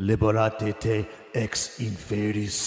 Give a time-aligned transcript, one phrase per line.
[0.00, 2.58] Liberate te ex inferis.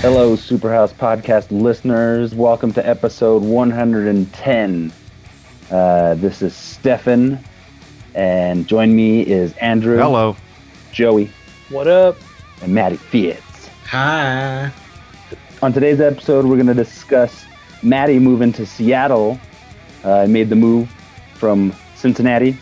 [0.00, 2.34] Hello, Superhouse Podcast listeners.
[2.34, 4.92] Welcome to episode 110.
[5.70, 7.40] Uh, this is Stefan,
[8.14, 10.36] and join me is Andrew, Hello.
[10.92, 11.30] Joey,
[11.70, 12.16] What up?
[12.62, 13.45] and Maddie Fitz.
[13.88, 14.72] Hi.
[15.62, 17.44] On today's episode, we're going to discuss
[17.84, 19.38] Maddie moving to Seattle.
[20.02, 20.90] Uh, made the move
[21.34, 22.58] from Cincinnati.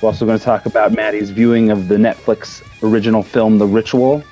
[0.00, 4.22] We're also going to talk about Maddie's viewing of the Netflix original film, The Ritual.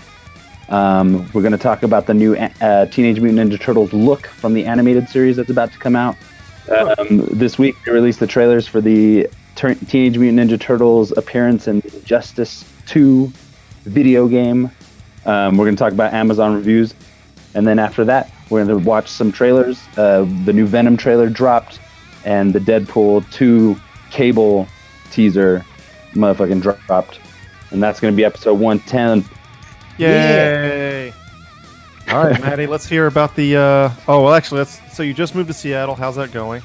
[0.68, 4.54] Um, we're going to talk about the new uh, Teenage Mutant Ninja Turtles look from
[4.54, 6.16] the animated series that's about to come out.
[6.70, 11.66] Um, this week, they released the trailers for the Tur- Teenage Mutant Ninja Turtles appearance
[11.66, 13.32] in Justice 2
[13.82, 14.70] video game.
[15.26, 16.94] Um, we're going to talk about Amazon reviews.
[17.54, 19.80] And then after that, we're going to watch some trailers.
[19.96, 21.80] Uh, the new Venom trailer dropped,
[22.24, 23.76] and the Deadpool 2
[24.10, 24.68] cable
[25.10, 25.64] teaser
[26.12, 27.20] motherfucking dropped.
[27.70, 29.28] And that's going to be episode 110.
[29.98, 31.12] Yay!
[32.08, 33.56] All right, Maddie, let's hear about the.
[33.56, 34.80] Uh, oh, well, actually, let's.
[34.94, 35.96] So you just moved to Seattle.
[35.96, 36.62] How's that going?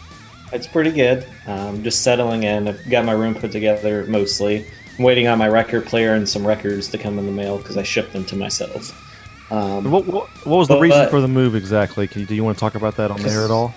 [0.54, 1.26] It's pretty good.
[1.48, 2.68] Um, just settling in.
[2.68, 4.68] I've got my room put together mostly.
[4.98, 7.78] I'm waiting on my record player and some records to come in the mail because
[7.78, 8.98] I shipped them to myself.
[9.52, 12.08] Um, What, what, what was the But- reason but- for the move exactly?
[12.08, 13.74] Can you, do you want to talk about that on there at all?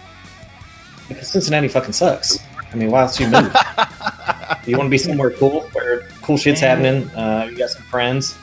[1.08, 2.38] because Cincinnati fucking sucks.
[2.72, 3.54] I mean, why else you move?
[4.66, 7.08] you want to be somewhere cool where cool shit's happening.
[7.10, 8.36] Uh, you got some friends,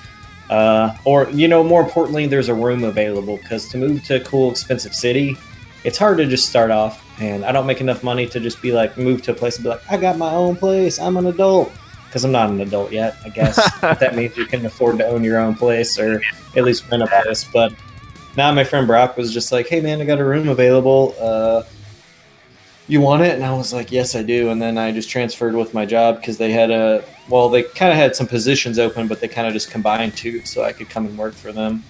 [0.52, 3.38] uh, or you know, more importantly, there's a room available.
[3.38, 5.36] Because to move to a cool, expensive city,
[5.84, 7.04] it's hard to just start off.
[7.20, 9.64] And I don't make enough money to just be like move to a place and
[9.64, 11.00] be like, I got my own place.
[11.00, 11.72] I'm an adult.
[12.12, 13.56] Because I'm not an adult yet, I guess.
[13.80, 16.22] that means you can afford to own your own place or
[16.58, 17.46] at least rent a place.
[17.46, 17.74] But
[18.36, 21.16] now my friend Brock was just like, "Hey man, I got a room available.
[21.18, 21.64] Uh,
[22.90, 25.56] you want it?" And I was like, "Yes, I do." And then I just transferred
[25.56, 29.08] with my job because they had a well, they kind of had some positions open,
[29.08, 31.82] but they kind of just combined two, so I could come and work for them.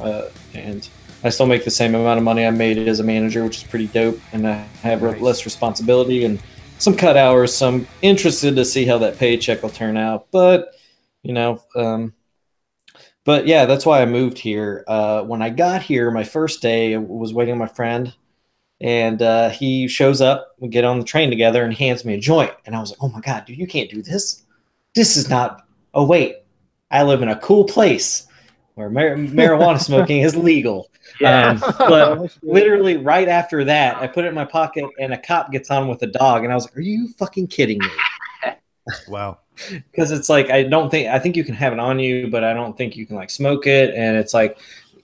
[0.00, 0.88] Uh, and
[1.22, 3.64] I still make the same amount of money I made as a manager, which is
[3.64, 4.18] pretty dope.
[4.32, 5.20] And I have Nice.
[5.20, 6.38] less responsibility and
[6.78, 7.54] some cut hours.
[7.54, 10.28] So I'm interested to see how that paycheck will turn out.
[10.30, 10.74] But
[11.22, 12.14] you know, um,
[13.24, 14.84] but yeah, that's why I moved here.
[14.86, 18.14] Uh, when I got here, my first day I was waiting on my friend,
[18.80, 20.54] and uh, he shows up.
[20.58, 22.52] We get on the train together, and hands me a joint.
[22.64, 24.44] And I was like, "Oh my god, dude, you can't do this.
[24.94, 25.66] This is not.
[25.94, 26.36] Oh wait,
[26.90, 28.27] I live in a cool place
[28.78, 30.90] where mar- marijuana smoking is legal."
[31.24, 35.50] Um, but literally right after that, I put it in my pocket, and a cop
[35.50, 37.88] gets on with a dog, and I was like, "Are you fucking kidding me?"
[39.08, 39.38] Wow.
[39.90, 42.44] because it's like I don't think I think you can have it on you, but
[42.44, 43.94] I don't think you can like smoke it.
[43.94, 44.58] And it's like,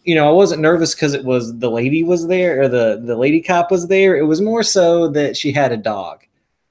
[0.04, 3.16] you know, I wasn't nervous because it was the lady was there or the the
[3.16, 4.14] lady cop was there.
[4.16, 6.22] It was more so that she had a dog,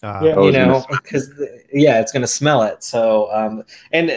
[0.04, 0.42] Uh, Yeah.
[0.42, 1.30] you know, because
[1.74, 2.84] yeah, it's gonna smell it.
[2.84, 4.12] So um, and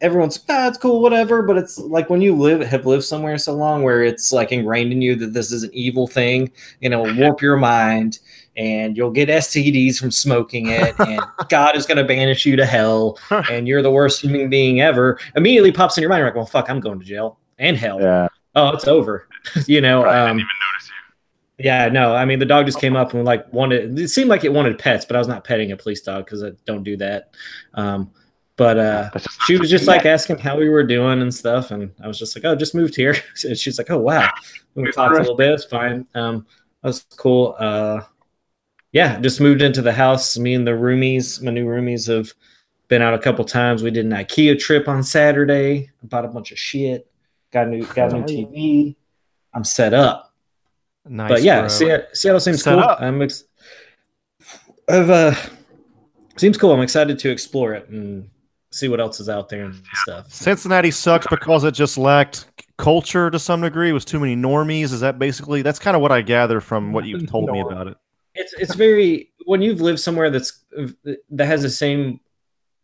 [0.00, 1.42] everyone's ah, it's cool, whatever.
[1.42, 4.92] But it's like when you live have lived somewhere so long where it's like ingrained
[4.92, 6.50] in you that this is an evil thing,
[6.80, 8.18] you know, warp your mind.
[8.56, 12.66] And you'll get STDs from smoking it, and God is going to banish you to
[12.66, 15.18] hell, and you're the worst human being ever.
[15.36, 18.00] Immediately pops in your mind, you're like, well, fuck, I'm going to jail and hell.
[18.00, 18.28] Yeah.
[18.56, 19.28] Oh, it's over.
[19.66, 20.02] you know.
[20.02, 20.90] Right, I um, didn't even notice
[21.58, 21.64] you.
[21.64, 22.14] yeah, no.
[22.14, 23.98] I mean, the dog just came up and like wanted.
[23.98, 26.42] It seemed like it wanted pets, but I was not petting a police dog because
[26.42, 27.30] I don't do that.
[27.74, 28.10] Um,
[28.60, 29.08] but uh,
[29.46, 32.36] she was just like asking how we were doing and stuff, and I was just
[32.36, 34.28] like, "Oh, just moved here." and she's like, "Oh, wow."
[34.76, 35.52] And we talked a little bit.
[35.52, 36.06] It's fine.
[36.14, 36.46] Um,
[36.82, 37.56] that was cool.
[37.58, 38.02] Uh,
[38.92, 40.36] yeah, just moved into the house.
[40.36, 42.34] Me and the roomies, my new roomies, have
[42.88, 43.82] been out a couple times.
[43.82, 45.88] We did an IKEA trip on Saturday.
[46.02, 47.10] Bought a bunch of shit.
[47.52, 48.94] Got a new got a new TV.
[49.54, 50.34] I'm set up
[51.08, 51.30] nice.
[51.30, 51.66] but yeah.
[51.66, 52.82] Seattle, Seattle seems Set cool.
[52.82, 53.00] up.
[53.00, 53.44] I'm ex-
[54.86, 55.34] I've uh
[56.36, 56.72] seems cool.
[56.72, 58.28] I'm excited to explore it and
[58.70, 60.32] see what else is out there and stuff.
[60.32, 62.46] Cincinnati sucks because it just lacked
[62.78, 63.90] culture to some degree.
[63.90, 64.92] It was too many normies.
[64.92, 65.62] Is that basically?
[65.62, 67.96] That's kind of what I gather from what you've told me about it.
[68.34, 70.64] It's it's very when you've lived somewhere that's
[71.30, 72.20] that has the same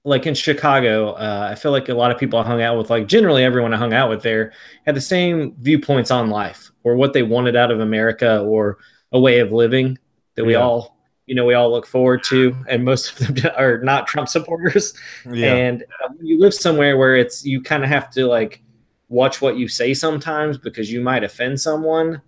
[0.05, 2.91] like in Chicago, uh, I feel like a lot of people I hung out with,
[2.91, 4.53] like generally everyone I hung out with there,
[4.87, 8.79] had the same viewpoints on life or what they wanted out of America or
[9.11, 9.99] a way of living
[10.37, 10.61] that we Yeah.
[10.61, 10.96] all,
[11.27, 12.57] you know, we all look forward to.
[12.69, 14.95] And most of them are not Trump supporters.
[15.31, 15.55] Yeah.
[15.55, 18.63] And uh, you live somewhere where it's you kind of have to like
[19.09, 22.23] watch what you say sometimes because you might offend someone.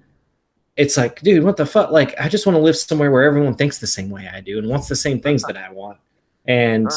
[0.77, 1.91] It's like, dude, what the fuck?
[1.91, 4.59] Like, I just want to live somewhere where everyone thinks the same way I do
[4.59, 5.99] and wants the same things that I want.
[6.47, 6.89] And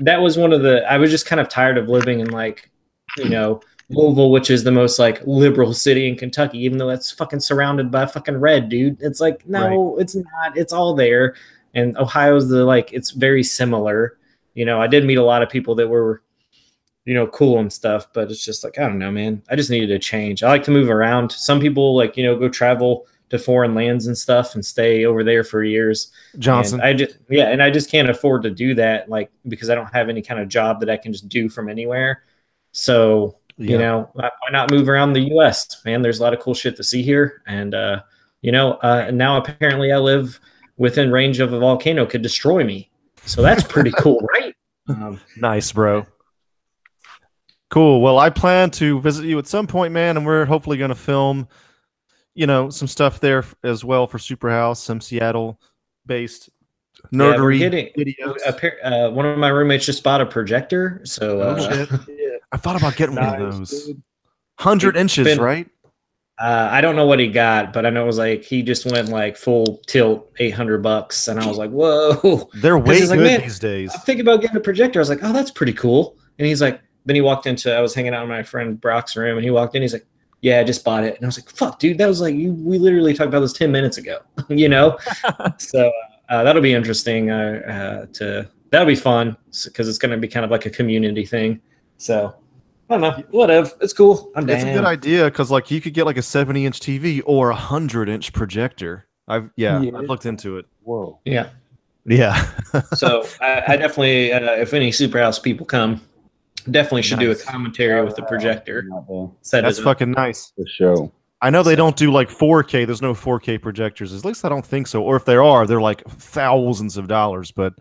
[0.00, 0.90] that was one of the.
[0.90, 2.70] I was just kind of tired of living in like,
[3.18, 3.60] you know,
[3.90, 7.90] Louisville, which is the most like liberal city in Kentucky, even though that's fucking surrounded
[7.90, 8.96] by fucking red, dude.
[9.00, 10.56] It's like no, it's not.
[10.56, 11.34] It's all there.
[11.74, 14.18] And Ohio's the like it's very similar.
[14.54, 16.22] You know, I did meet a lot of people that were,
[17.04, 19.42] you know, cool and stuff, but it's just like I don't know, man.
[19.50, 20.42] I just needed a change.
[20.42, 21.32] I like to move around.
[21.32, 25.24] Some people like you know go travel to foreign lands and stuff and stay over
[25.24, 26.12] there for years.
[26.38, 26.80] Johnson.
[26.80, 29.74] And I just yeah, and I just can't afford to do that, like because I
[29.74, 32.22] don't have any kind of job that I can just do from anywhere.
[32.72, 33.70] So Yeah.
[33.70, 35.82] you know, why why not move around the U.S.
[35.84, 38.00] Man, there's a lot of cool shit to see here, and uh,
[38.42, 40.40] you know, uh, now apparently I live
[40.76, 42.90] within range of a volcano could destroy me,
[43.24, 44.54] so that's pretty cool, right?
[44.88, 46.06] Um, Nice, bro.
[47.70, 48.00] Cool.
[48.00, 50.94] Well, I plan to visit you at some point, man, and we're hopefully going to
[50.94, 51.48] film,
[52.34, 56.50] you know, some stuff there as well for Superhouse, some Seattle-based
[57.10, 58.36] yeah, we're nerdery getting videos.
[58.84, 61.88] uh, one of my roommates just bought a projector, so Oh, uh, shit.
[62.52, 63.86] I thought about getting one of those.
[63.86, 64.02] dude.
[64.58, 65.68] Hundred inches, been- right?
[66.36, 68.86] Uh, I don't know what he got, but I know it was like he just
[68.86, 73.10] went like full tilt, eight hundred bucks, and I was like, "Whoa!" They're way he's
[73.10, 73.92] like, good these days.
[73.94, 74.98] I'm thinking about getting a projector.
[74.98, 77.72] I was like, "Oh, that's pretty cool." And he's like, then he walked into.
[77.72, 79.82] I was hanging out in my friend Brock's room, and he walked in.
[79.82, 80.06] He's like,
[80.40, 82.52] "Yeah, I just bought it." And I was like, "Fuck, dude, that was like you.
[82.52, 84.18] We literally talked about this ten minutes ago,
[84.48, 84.98] you know."
[85.58, 85.92] so
[86.30, 88.50] uh, that'll be interesting uh, uh, to.
[88.70, 89.36] That'll be fun
[89.66, 91.60] because it's going to be kind of like a community thing.
[92.04, 92.34] So
[92.90, 93.24] I don't know.
[93.30, 93.70] Whatever.
[93.80, 94.30] It's cool.
[94.36, 94.56] I'm down.
[94.56, 97.54] It's a good idea because like you could get like a seventy-inch TV or a
[97.54, 99.06] hundred-inch projector.
[99.26, 99.96] I've yeah, Yeah.
[99.96, 100.66] I've looked into it.
[100.82, 101.18] Whoa.
[101.24, 101.48] Yeah.
[102.04, 102.44] Yeah.
[102.94, 106.02] so I, I definitely, uh, if any Superhouse people come,
[106.70, 107.42] definitely should do a Nice.
[107.44, 108.84] commentary with the projector.
[109.40, 109.84] Set That's it up.
[109.84, 110.52] fucking nice.
[110.66, 111.10] show.
[111.40, 112.84] I know they don't do like 4K.
[112.84, 114.12] There's no 4K projectors.
[114.12, 115.02] At least I don't think so.
[115.02, 117.50] Or if there are, they're like thousands of dollars.
[117.50, 117.72] But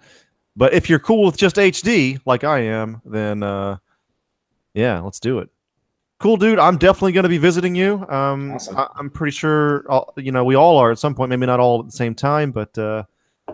[0.55, 3.77] but if you're cool with just HD, like I am, then uh
[4.73, 5.49] yeah, let's do it.
[6.19, 6.59] Cool, dude.
[6.59, 8.05] I'm definitely going to be visiting you.
[8.07, 8.77] Um, Awesome.
[8.77, 11.29] I, I'm pretty sure, I'll, you know, we all are at some point.
[11.29, 13.03] Maybe not all at the same time, but uh,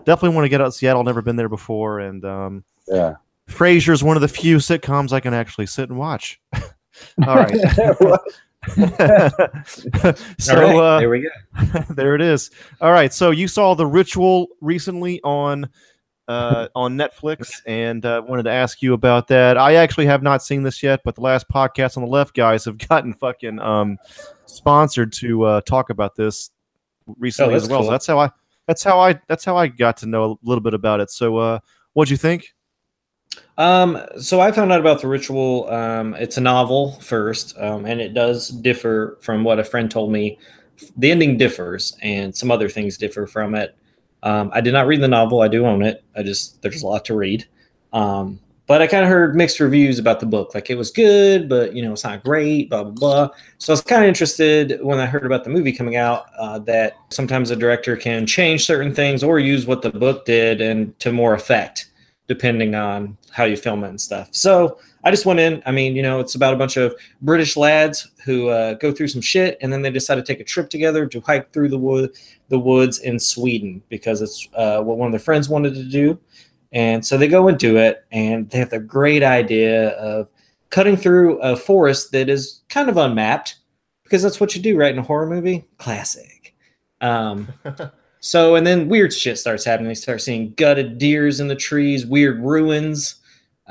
[0.04, 1.02] definitely want to get out to Seattle.
[1.02, 3.14] Never been there before, and um, Yeah.
[3.58, 6.40] is one of the few sitcoms I can actually sit and watch.
[7.26, 7.50] all right.
[8.68, 11.80] so right, uh, there we go.
[11.90, 12.50] there it is.
[12.80, 13.12] All right.
[13.12, 15.68] So you saw the ritual recently on
[16.30, 19.58] uh, on Netflix, and uh, wanted to ask you about that.
[19.58, 22.64] I actually have not seen this yet, but the last podcast on the left guys
[22.64, 23.98] have gotten fucking um,
[24.46, 26.50] sponsored to uh, talk about this
[27.18, 27.84] recently Oh, as well.
[27.84, 28.30] So that's how I
[28.66, 31.10] that's how I that's how I got to know a little bit about it.
[31.10, 31.58] So uh,
[31.92, 32.54] what'd you think?
[33.58, 35.68] Um, so I found out about the ritual.
[35.70, 40.12] Um, it's a novel first, um, and it does differ from what a friend told
[40.12, 40.38] me.
[40.96, 43.76] The ending differs, and some other things differ from it.
[44.22, 45.40] Um, I did not read the novel.
[45.40, 46.04] I do own it.
[46.16, 47.46] I just there's a lot to read.
[47.92, 50.54] Um, but I kind of heard mixed reviews about the book.
[50.54, 52.70] Like it was good, but you know it's not great.
[52.70, 53.36] Blah blah blah.
[53.58, 56.26] So I was kind of interested when I heard about the movie coming out.
[56.38, 60.60] Uh, that sometimes a director can change certain things or use what the book did
[60.60, 61.86] and to more effect
[62.30, 64.28] depending on how you film it and stuff.
[64.30, 65.62] So I just went in.
[65.64, 69.08] I mean, you know, it's about a bunch of British lads who uh, go through
[69.08, 71.78] some shit, and then they decide to take a trip together to hike through the
[71.78, 72.10] wood,
[72.48, 76.18] the woods in Sweden because it's uh, what one of their friends wanted to do.
[76.72, 80.28] And so they go and do it, and they have the great idea of
[80.68, 83.56] cutting through a forest that is kind of unmapped
[84.04, 84.92] because that's what you do, right?
[84.92, 86.54] In a horror movie, classic.
[87.00, 87.48] Um,
[88.20, 89.88] so, and then weird shit starts happening.
[89.88, 93.19] They start seeing gutted deers in the trees, weird ruins,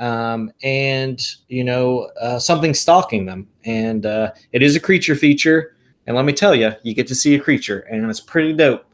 [0.00, 3.46] um, and you know uh, something stalking them.
[3.64, 5.76] And uh, it is a creature feature.
[6.06, 8.84] And let me tell you, you get to see a creature, and it's pretty dope.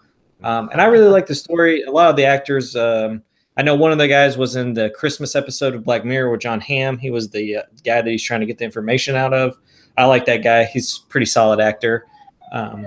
[0.43, 1.83] Um, and I really like the story.
[1.83, 2.77] A lot of the actors.
[2.77, 3.23] Um,
[3.57, 6.41] I know one of the guys was in the Christmas episode of Black Mirror with
[6.41, 6.99] Jon Hamm.
[6.99, 9.57] He was the uh, guy that he's trying to get the information out of.
[9.97, 10.65] I like that guy.
[10.65, 12.05] He's pretty solid actor.
[12.53, 12.87] Um,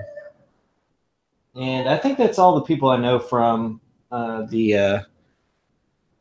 [1.55, 5.01] and I think that's all the people I know from uh, the uh,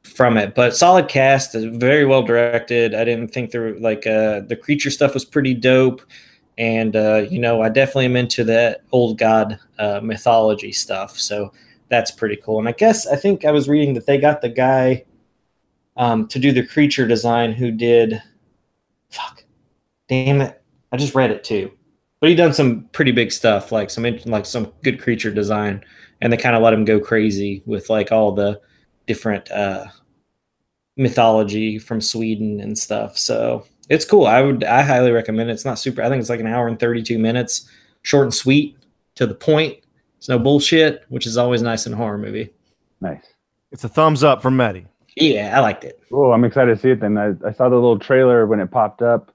[0.08, 0.54] from it.
[0.54, 2.94] But solid cast, uh, very well directed.
[2.94, 6.02] I didn't think there were, like uh, the creature stuff was pretty dope,
[6.56, 11.18] and uh, you know I definitely am into that old god uh, mythology stuff.
[11.18, 11.52] So
[11.88, 12.58] that's pretty cool.
[12.58, 15.04] And I guess I think I was reading that they got the guy
[15.96, 18.22] um, to do the creature design who did.
[19.10, 19.44] Fuck,
[20.08, 20.62] damn it!
[20.92, 21.72] I just read it too
[22.20, 25.84] but he done some pretty big stuff, like some like some good creature design,
[26.20, 28.60] and they kind of let him go crazy with like all the
[29.06, 29.86] different uh,
[30.98, 33.16] mythology from Sweden and stuff.
[33.16, 34.26] So it's cool.
[34.26, 35.54] I would I highly recommend it.
[35.54, 36.02] It's not super.
[36.02, 37.70] I think it's like an hour and thirty two minutes,
[38.02, 38.76] short and sweet,
[39.14, 39.78] to the point.
[40.18, 42.50] It's no bullshit, which is always nice in a horror movie.
[43.00, 43.24] Nice.
[43.70, 44.86] It's a thumbs up from Maddie.
[45.16, 46.00] Yeah, I liked it.
[46.12, 47.16] Oh, I'm excited to see it then.
[47.16, 49.32] I, I saw the little trailer when it popped up,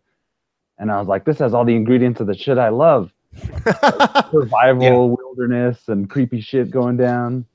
[0.77, 3.11] and I was like, this has all the ingredients of the shit I love:
[4.31, 7.45] survival, wilderness, and creepy shit going down.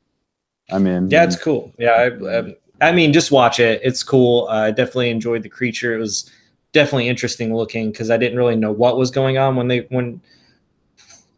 [0.71, 1.73] I mean, Yeah, it's cool.
[1.79, 3.81] Yeah, I, I, I mean, just watch it.
[3.85, 4.47] It's cool.
[4.49, 5.95] Uh, I definitely enjoyed the creature.
[5.95, 6.31] It was
[6.73, 10.21] definitely interesting looking because I didn't really know what was going on when they when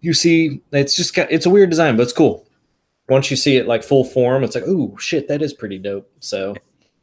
[0.01, 0.61] you see.
[0.73, 2.47] It's just ki- it's a weird design, but it's cool.
[3.09, 6.09] Once you see it like full form, it's like, oh shit, that is pretty dope.
[6.21, 6.55] So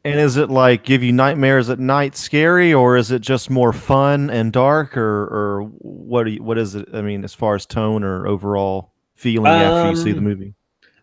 [0.04, 3.72] And is it like give you nightmares at night, scary, or is it just more
[3.72, 6.24] fun and dark, or or what?
[6.24, 6.88] Do you, what is it?
[6.94, 10.54] I mean, as far as tone or overall feeling after you see the Um, movie.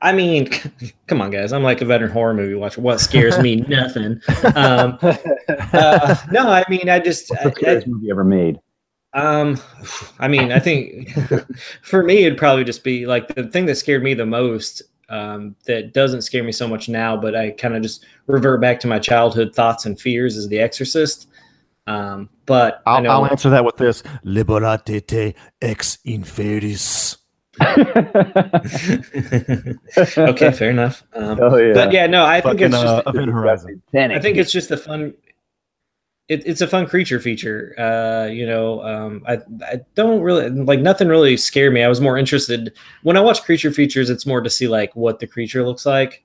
[0.02, 0.50] I mean,
[1.08, 1.54] come on, guys.
[1.54, 2.82] I'm like a veteran horror movie watcher.
[2.82, 3.56] What scares me?
[3.68, 4.22] Nothing.
[4.56, 8.60] Um, uh, no, I mean, I just, What's the scariest movie ever made?
[9.14, 9.58] Um,
[10.20, 11.10] I mean, I think
[11.82, 14.84] for me, it'd probably just be like the thing that scared me the most.
[15.08, 18.80] Um, that doesn't scare me so much now, but I kind of just revert back
[18.80, 21.28] to my childhood thoughts and fears is The Exorcist.
[21.86, 24.02] Um, but I I'll, know, I'll answer that with this.
[24.24, 27.18] Liberate te ex inferis.
[30.18, 31.04] okay, fair enough.
[31.14, 31.74] Um, Oh yeah.
[31.74, 33.82] But yeah, no, I think Fucking it's just uh, Event Horizon.
[33.94, 35.14] I think it's just a fun.
[36.28, 37.76] It, it's a fun creature feature.
[37.80, 41.84] Uh, you know, um, I I don't really like nothing really scared me.
[41.84, 44.10] I was more interested when I watch creature features.
[44.10, 46.24] It's more to see like what the creature looks like,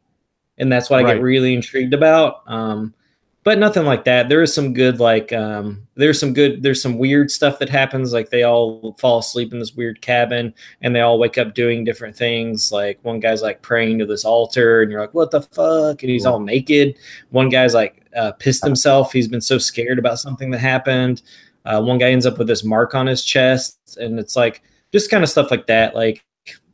[0.59, 1.15] and that's what I Right.
[1.15, 2.43] get really intrigued about.
[2.47, 2.95] Um,
[3.43, 4.29] but nothing like that.
[4.29, 8.13] There is some good like um, there's some good there's some weird stuff that happens.
[8.13, 11.85] Like they all fall asleep in this weird cabin, and they all wake up doing
[11.85, 12.71] different things.
[12.71, 16.03] Like one guy's like praying to this altar, and you're like, what the fuck?
[16.03, 16.97] And he's all naked.
[17.31, 19.13] One guy's like uh, pissed himself.
[19.13, 21.23] He's been so scared about something that happened.
[21.65, 25.11] Uh, one guy ends up with this mark on his chest, and it's like just
[25.11, 25.95] kind of stuff like that.
[25.95, 26.23] Like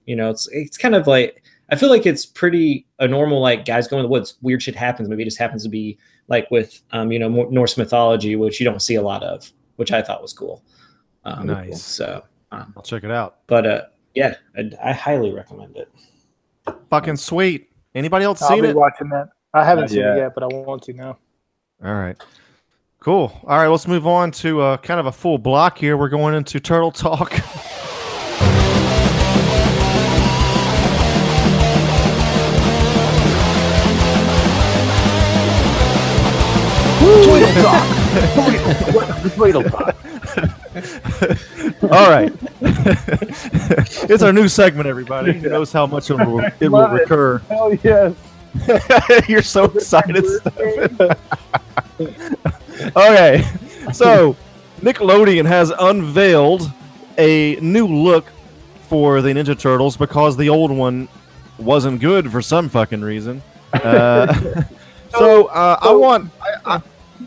[0.07, 3.65] you know, it's it's kind of like I feel like it's pretty a normal like
[3.65, 5.09] guys go in the woods, weird shit happens.
[5.09, 5.97] Maybe it just happens to be
[6.29, 9.51] like with um, you know Mo- Norse mythology, which you don't see a lot of,
[9.77, 10.63] which I thought was cool.
[11.25, 11.83] Um, Nice.
[11.83, 13.39] So, um, I'll check it out.
[13.47, 13.83] but uh,
[14.15, 15.91] yeah, I, I highly recommend it.
[16.91, 17.69] Fucking sweet.
[17.95, 18.77] Anybody else I'll seen be it?
[18.77, 19.29] watching that.
[19.55, 20.17] I haven't Not seen yet.
[20.17, 21.19] it yet, but I want to now.
[21.85, 22.17] All right.
[23.01, 23.33] Cool.
[23.47, 25.97] All right, let's move on to uh, kind of a full block here.
[25.97, 27.33] We're going into Turtle Talk.
[41.83, 42.33] All right.
[44.09, 45.33] it's our new segment, everybody.
[45.33, 47.39] Who knows how much it will, it will recur?
[47.49, 48.15] Hell yes.
[49.29, 51.17] You're so excited, Stefan.
[52.97, 53.45] okay,
[53.93, 54.37] so
[54.81, 56.71] Nickelodeon has unveiled
[57.19, 58.27] a new look
[58.89, 61.09] for the Ninja Turtles because the old one
[61.59, 63.43] wasn't good for some fucking reason.
[63.73, 64.63] Uh,
[65.11, 66.31] so uh, I want
[66.65, 66.81] I,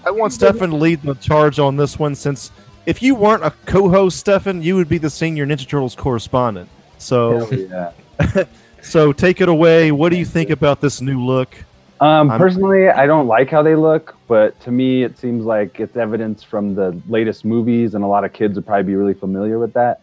[0.06, 2.52] I, I want Stefan to lead the charge on this one since
[2.86, 6.70] if you weren't a co-host, Stefan, you would be the senior Ninja Turtles correspondent.
[6.98, 8.44] So yeah.
[8.82, 9.92] so take it away.
[9.92, 11.56] What do you think about this new look?
[12.00, 15.98] Um, personally, I don't like how they look, but to me, it seems like it's
[15.98, 19.60] evidence from the latest movies, and a lot of kids would probably be really familiar
[19.60, 20.02] with that.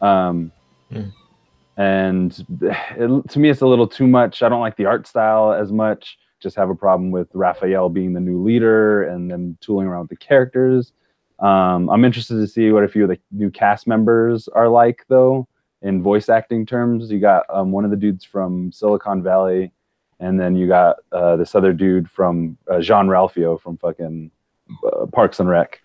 [0.00, 0.50] Um,
[0.92, 1.08] Hmm.
[1.76, 4.42] And it, to me, it's a little too much.
[4.42, 6.18] I don't like the art style as much.
[6.42, 10.10] Just have a problem with Raphael being the new leader and then tooling around with
[10.10, 10.92] the characters.
[11.38, 15.04] Um, I'm interested to see what a few of the new cast members are like,
[15.08, 15.48] though,
[15.82, 17.10] in voice acting terms.
[17.10, 19.72] You got um, one of the dudes from Silicon Valley
[20.22, 24.30] and then you got uh, this other dude from uh, Jean Ralphio from fucking
[24.86, 25.80] uh, Parks and Rec.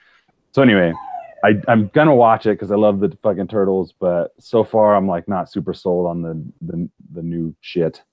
[0.51, 0.93] So anyway,
[1.43, 5.07] I, I'm gonna watch it because I love the fucking turtles, but so far I'm
[5.07, 8.03] like not super sold on the the, the new shit.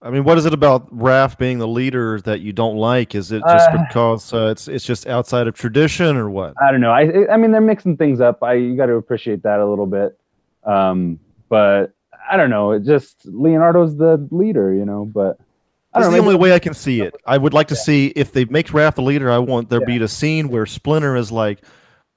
[0.00, 3.16] I mean, what is it about Raph being the leader that you don't like?
[3.16, 6.54] Is it just Uh, because uh, it's it's just outside of tradition, or what?
[6.62, 6.92] I don't know.
[6.92, 8.42] I I mean they're mixing things up.
[8.42, 10.16] I you got to appreciate that a little bit.
[10.64, 11.92] Um, but
[12.30, 12.72] I don't know.
[12.72, 15.04] It just Leonardo's the leader, you know.
[15.04, 15.38] But
[15.92, 17.16] That's the only way I can see it.
[17.26, 19.32] I would like to see if they make Raph the leader.
[19.32, 21.64] I want there be a scene where Splinter is like,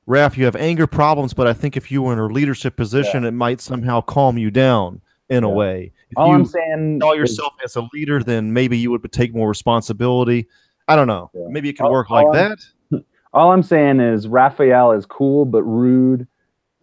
[0.07, 3.25] Raph, you have anger problems, but I think if you were in a leadership position,
[3.25, 5.91] it might somehow calm you down in a way.
[6.09, 9.47] If All I'm saying is- yourself as a leader, then maybe you would take more
[9.50, 10.47] responsibility.
[10.88, 11.31] I don't know.
[11.33, 11.47] Yeah.
[11.50, 12.55] Maybe it can All- work like all I'm-
[12.91, 13.03] that.
[13.33, 16.27] all I'm saying is Raphael is cool but rude,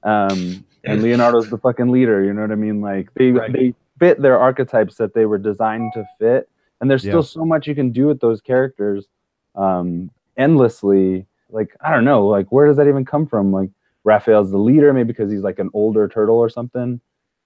[0.02, 2.25] um, and Leonardo's the fucking leader.
[2.25, 2.81] You know what I mean?
[2.81, 3.52] Like they Right.
[3.52, 6.49] they fit their archetypes that they were designed to fit,
[6.81, 7.11] and there's Yeah.
[7.12, 9.07] still so much you can do with those characters,
[9.57, 11.26] um, endlessly.
[11.50, 13.52] Like I don't know, like where does that even come from?
[13.52, 13.71] Like
[14.05, 17.00] Raphael's the leader, maybe because he's like an older turtle or something.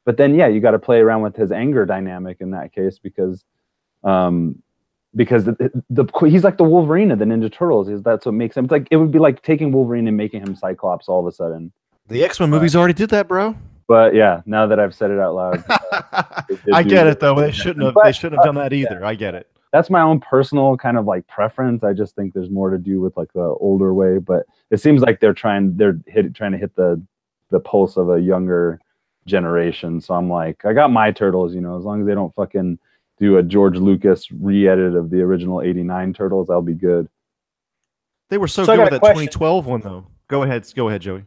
[0.04, 2.98] But then yeah, you got to play around with his anger dynamic in that case
[2.98, 3.44] because
[4.04, 4.60] um,
[5.14, 7.88] because the, the, he's like the Wolverine of the Ninja Turtles.
[7.88, 8.64] Is that's what makes him?
[8.64, 11.32] It's like it would be like taking Wolverine and making him Cyclops all of a
[11.32, 11.72] sudden.
[12.08, 13.56] The X Men movies already did that, bro.
[13.88, 17.34] But yeah, now that I've said it out loud, uh, did I get it though.
[17.34, 17.94] They shouldn't have.
[17.94, 19.04] But- They shouldn't have done that either.
[19.04, 19.48] I get it.
[19.72, 21.84] that's my own personal kind of like preference.
[21.84, 25.02] I just think there's more to do with like the older way, but it seems
[25.02, 27.00] like they're trying they're hit, trying to hit the
[27.50, 28.80] the pulse of a younger
[29.26, 30.00] generation.
[30.00, 32.78] So I'm like, I got my turtles, you know, as long as they don't fucking
[33.18, 37.08] do a George Lucas re-edit of the original '89 turtles, I'll be good.
[38.30, 39.26] They were so, So good with that question.
[39.28, 40.06] 2012 one though.
[40.28, 40.66] Go ahead.
[40.74, 41.24] Go ahead, Joey.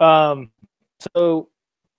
[0.00, 0.50] Um,
[1.14, 1.48] so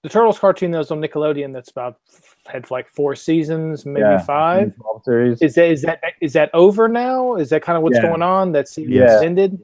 [0.04, 1.98] the Turtles cartoon that was on Nickelodeon that's about
[2.46, 4.74] had like four seasons, maybe Yeah, five.
[5.04, 5.42] series.
[5.42, 7.36] Is that is that is that over now?
[7.36, 8.04] Is that kind of what's Yeah.
[8.04, 8.52] going on?
[8.52, 9.20] That season Yeah.
[9.24, 9.60] ended.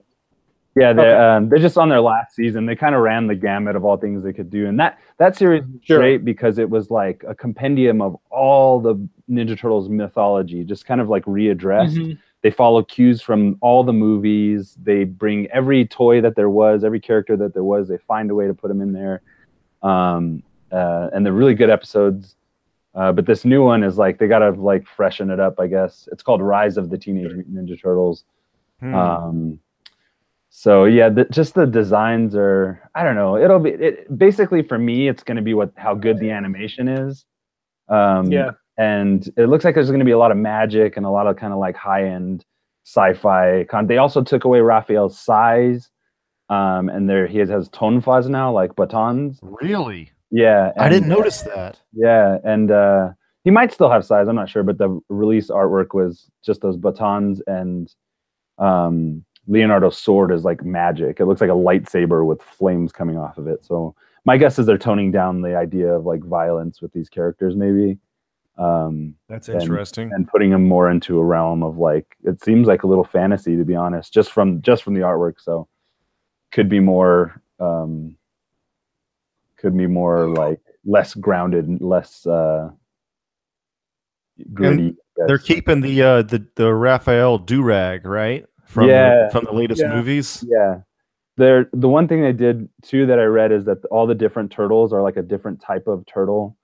[0.75, 1.36] Yeah, they're Okay.
[1.38, 2.66] um, they're just on their last season.
[2.66, 5.36] They kind of ran the gamut of all things they could do, and that that
[5.36, 5.98] series was Sure.
[6.00, 8.96] great because it was like a compendium of all the
[9.30, 11.98] Ninja Turtles mythology, just kind of like readdressed.
[11.98, 12.18] Mhm.
[12.42, 14.78] They follow cues from all the movies.
[14.82, 17.88] They bring every toy that there was, every character that there was.
[17.90, 19.22] They find a way to put them in there,
[19.84, 22.36] um, uh, and they're really good episodes.
[22.96, 25.60] Uh, but this new one is like they gotta like freshen it up.
[25.60, 28.24] I guess it's called Rise of the Teenage Mutant Ninja Turtles.
[28.80, 28.96] Hmm.
[28.96, 29.60] Um,
[30.53, 32.88] so yeah, the, just the designs are.
[32.93, 33.38] I don't know.
[33.38, 35.08] It'll be it, basically for me.
[35.08, 37.25] It's going to be what how good the animation is.
[37.88, 38.51] Um, Yeah.
[38.77, 41.25] and it looks like there's going to be a lot of magic and a lot
[41.27, 42.43] of kind of like high end
[42.86, 43.63] sci-fi.
[43.70, 45.89] Con- they also took away Raphael's sais,
[46.50, 49.39] um, and there he has, has tonfas now, like batons.
[49.41, 50.12] really?
[50.31, 51.79] Yeah, I didn't notice that.
[51.93, 53.10] yeah, and uh,
[53.43, 54.27] he might still have sais.
[54.27, 57.93] I'm not sure, but the release artwork was just those batons and
[58.58, 61.20] um, Leonardo's sword is like magic.
[61.20, 63.65] It looks like a lightsaber with flames coming off of it.
[63.65, 63.93] So
[64.24, 67.98] my guess is they're toning down the idea of like violence with these characters, maybe,
[68.58, 70.10] um, That's And- interesting.
[70.13, 73.58] and putting them more into a realm of like it seems like a little fantasy
[73.58, 75.39] to be honest, just from just from the artwork.
[75.39, 75.67] So
[76.51, 77.41] could be more.
[77.60, 78.15] Um,
[79.58, 82.72] could be more like less grounded, and less uh,
[84.53, 84.96] gritty.
[85.22, 89.25] I They're keeping the uh, the the Raphael durag right from Yeah.
[89.25, 89.94] the, from the latest Yeah.
[89.94, 90.44] movies.
[90.48, 90.81] Yeah.
[91.38, 94.51] There the one thing they did too that I read is that all the different
[94.51, 96.55] turtles are like a different type of turtle.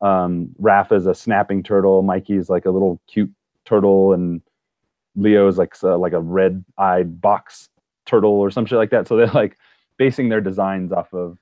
[0.00, 3.30] Um Raph is a snapping turtle, Mikey's like a little cute
[3.64, 4.40] turtle and
[5.16, 7.68] Leo is like uh, like a red-eyed box
[8.06, 9.06] turtle or some shit like that.
[9.06, 9.56] So they're like
[9.96, 11.38] basing their designs off of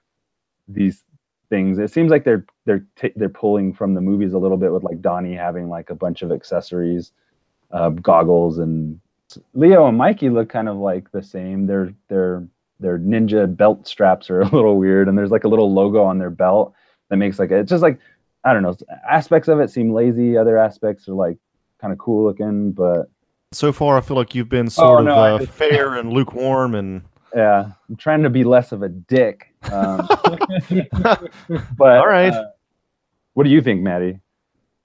[0.69, 1.03] these
[1.49, 1.79] things.
[1.79, 4.83] It seems like they're they're t- they're pulling from the movies a little bit with
[4.85, 7.13] like Donnie having like a bunch of accessories,
[7.71, 9.01] uh, goggles and
[9.55, 11.67] Leo and Mikey look kind of like the same.
[11.67, 12.47] Their their
[12.81, 16.19] their ninja belt straps are a little weird, and there's like a little logo on
[16.19, 16.75] their belt
[17.09, 17.99] that makes like it's just like
[18.45, 18.75] I don't know.
[19.09, 20.37] Aspects of it seem lazy.
[20.37, 21.37] Other aspects are like
[21.81, 23.07] kind of cool looking, but
[23.53, 26.13] So far, I feel like you've been sort Oh, no, of uh, just- fair and
[26.13, 27.03] lukewarm, and
[27.35, 29.55] yeah, I'm trying to be less of a dick.
[29.71, 30.09] Um,
[31.77, 32.33] but All right.
[32.33, 32.47] uh,
[33.35, 34.21] what do you think, Maddie?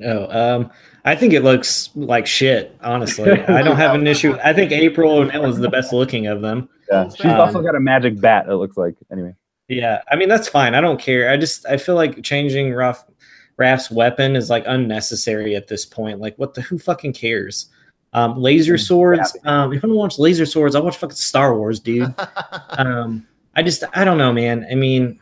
[0.04, 0.72] Oh, um,
[1.06, 2.76] I think it looks like shit.
[2.82, 4.38] Honestly, I don't have an issue.
[4.44, 6.70] I think April O'Neil is the best looking of them.
[6.92, 8.48] Yeah, she's Um, also got a magic bat.
[8.48, 9.34] It looks like anyway.
[9.68, 10.76] Yeah, I mean that's fine.
[10.76, 11.30] I don't care.
[11.30, 13.04] I just I feel like changing Raph,
[13.60, 16.20] Raph's weapon is like unnecessary at this point.
[16.20, 17.70] Like, what the who fucking cares?
[18.14, 19.36] Um, laser swords.
[19.44, 22.14] Um, if I want to watch laser swords, I'll watch fucking Star Wars, dude.
[22.78, 24.66] um, I just I don't know, man.
[24.72, 25.20] I mean,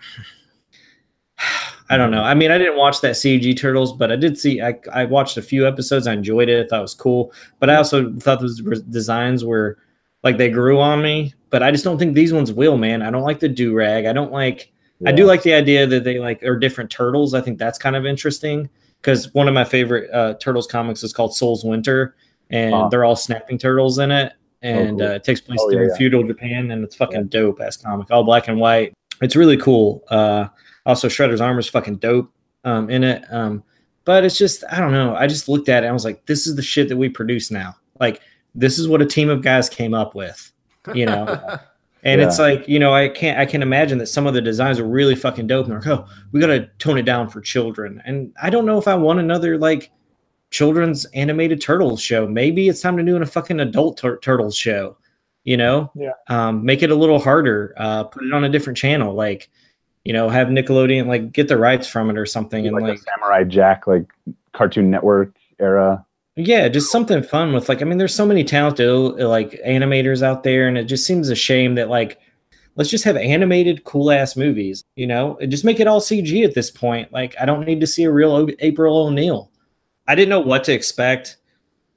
[1.89, 2.23] I don't know.
[2.23, 4.61] I mean, I didn't watch that CG Turtles, but I did see.
[4.61, 6.07] I I watched a few episodes.
[6.07, 6.65] I enjoyed it.
[6.65, 9.77] I thought it was cool, but I also thought those designs were
[10.23, 11.33] like they grew on me.
[11.51, 13.01] But I just don't think these ones will, man.
[13.01, 14.05] I don't like the do rag.
[14.05, 14.71] I don't like.
[15.05, 17.33] I do like the idea that they like are different turtles.
[17.33, 18.67] I think that's kind of interesting
[19.01, 22.15] because one of my favorite uh, turtles comics is called Soul's Winter,
[22.49, 22.87] and Ah.
[22.89, 25.07] they're all snapping turtles in it, and cool.
[25.07, 25.97] uh, it takes place Oh, yeah, during yeah.
[25.97, 28.93] feudal Japan, and it's fucking dope ass comic, all black and white.
[29.21, 30.03] It's really cool.
[30.09, 30.47] Uh,
[30.85, 32.31] also, Shredder's armor is fucking dope
[32.63, 33.23] um, in it.
[33.31, 33.63] Um,
[34.05, 35.15] but it's just I don't know.
[35.15, 37.09] I just looked at it and I was like, this is the shit that we
[37.09, 37.75] produce now.
[37.99, 38.21] Like
[38.53, 40.51] this is what a team of guys came up with,
[40.93, 41.59] you know.
[42.05, 44.77] And it's like, you know, I can't I can imagine that some of the designs
[44.77, 45.65] are really fucking dope.
[45.65, 47.99] And like, oh, we gotta tone it down for children.
[48.05, 49.89] And I don't know if I want another like
[50.51, 52.27] children's animated turtles show.
[52.27, 54.97] Maybe it's time to do a fucking adult tur- turtles show.
[55.45, 56.11] You know, Yeah.
[56.27, 57.73] Um, make it a little harder.
[57.75, 59.15] Uh, put it on a different channel.
[59.15, 59.49] Like,
[60.05, 62.99] you know, have Nickelodeon like get the rights from it or something, and like, like
[62.99, 64.05] Samurai Jack, like
[64.53, 66.05] Cartoon Network era.
[66.35, 70.43] yeah, just something fun with like I mean, there's so many talented like animators out
[70.43, 72.19] there, and it just seems a shame that like
[72.75, 76.43] let's just have animated cool ass movies, you know, and just make it all CG
[76.45, 77.11] at this point.
[77.11, 79.49] Like I don't need to see a real o- April O'Neil.
[80.07, 81.37] I didn't know what to expect,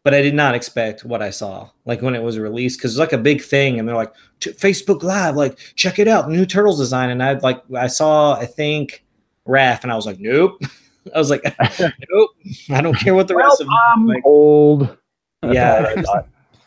[0.09, 2.99] but I did not expect what I saw like when it was released because it's
[2.99, 6.79] like a big thing, and they're like Facebook Live, like check it out, new Turtles
[6.79, 9.05] design, and I like I saw I think
[9.47, 10.63] Raph, and I was like, nope.
[11.15, 11.43] I was like,
[12.11, 12.31] nope.
[12.71, 14.23] I don't care what the rest of I'm like.
[14.25, 14.97] old.
[15.43, 16.03] Yeah.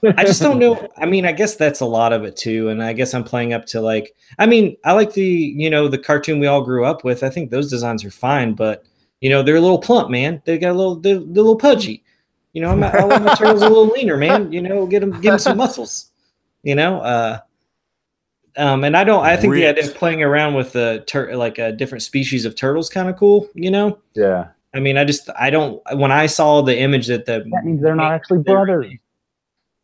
[0.03, 0.13] I.
[0.15, 0.87] I just don't know.
[0.97, 2.69] I mean, I guess that's a lot of it too.
[2.69, 5.87] And I guess I'm playing up to like, I mean, I like the, you know,
[5.87, 7.23] the cartoon we all grew up with.
[7.23, 8.85] I think those designs are fine, but,
[9.19, 10.43] you know, they're a little plump, man.
[10.45, 12.03] They got a little, they're, they're a little pudgy.
[12.53, 14.51] You know, I'm, I want my turtles a little leaner, man.
[14.51, 16.11] You know, get them, give them some muscles,
[16.63, 16.99] you know?
[16.99, 17.39] Uh,
[18.57, 21.57] um, and I don't, I think the idea of playing around with the tur- like
[21.57, 23.99] a different species of turtles kind of cool, you know?
[24.13, 24.49] Yeah.
[24.73, 27.81] I mean, I just, I don't, when I saw the image that the, That means
[27.81, 28.93] they're not actually They're- brothers.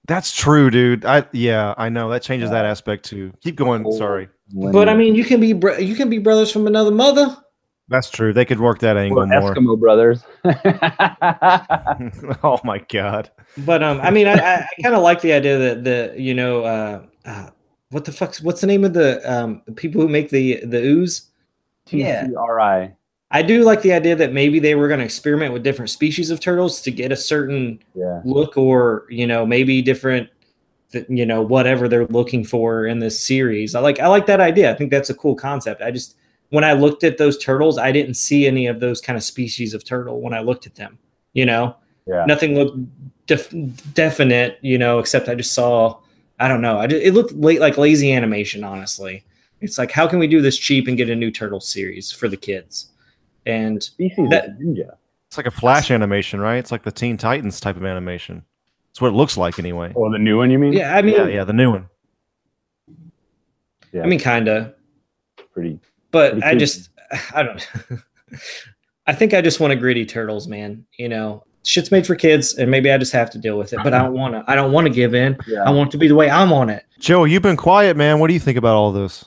[0.08, 1.03] That's true, dude.
[1.03, 3.34] I yeah, I know that changes that aspect too.
[3.41, 3.86] Keep going.
[3.86, 6.91] Old Sorry, but I mean, you can be, bro- you can be brothers from another
[6.91, 7.36] mother.
[7.89, 8.34] That's true.
[8.34, 9.56] They could work that angle Or more.
[9.56, 10.23] Eskimo brothers.
[12.43, 13.32] oh my god.
[13.60, 16.34] But um, I mean, I, I, I kind of like the idea that the you
[16.34, 17.50] know uh, uh,
[17.91, 21.30] what the fuck's what's the name of the um people who make the the ooze?
[21.89, 22.28] Yeah.
[23.32, 26.30] I do like the idea that maybe they were going to experiment with different species
[26.30, 28.21] of turtles to get a certain Yeah.
[28.26, 30.30] look, or you know maybe different,
[31.10, 33.76] you know whatever they're looking for in this series.
[33.76, 34.71] I like I like that idea.
[34.71, 35.82] I think that's a cool concept.
[35.82, 36.16] I just
[36.49, 39.73] when I looked at those turtles, I didn't see any of those kind of species
[39.73, 40.97] of turtle when I looked at them.
[41.33, 41.75] You know,
[42.07, 42.25] Yeah.
[42.25, 42.77] nothing looked
[43.27, 43.53] def-
[43.93, 45.97] definite, you know, except I just saw,
[46.39, 48.63] I don't know, I ju- it looked late like lazy animation.
[48.63, 49.23] Honestly,
[49.62, 52.27] it's like how can we do this cheap and get a new turtle series for
[52.27, 52.91] the kids?
[53.45, 54.95] And Species That- ninja.
[55.27, 56.55] It's like a flash animation, right?
[56.57, 58.43] It's like the Teen Titans type of animation.
[58.89, 59.91] That's what it looks like anyway.
[59.95, 60.71] Oh, the new one you mean?
[60.71, 61.89] yeah, I mean, Yeah, yeah, the new one.
[63.91, 64.03] Yeah.
[64.03, 64.73] I mean, kinda,
[65.53, 65.79] Pretty.
[66.11, 66.89] But I just,
[67.33, 67.67] I don't.
[69.07, 70.85] I think I just want a gritty turtles, man.
[70.97, 73.79] You know, shit's made for kids, and maybe I just have to deal with it.
[73.83, 74.43] But I don't want to.
[74.51, 75.37] I don't want to give in.
[75.65, 76.85] I want it to be the way I'm on it.
[76.99, 78.19] Joe, you've been quiet, man.
[78.19, 79.25] What do you think about all this?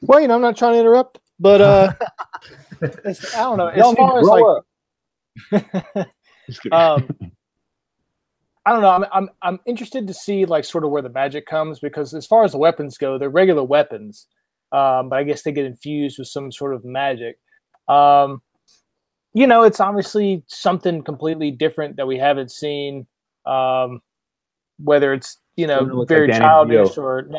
[0.00, 1.92] Well, you know, I'm not trying to interrupt, but uh,
[2.80, 3.68] it's, I don't know.
[3.68, 6.08] As far as like, up.
[6.46, 6.72] Just kidding.
[6.72, 7.08] um,
[8.64, 8.90] I don't know.
[8.90, 12.26] I'm, I'm I'm interested to see like sort of where the magic comes because as
[12.26, 14.26] far as the weapons go, they're regular weapons,
[14.72, 17.38] um, but I guess they get infused with some sort of magic.
[17.88, 18.42] Um,
[19.34, 23.06] you know, it's obviously something completely different that we haven't seen.
[23.46, 24.02] Um,
[24.78, 26.98] whether it's you know very like childish DeVito.
[26.98, 27.30] or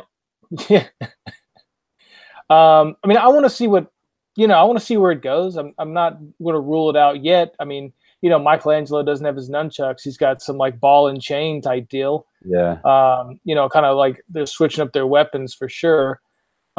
[0.69, 0.87] yeah.
[2.49, 3.91] um, I mean, I want to see what
[4.35, 4.55] you know.
[4.55, 5.55] I want to see where it goes.
[5.55, 7.55] I'm I'm not going to rule it out yet.
[7.59, 10.01] I mean, you know, Michelangelo doesn't have his nunchucks.
[10.03, 12.25] He's got some like ball and chain type deal.
[12.43, 12.81] yeah.
[12.83, 16.21] Um, you know, kind of like they're switching up their weapons for sure.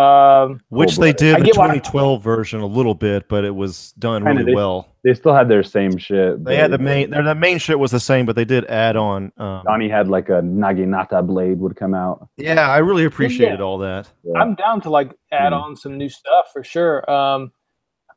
[0.00, 3.44] Um, Which Oh, they did I the get why- 2012 version a little bit, but
[3.44, 4.56] it was done Kinda really did.
[4.56, 4.88] well.
[5.04, 6.44] They still had their same shit.
[6.44, 8.96] They had the main, their the main shit was the same, but they did add
[8.96, 9.32] on.
[9.38, 12.28] Um, Donnie had like a Naginata blade would come out.
[12.36, 14.08] yeah, I really appreciated all that.
[14.24, 14.38] Yeah.
[14.40, 15.62] I'm down to like add Mhm.
[15.62, 17.08] on some new stuff for sure.
[17.10, 17.52] Um,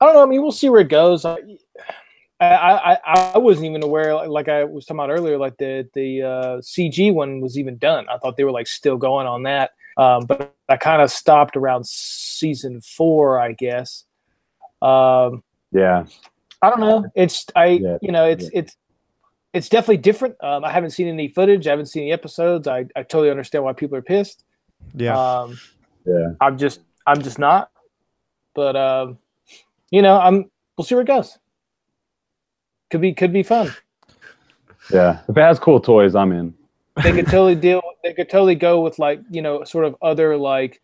[0.01, 0.23] I don't know.
[0.23, 1.23] I mean, we'll see where it goes.
[1.23, 1.37] I,
[2.41, 5.87] I, I, I wasn't even aware, like, like I was talking about earlier, like the
[5.93, 8.05] the uh, CG one was even done.
[8.09, 11.55] I thought they were like still going on that, um, but I kind of stopped
[11.55, 14.05] around season four, I guess.
[14.81, 16.05] Um, yeah.
[16.61, 17.05] I don't know.
[17.15, 18.75] It's I, Yeah, you know, it's it's
[19.53, 20.35] it's definitely different.
[20.43, 21.67] Um, I haven't seen any footage.
[21.67, 22.67] I haven't seen any episodes.
[22.67, 24.43] I, I totally understand why people are pissed.
[24.95, 25.17] Yeah.
[25.17, 25.59] Um,
[26.05, 26.33] Yeah.
[26.41, 27.69] I'm just I'm just not.
[28.55, 29.19] But um,
[29.91, 31.37] you know, I'm we'll see where it goes.
[32.89, 33.73] Could be could be fun.
[34.91, 35.19] Yeah.
[35.27, 36.53] If it has cool toys, I'm in.
[37.01, 40.37] They could totally deal they could totally go with like, you know, sort of other
[40.37, 40.81] like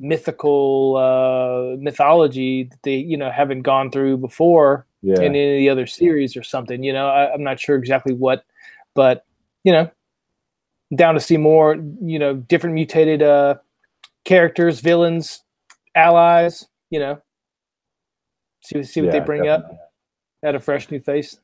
[0.00, 5.20] mythical uh mythology that they, you know, haven't gone through before Yeah.
[5.20, 6.82] in any of the other series or something.
[6.82, 8.44] You know, I, I'm not sure exactly what,
[8.94, 9.24] but
[9.64, 9.90] you know,
[10.94, 13.56] down to see more, you know, different mutated uh
[14.24, 15.42] characters, villains,
[15.94, 17.20] allies, you know.
[18.62, 19.78] See see what they Yeah, bring up definitely.
[20.44, 21.38] at a fresh new face.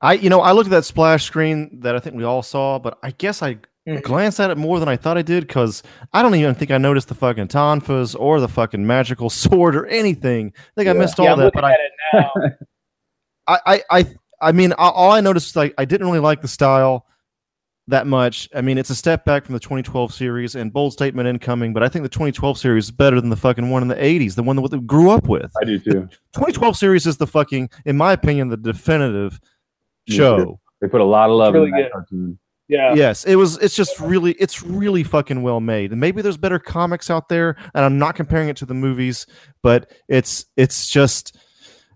[0.00, 2.78] I, you know, I looked at that splash screen that I think we all saw,
[2.78, 4.02] but I guess I Mhm.
[4.02, 5.82] glanced at it more than I thought I did because
[6.12, 9.30] I don't even think I noticed the fucking tonfas or the fucking magical
[9.70, 10.52] sword or anything.
[10.56, 12.32] I think I missed all yeah, I'm that, looking but I, at it now.
[13.48, 14.06] I, I, I,
[14.40, 17.06] I mean, all- all I noticed is like I didn't really like the style
[17.88, 18.48] that much.
[18.52, 21.84] I mean, it's a step back from the 2012 series and bold statement incoming, but
[21.84, 24.42] I think the 2012 series is better than the fucking one in the 80s, the
[24.42, 25.52] one that we grew up with.
[25.62, 26.08] I do too.
[26.34, 29.46] 2012 series is the fucking, in my opinion, the definitive Me
[30.08, 30.60] show.
[30.80, 31.92] They put a lot of love really in that good.
[31.92, 32.38] cartoon.
[32.68, 32.94] yeah.
[32.94, 33.58] Yes, it was.
[33.58, 35.92] It's just really, it's really fucking well made.
[35.92, 39.26] And maybe there's better comics out there, and I'm not comparing it to the movies,
[39.62, 41.36] but it's, it's just,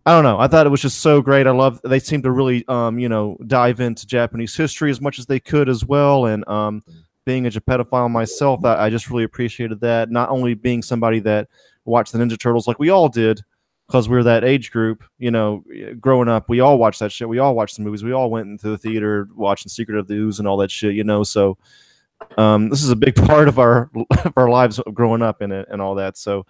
[0.07, 0.39] I don't know.
[0.39, 1.47] I thought it was just so great.
[1.47, 5.19] I love they seem to really um, you know, dive into Japanese history as much
[5.19, 6.27] as they could as well.
[6.27, 6.83] And um
[7.27, 10.11] being a Japetophile myself, I, I just really appreciated that.
[10.11, 11.49] Not only being somebody that
[11.85, 13.43] watched the Ninja Turtles like we all did,
[13.91, 15.65] because we are that age group, you know,
[15.99, 17.29] growing up, we all watched that shit.
[17.29, 18.05] We all watched the movies.
[18.05, 20.95] We all went into the theater watching Secret of the Ooze and all that shit,
[20.95, 21.25] you know.
[21.25, 21.59] So
[22.39, 23.91] um, this is a big part of our
[24.25, 26.17] of our lives growing up in it and all that.
[26.17, 26.47] So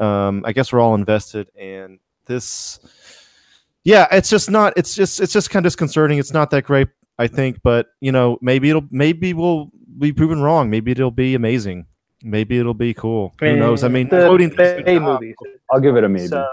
[0.00, 2.80] um, I guess we're all invested, and this,
[3.84, 4.72] yeah, it's just not.
[4.76, 6.18] It's just it's just kind of disconcerting.
[6.18, 6.88] It's not that great,
[7.20, 10.70] I think, but you know, maybe it'll maybe we'll be proven wrong.
[10.70, 11.86] Maybe it'll be amazing.
[12.22, 13.34] Maybe it'll be cool.
[13.40, 13.84] Who knows?
[13.84, 15.36] I mean, the including Bay movies.
[15.70, 16.26] I'll give it a maybe.
[16.26, 16.46] So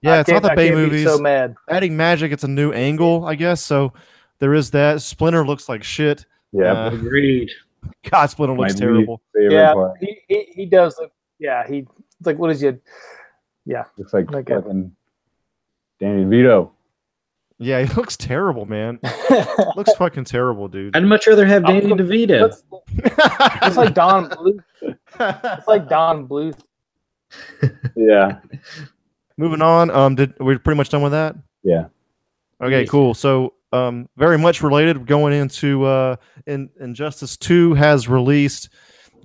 [0.00, 1.04] yeah, I it's not the I Bay movies.
[1.04, 1.56] So mad.
[1.68, 3.60] Adding magic, it's a new angle, I guess.
[3.60, 3.92] So
[4.38, 5.02] there is that.
[5.02, 6.24] Splinter looks like shit.
[6.52, 7.50] yeah, Uh, Agreed.
[8.10, 9.20] God, Splinter looks My terrible.
[9.38, 11.12] Yeah, he, he he does look.
[11.38, 11.78] Yeah, he
[12.18, 12.72] it's like what is he?
[13.66, 14.62] Yeah, looks like Like a-
[16.00, 16.70] Danny DeVito.
[17.58, 19.00] Yeah, he looks terrible, man.
[19.76, 20.96] looks fucking terrible, dude.
[20.96, 22.46] I'd much rather have Danny I'm- DeVito.
[22.48, 22.62] It's,
[23.62, 24.62] it's like Don Bluth.
[25.20, 26.58] It's like Don Bluth.
[27.96, 28.38] Yeah,
[29.36, 29.90] Moving on.
[29.90, 31.36] Um, did we're pretty much done with that?
[31.62, 31.86] yeah.
[32.60, 32.90] Okay, Yes.
[32.90, 33.14] cool.
[33.14, 35.06] So, um, very much related.
[35.06, 36.16] Going into uh,
[36.46, 38.68] in Injustice Two has released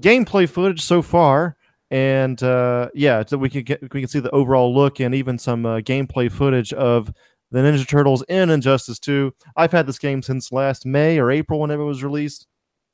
[0.02, 1.56] gameplay footage so far,
[1.90, 5.40] and uh, yeah, so we can get we can see the overall look and even
[5.40, 7.12] some uh, gameplay footage of
[7.54, 9.34] the Ninja Turtles in Injustice Two.
[9.56, 12.48] I've had this game since last May or April, whenever it was released,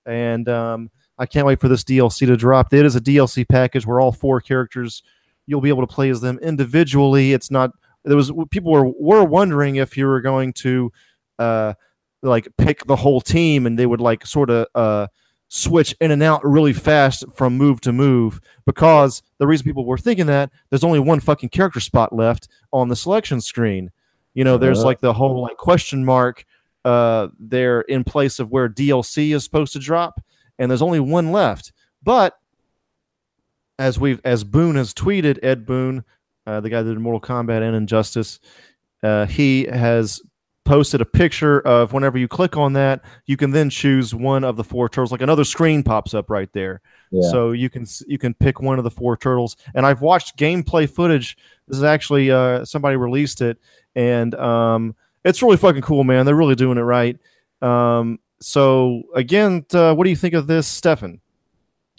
[0.06, 2.74] and um, I can't wait for this DLC to drop.
[2.74, 5.02] It is a DLC package where all four characters
[5.48, 7.34] you'll be able to play as them individually.
[7.34, 7.72] It's not
[8.06, 10.92] there was people were were wondering if you were going to
[11.40, 11.74] uh
[12.22, 15.08] like pick the whole team and they would like sort of uh
[15.48, 19.98] switch in and out really fast from move to move because the reason people were
[19.98, 23.90] thinking that there's only one fucking character spot left on the selection screen
[24.34, 26.46] you know there's like the whole like question mark
[26.86, 30.22] uh there in place of where DLC is supposed to drop
[30.60, 31.72] and there's only one left.
[32.04, 32.38] But
[33.80, 36.04] as we've as Boon has tweeted Ed Boon
[36.46, 38.40] uh, the guy that did Mortal Kombat and Injustice,
[39.04, 40.22] uh, he has
[40.66, 44.56] posted a picture of whenever you click on that, you can then choose one of
[44.56, 45.12] the four turtles.
[45.12, 47.28] Like another screen pops up right there, Yeah.
[47.32, 49.58] so you can you can pick one of the four turtles.
[49.74, 51.38] And I've watched gameplay footage.
[51.68, 53.58] This is actually uh, somebody released it,
[53.96, 56.26] and um, it's really fucking cool, man.
[56.26, 57.18] They're really doing it right.
[57.62, 61.20] Um, so again, uh, what do you think of this, Stefan?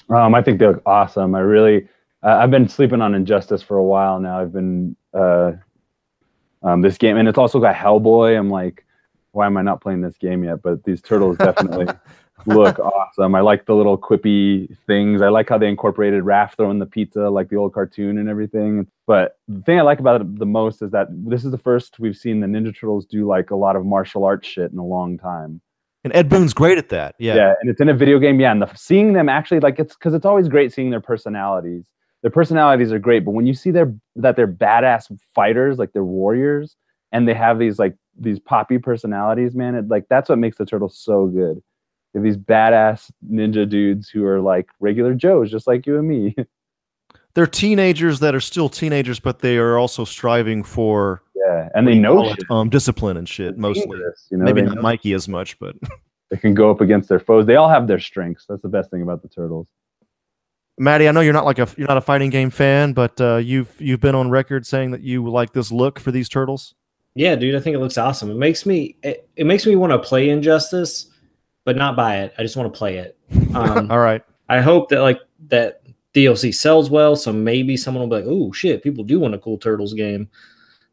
[0.08, 1.34] Um, I think they look awesome.
[1.34, 1.88] I really,
[2.22, 4.40] uh, I've been sleeping on Injustice for a while now.
[4.40, 5.52] I've been uh,
[6.62, 8.36] um, this game, and it's also got Hellboy.
[8.36, 8.84] I'm like,
[9.32, 10.62] why am I not playing this game yet?
[10.62, 11.86] But these turtles definitely
[12.46, 13.34] look awesome.
[13.34, 15.22] I like the little quippy things.
[15.22, 18.86] I like how they incorporated Raph throwing the pizza, like the old cartoon and everything.
[19.06, 21.98] But the thing I like about it the most is that this is the first
[21.98, 24.84] we've seen the Ninja Turtles do like a lot of martial arts shit in a
[24.84, 25.60] long time.
[26.04, 27.14] And Ed Boon's great at that.
[27.18, 27.34] Yeah.
[27.34, 27.54] Yeah.
[27.60, 28.40] and it's in a video game.
[28.40, 31.84] Yeah, and the, seeing them actually like it's because it's always great seeing their personalities.
[32.22, 36.04] Their personalities are great, but when you see their that they're badass fighters, like they're
[36.04, 36.76] warriors,
[37.12, 40.66] and they have these like these poppy personalities, man, it like that's what makes the
[40.66, 41.62] turtles so good.
[42.12, 46.34] They're these badass ninja dudes who are like regular Joes, just like you and me.
[47.34, 51.98] they're teenagers that are still teenagers, but they are also striving for yeah, and they
[51.98, 53.56] know it, um, discipline and shit.
[53.56, 53.98] Mostly,
[54.30, 55.76] you know, maybe not know Mikey as much, but
[56.30, 57.46] they can go up against their foes.
[57.46, 58.46] They all have their strengths.
[58.48, 59.66] That's the best thing about the turtles.
[60.78, 63.36] Maddie, I know you're not like a you're not a fighting game fan, but uh,
[63.36, 66.74] you've you've been on record saying that you like this look for these turtles.
[67.14, 68.30] Yeah, dude, I think it looks awesome.
[68.30, 71.10] It makes me it, it makes me want to play Injustice,
[71.64, 72.34] but not buy it.
[72.38, 73.16] I just want to play it.
[73.54, 75.82] Um, All right, I hope that like that
[76.14, 79.38] DLC sells well, so maybe someone will be like, "Oh shit, people do want a
[79.38, 80.28] cool Turtles game."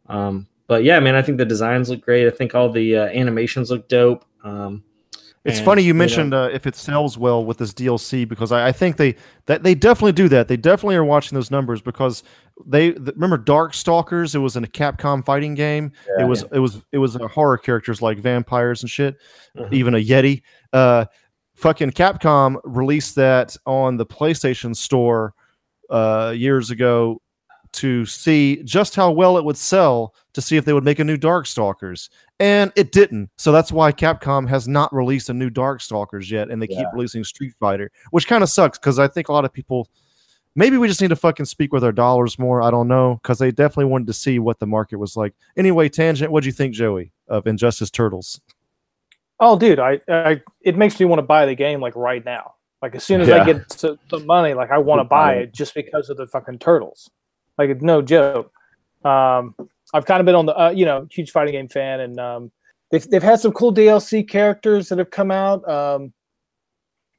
[0.08, 2.28] Um, but yeah, man, I think the designs look great.
[2.28, 4.26] I think all the uh, animations look dope.
[4.44, 4.84] Um,
[5.44, 8.52] it's and, funny you know, mentioned uh, if it sells well with this DLC because
[8.52, 10.48] I, I think they that they definitely do that.
[10.48, 12.22] They definitely are watching those numbers because
[12.66, 14.34] they th- remember Darkstalkers.
[14.36, 15.92] It was in a Capcom fighting game.
[16.18, 16.26] Yeah.
[16.26, 19.18] it was it was it was uh, horror characters like vampires and shit.
[19.58, 19.74] Mhm.
[19.74, 20.42] even a Yeti.
[20.74, 21.06] Uh,
[21.56, 25.34] fucking Capcom released that on the PlayStation Store
[25.90, 27.22] uh, years ago
[27.74, 31.04] to see just how well it would sell to see if they would make a
[31.04, 33.30] new Darkstalkers, and it didn't.
[33.38, 37.24] So that's why Capcom has not released a new Darkstalkers yet, and they keep releasing
[37.24, 39.88] Street Fighter, which kind of sucks because I think a lot of people.
[40.58, 42.64] Maybe we just need to fucking speak with our dollars more.
[42.64, 45.36] I don't know because they definitely wanted to see what the market was like.
[45.56, 46.32] Anyway, tangent.
[46.32, 48.42] What do you think, Joey, of Injustice Turtles?
[49.40, 52.56] Oh, dude, I, I it makes me want to buy the game like right now.
[52.82, 53.44] Like as soon as Yeah.
[53.44, 56.58] I get the money, like I want to buy it just because of the fucking
[56.58, 57.10] turtles.
[57.60, 58.52] Like it's no joke.
[59.06, 59.54] Um,
[59.94, 62.52] I've kind of been on the uh, you know huge fighting game fan, and um,
[62.90, 65.68] they've they've had some cool DLC characters that have come out.
[65.70, 66.14] Um,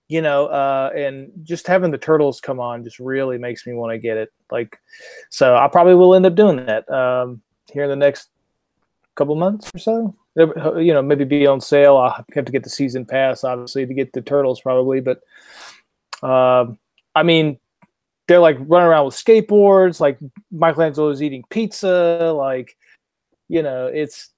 [0.08, 3.92] you know, uh, and just having the turtles come on just really makes me want
[3.92, 4.32] to get it.
[4.50, 4.80] Like,
[5.28, 8.30] so I probably will end up doing that um, here in the next
[9.14, 10.14] couple months or so.
[10.36, 11.96] You know, maybe be on sale.
[11.96, 15.00] I'll have to get the season pass, obviously, to get the turtles probably.
[15.00, 15.20] But
[16.22, 16.78] um,
[17.14, 17.58] I mean,
[18.28, 20.00] they're like running around with skateboards.
[20.00, 20.18] Like
[20.52, 22.32] Michelangelo's eating pizza.
[22.34, 22.76] Like,
[23.48, 24.30] you know, it's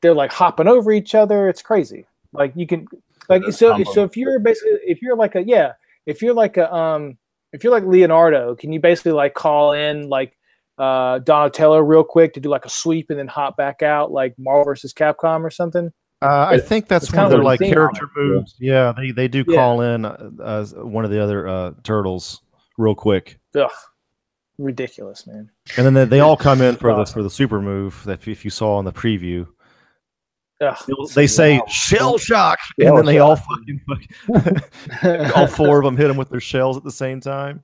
[0.00, 1.48] they're like hopping over each other.
[1.48, 2.06] It's crazy.
[2.32, 2.88] Like you can
[3.32, 5.72] like so so if you're basically if you're like a yeah
[6.06, 7.16] if you're like a um
[7.52, 10.36] if you're like Leonardo, can you basically like call in like
[10.78, 14.34] uh Donatello real quick to do like a sweep and then hop back out like
[14.38, 15.90] Marvel versus Capcom or something?
[16.22, 18.54] Uh, I think that's it's one of kind of their like I'm character moves.
[18.58, 19.56] Yeah, they they do Yeah.
[19.56, 22.40] call in uh, one of the other uh, turtles
[22.78, 23.70] real quick, Ugh,
[24.56, 25.50] ridiculous, man.
[25.76, 28.44] and then they, they all come in for the for the super move that if
[28.44, 29.46] you saw in the preview.
[30.62, 31.08] Ugh.
[31.14, 31.64] They say Wow.
[31.68, 33.46] shell shock, Shell and then they all shock.
[35.02, 37.62] fucking all four of them hit them with their shells at the same time.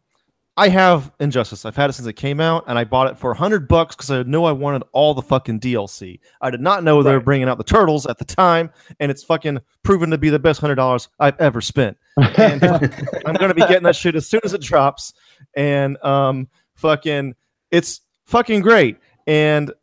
[0.57, 1.65] I have Injustice.
[1.65, 4.11] I've had it since it came out, and I bought it for hundred bucks because
[4.11, 6.19] I knew I wanted all the fucking DLC.
[6.41, 9.23] I did not know they were bringing out the turtles at the time, and it's
[9.23, 11.97] fucking proven to be the best hundred dollars I've ever spent.
[12.17, 12.65] And
[13.25, 15.13] I'm gonna be getting that shit as soon as it drops,
[15.55, 17.37] and um, fucking,
[17.71, 18.97] it's fucking great.
[19.29, 19.77] And but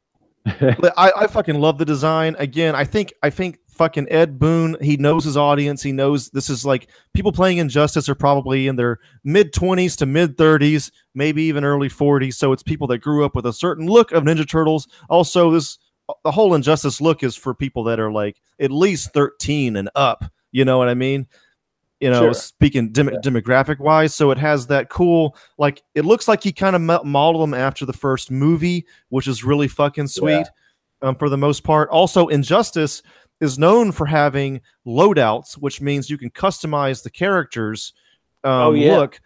[0.97, 2.35] I, I fucking love the design.
[2.37, 5.81] Again, I think I think fucking Ed Boon, he knows his audience.
[5.81, 10.05] He knows this is like people playing Injustice are probably in their mid twenties to
[10.05, 12.37] mid thirties, maybe even early forties.
[12.37, 14.87] So it's people that grew up with a certain look of Ninja Turtles.
[15.09, 15.79] Also, this
[16.23, 20.25] the whole Injustice look is for people that are like at least thirteen and up.
[20.51, 21.27] You know what I mean?
[22.01, 22.33] You know, Sure.
[22.33, 23.19] speaking dem- Yeah.
[23.23, 27.41] demographic wise, so it has that cool, like it looks like he kind of modeled
[27.43, 30.45] them after the first movie, which is really fucking sweet
[31.01, 31.89] um, for the most part.
[31.89, 33.01] Also, Injustice
[33.39, 37.93] is known for having loadouts, which means you can customize the characters
[38.43, 38.97] um, Oh, yeah.
[38.97, 39.19] look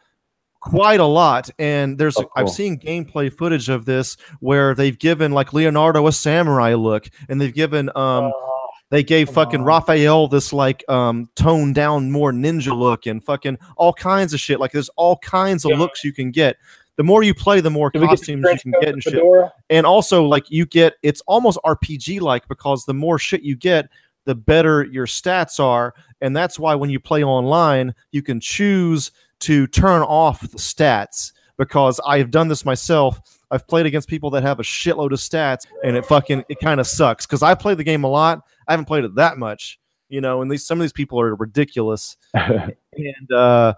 [0.62, 1.50] quite a lot.
[1.60, 6.12] And there's Oh, I've seen gameplay footage of this where they've given like Leonardo a
[6.12, 8.59] samurai look, and they've given um, Oh,
[8.90, 9.66] they gave Come fucking on.
[9.66, 14.60] Raphael this like um toned down more ninja look and fucking all kinds of shit.
[14.60, 15.78] Like there's all kinds of Yeah.
[15.78, 16.58] looks you can get.
[16.96, 19.54] The more you play, the more did costumes you can get and and shit fedora?
[19.70, 23.88] and also like you get it's almost rpg like because the more shit you get
[24.26, 29.12] the better your stats are and that's why when you play online you can choose
[29.40, 34.42] to turn off the stats because i've done this myself i've played against people that
[34.42, 37.76] have a shitload of stats and it fucking it kind of sucks because i play
[37.76, 40.80] the game a lot i haven't played it that much you know and these some
[40.80, 43.72] of these people are ridiculous and uh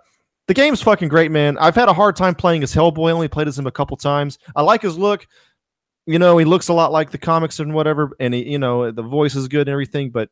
[0.47, 1.57] the game's fucking great, man.
[1.59, 3.07] I've had a hard time playing as Hellboy.
[3.07, 4.37] I only played as him a couple times.
[4.53, 5.25] I like his look.
[6.05, 8.91] You know, he looks a lot like the comics and whatever, and he, you know,
[8.91, 10.09] the voice is good and everything.
[10.09, 10.29] But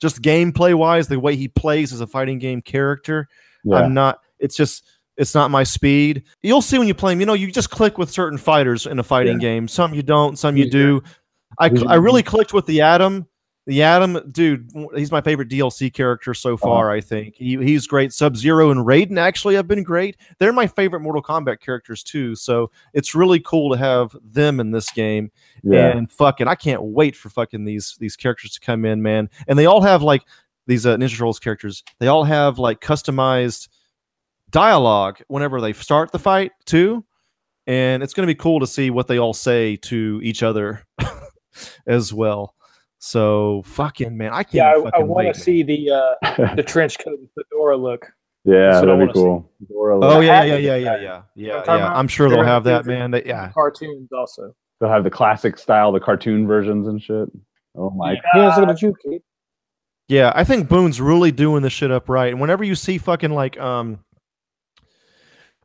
[0.00, 3.26] just gameplay wise, the way he plays as a fighting game character,
[3.64, 3.76] yeah.
[3.78, 4.20] I'm not.
[4.38, 4.84] It's just
[5.16, 6.24] it's not my speed.
[6.42, 7.20] You'll see when you play them.
[7.20, 9.68] You know, you just click with certain fighters in a fighting game.
[9.68, 10.38] Some you don't.
[10.38, 11.02] Some you do.
[11.58, 13.26] I who's cl- your- I really clicked with the Atom.
[13.68, 16.92] The Atom, dude, he's my favorite DLC character so far.
[16.92, 18.12] I think he, he's great.
[18.12, 20.16] Sub Zero and Raiden actually have been great.
[20.38, 22.36] They're my favorite Mortal Kombat characters too.
[22.36, 25.32] So it's really cool to have them in this game.
[25.64, 25.88] yeah.
[25.96, 29.28] And fucking, I can't wait for fucking these these characters to come in, man.
[29.48, 30.22] And they all have like
[30.68, 31.82] these uh, Ninja Turtles characters.
[31.98, 33.66] They all have like customized
[34.56, 37.04] dialogue whenever they start the fight too.
[37.66, 40.84] And it's going to be cool to see what they all say to each other
[41.86, 42.54] as well.
[42.98, 44.54] So fucking man, I can't.
[44.54, 48.06] Yeah, I, I want to see the uh, the trench coat and fedora look.
[48.44, 49.20] yeah, That's what that'd be wanna see.
[49.20, 49.50] cool.
[49.68, 50.24] Dora Oh look.
[50.24, 51.92] yeah, yeah, yeah, yeah, yeah, You know yeah, I'm yeah.
[51.92, 53.10] I'm sure They're they'll have that, man.
[53.10, 54.54] They- yeah, Cartoons also.
[54.80, 57.28] They'll have the classic style, the cartoon versions and shit.
[57.74, 59.20] Oh my Yeah, I was looking at you,
[60.08, 62.30] Yeah, I think Boon's really doing this shit up right.
[62.30, 64.00] And whenever you see fucking like um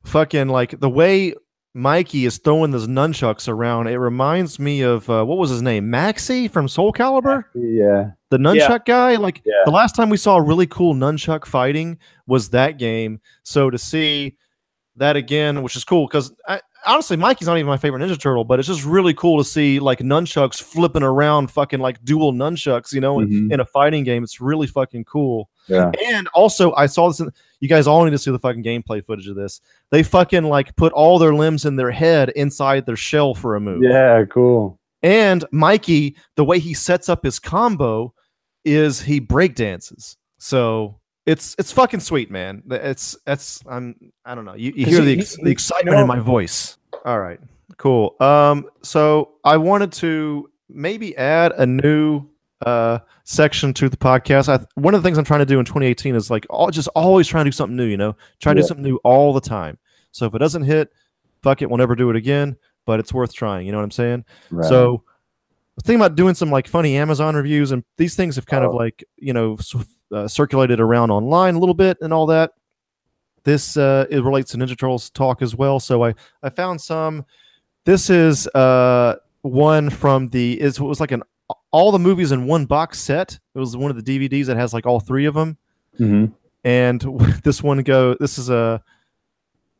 [0.03, 1.33] fucking like the way
[1.73, 5.85] Mikey is throwing those nunchucks around, it reminds me of uh, what was his name?
[5.85, 7.45] Maxi from Soul Calibur?
[7.55, 8.11] Yeah.
[8.29, 9.15] The nunchuck guy?
[9.15, 9.53] Like Yeah.
[9.65, 13.21] the last time we saw a really cool nunchuck fighting was that game.
[13.43, 14.35] So to see
[14.97, 16.33] that again, which is cool because
[16.85, 19.79] honestly, Mikey's not even my favorite Ninja Turtle, but it's just really cool to see
[19.79, 23.53] like nunchucks flipping around, fucking like dual nunchucks, you know, in- Mhm.
[23.53, 24.23] in a fighting game.
[24.23, 25.49] It's really fucking cool.
[25.67, 25.91] Yeah.
[26.09, 27.19] And also, I saw this.
[27.19, 27.29] In,
[27.59, 29.61] you guys all need to see the fucking gameplay footage of this.
[29.91, 33.59] They fucking like put all their limbs in their head inside their shell for a
[33.59, 33.83] move.
[33.83, 34.79] Yeah, cool.
[35.03, 38.13] And Mikey, the way he sets up his combo
[38.65, 40.17] is he break dances.
[40.39, 40.95] So
[41.25, 42.63] it's it's fucking sweet, man.
[42.69, 43.95] It's that's I'm
[44.25, 44.55] I don't know.
[44.55, 46.77] You, you hear he- the, ex- he- the excitement in my voice.
[47.05, 47.39] All right.
[47.77, 48.15] Cool.
[48.19, 52.27] Um, so I wanted to maybe add a new
[52.65, 54.49] uh section to the podcast.
[54.49, 56.87] I, one of the things I'm trying to do in 2018 is like all, just
[56.89, 57.85] always trying to do something new.
[57.85, 58.63] You know, try to Yeah.
[58.63, 59.77] do something new all the time.
[60.11, 60.91] So if it doesn't hit,
[61.41, 62.57] fuck it, we'll never do it again.
[62.85, 63.65] But it's worth trying.
[63.65, 64.25] You know what I'm saying?
[64.49, 64.67] Right.
[64.67, 65.03] So
[65.83, 68.75] thinking about doing some like funny Amazon reviews, and these things have kind of Oh.
[68.77, 69.55] like you know
[70.11, 72.51] uh, circulated around online a little bit and all that.
[73.43, 75.79] This uh, it relates to Ninja Turtles talk as well.
[75.79, 77.25] So I I found some.
[77.85, 81.23] This is uh one from the is it was like an
[81.71, 83.39] all the movies in one box set.
[83.55, 85.57] It was one of the DVDs that has like all three of them
[85.99, 86.31] Mhm.
[86.63, 87.01] and
[87.43, 88.81] this one go this is a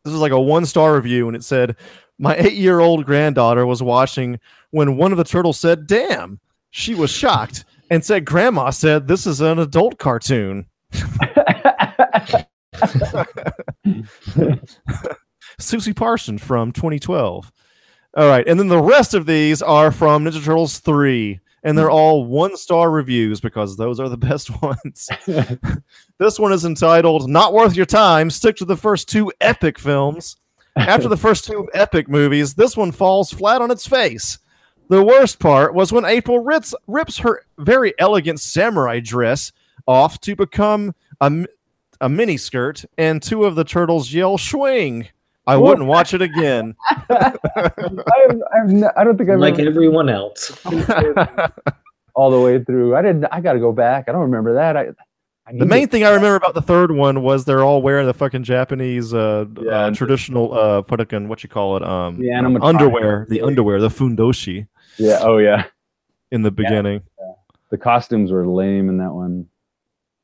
[0.04, 1.76] this is like a one star review and it said
[2.18, 4.40] my eight year old granddaughter was watching
[4.72, 6.40] when one of the turtles said damn
[6.72, 10.66] she was shocked and said grandma said this is an adult cartoon
[15.60, 17.52] susie parson from 2012
[18.18, 21.92] all right and then the rest of these are from ninja turtles 3 and they're
[21.92, 25.10] all one star reviews because those are the best ones
[26.18, 28.30] this one is entitled Not Worth Your Time.
[28.30, 30.38] Stick to the first two epic films.
[30.76, 34.40] After the first two epic movies, this one falls flat on its face.
[34.92, 39.54] The worst part was when April rips, rips her very elegant samurai dress
[39.88, 41.46] off to become a,
[42.02, 45.08] a mini skirt, and two of the turtles yell swing.
[45.48, 46.76] I wouldn't watch it again.
[46.90, 50.52] I, I've, n- I don't think I've like ever everyone else.
[52.14, 52.94] all the way through.
[52.96, 53.26] I didn't.
[53.32, 54.10] I got to go back.
[54.10, 54.76] I don't remember that.
[54.76, 54.88] I,
[55.48, 58.08] I The main to- thing I remember about the third one was they're all wearing
[58.08, 62.28] the fucking Japanese uh, Yeah, uh traditional uh fucking what you call it um The
[62.28, 62.64] animatronic.
[62.68, 64.68] underwear the underwear the fundoshi
[64.98, 65.20] Yeah.
[65.22, 65.66] Oh yeah.
[66.32, 67.02] in the beginning.
[67.70, 69.48] The costumes were lame in that one.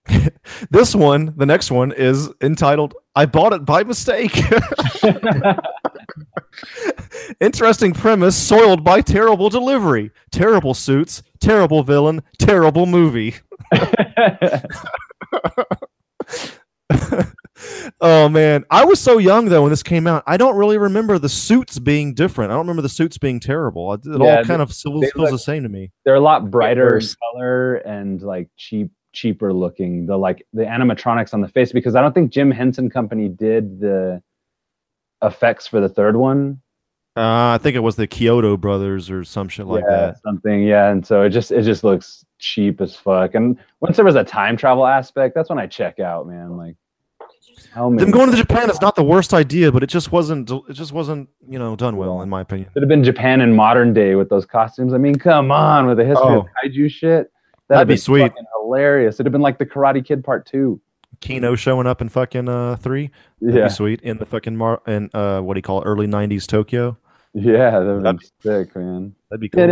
[0.71, 4.37] This one, the next one is entitled I bought it by mistake.
[7.39, 10.11] Interesting premise soiled by terrible delivery.
[10.31, 13.35] Terrible suits, terrible villain, terrible movie.
[18.01, 20.23] oh man, I was so young though when this came out.
[20.27, 22.51] I don't really remember the suits being different.
[22.51, 23.93] I don't remember the suits being terrible.
[23.93, 25.91] It it Yeah, all kind of feels, look- the same to me.
[26.05, 30.05] They're a lot brighter in color and like cheap, cheaper looking.
[30.05, 33.79] The like the animatronics on the face because I don't think Jim Henson Company did
[33.79, 34.21] the
[35.21, 36.61] effects for the third one.
[37.15, 40.21] Uh, I think it was the Kyoto brothers or some shit like yeah, that.
[40.21, 40.61] something.
[40.61, 43.33] Yeah, and so it just it just looks cheap as fuck.
[43.33, 46.55] And once there was a time travel aspect, that's when I check out, man.
[46.57, 46.75] Like,
[47.73, 48.03] how many?
[48.03, 50.49] Them going to Japan is not the worst idea, but it just wasn't.
[50.49, 52.69] It just wasn't, you know, done well, in my opinion.
[52.73, 54.93] Should have been Japan in modern day with those costumes.
[54.93, 56.47] I mean, come on, with the history of Oh.
[56.65, 57.31] kaiju shit.
[57.69, 58.21] That'd be sweet.
[58.21, 59.15] fucking hilarious.
[59.15, 60.79] It'd have been like the Karate Kid Part Two.
[61.19, 63.09] Kino showing up in fucking uh three.
[63.41, 65.85] That'd Yeah, be sweet in the fucking mar in uh what do you call it?
[65.85, 66.95] Early '90s Tokyo.
[67.33, 69.15] yeah, that'd have That'd been sick, man.
[69.29, 69.67] That'd be cool.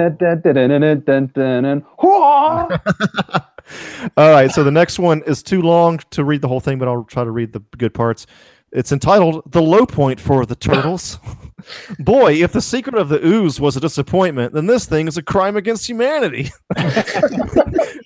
[4.17, 6.87] All right, so the next one is too long to read the whole thing, but
[6.87, 8.27] I'll try to read the good parts.
[8.71, 11.17] It's entitled "The Low Point for the Turtles."
[11.99, 15.23] Boy, if the secret of the ooze was a disappointment, then this thing is a
[15.23, 16.51] crime against humanity.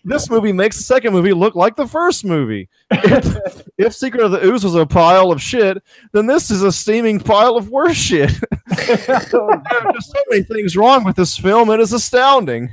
[0.03, 2.69] this movie makes the second movie look like the first movie.
[2.91, 5.81] If, if Secret of the Ooze was a pile of shit,
[6.13, 8.31] then this is a steaming pile of worse shit.
[8.77, 11.69] there are just so many things wrong with this film.
[11.69, 12.71] It is astounding.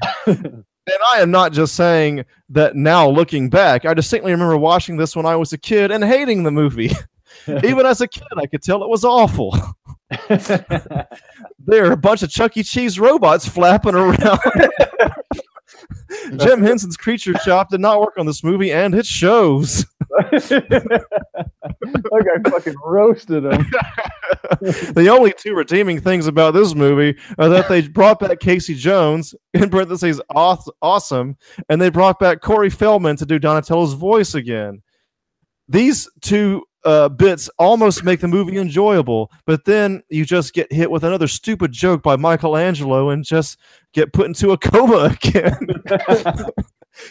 [0.86, 3.84] And I am not just saying that now looking back.
[3.84, 6.90] I distinctly remember watching this when I was a kid and hating the movie.
[7.64, 9.56] Even as a kid, I could tell it was awful.
[11.66, 12.62] There are a bunch of Chuck E.
[12.62, 14.16] Cheese robots flapping around.
[16.36, 19.86] Jim Henson's Creature Shop did not work on this movie, and it shows.
[20.10, 23.66] like I fucking roasted him.
[24.60, 29.34] the only two redeeming things about this movie are that they brought back Casey Jones,
[29.54, 31.36] in parentheses, awesome,
[31.68, 34.82] and they brought back Corey Feldman to do Donatello's voice again.
[35.68, 40.88] These two uh, bits almost make the movie enjoyable, but then you just get hit
[40.90, 43.58] with another stupid joke by Michelangelo and just
[43.92, 45.58] get put into a coma again.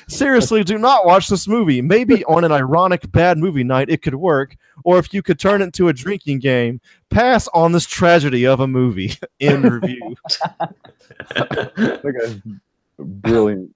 [0.07, 1.81] Seriously, do not watch this movie.
[1.81, 5.61] Maybe on an ironic bad movie night it could work, or if you could turn
[5.61, 9.13] it into a drinking game, pass on this tragedy of a movie.
[9.39, 10.15] In review.
[11.35, 12.41] like a
[12.97, 13.75] brilliant.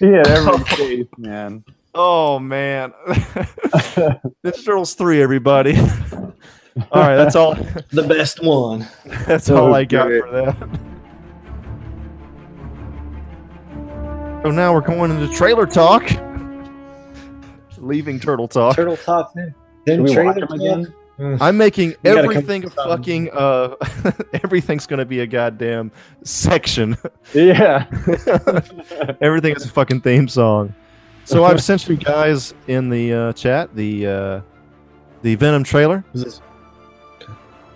[0.00, 1.62] he had every face, man.
[2.00, 2.92] Oh man.
[3.08, 5.76] Ninja Turtles 3, everybody.
[6.92, 7.54] all right, that's all
[7.90, 8.86] The best one.
[9.26, 10.22] that's all I got great.
[10.22, 10.56] for that.
[14.44, 16.08] So now we're going into trailer talk.
[17.78, 18.76] Leaving turtle talk.
[18.76, 19.32] Turtle Talk.
[19.84, 20.50] Then Should trailer talk.
[20.52, 20.94] again?
[21.40, 23.74] I'm making You everything with some- fucking uh
[24.44, 25.90] everything's gonna be a goddamn
[26.22, 26.96] section.
[27.34, 27.86] Yeah.
[29.20, 30.74] Everything is a fucking theme song.
[31.28, 34.40] So I've sent you guys in the uh, chat the uh,
[35.22, 36.04] the Venom trailer.
[36.14, 36.40] Is this-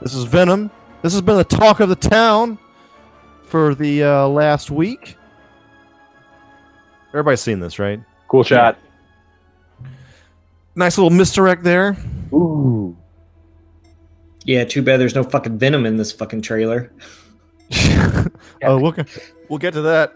[0.00, 0.70] This is Venom.
[1.02, 2.58] This has been the talk of the town
[3.44, 5.16] for the uh, last week.
[7.10, 8.00] Everybody's seen this, right?
[8.28, 8.78] Cool shot.
[10.74, 11.96] Nice little misdirect there.
[12.32, 12.96] Ooh.
[14.46, 16.90] Yeah, too bad there's no fucking venom in this fucking trailer.
[18.64, 18.94] oh, we'll,
[19.50, 20.14] we'll get to that.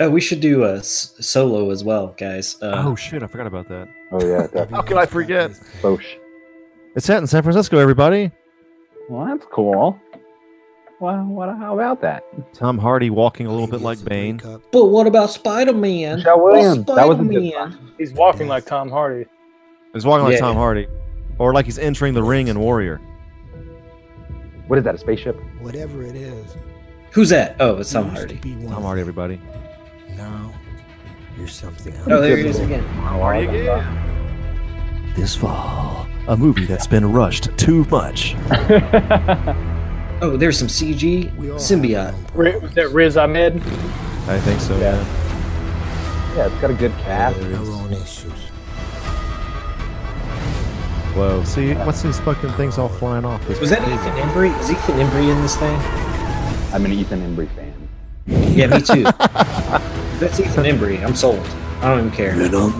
[0.00, 2.56] Oh, we should do a s- solo as well, guys.
[2.60, 3.88] Uh, oh shit, I forgot about that.
[4.10, 4.38] Oh yeah.
[4.42, 4.74] Definitely.
[4.76, 5.52] How could I forget?
[5.82, 6.16] Bosh.
[6.96, 8.30] It's set in San Francisco, everybody.
[9.08, 9.98] Well, that's cool.
[11.00, 11.48] Well, what?
[11.56, 12.22] How about that?
[12.54, 14.40] Tom Hardy walking a little bit like Bane.
[14.72, 16.16] but what about Spider Man?
[16.18, 16.84] Michelle Williams.
[16.86, 19.26] That was a good He's walking like Tom Hardy.
[19.92, 20.40] He's walking like Yeah.
[20.40, 20.86] Tom Hardy,
[21.38, 23.00] or like he's entering the ring in Warrior.
[24.66, 24.94] What is that?
[24.94, 25.36] A spaceship?
[25.60, 26.56] Whatever it is.
[27.10, 27.56] Who's that?
[27.60, 28.36] Oh, it's Tom Hardy.
[28.36, 29.08] to be one Tom Hardy, thing.
[29.08, 29.40] everybody.
[30.16, 30.52] Now
[31.36, 32.08] you're something else.
[32.10, 32.82] Oh, there he is again.
[32.84, 35.12] How are you again?
[35.16, 38.34] This fall, a movie that's been rushed too much.
[40.22, 42.14] Oh, there's some CG We all symbiote.
[42.14, 43.56] have our own Ri- Was that Riz Ahmed?
[43.56, 44.78] I think so.
[44.78, 44.94] Yeah.
[44.96, 46.36] Yeah.
[46.36, 47.36] Yeah, it's got a good cast.
[47.38, 48.32] problems, issues.
[51.14, 51.42] Whoa.
[51.44, 53.44] See, what's these fucking things all flying off?
[53.48, 54.58] This Was that Ethan Embry?
[54.60, 55.76] Is Ethan Embry in this thing?
[56.72, 57.73] I'm an Ethan Embry fan.
[58.26, 59.04] Yeah, me too.
[60.14, 61.04] If That's Ethan Embry.
[61.04, 61.44] I'm sold.
[61.80, 62.34] I don't even care.
[62.36, 62.70] Venom.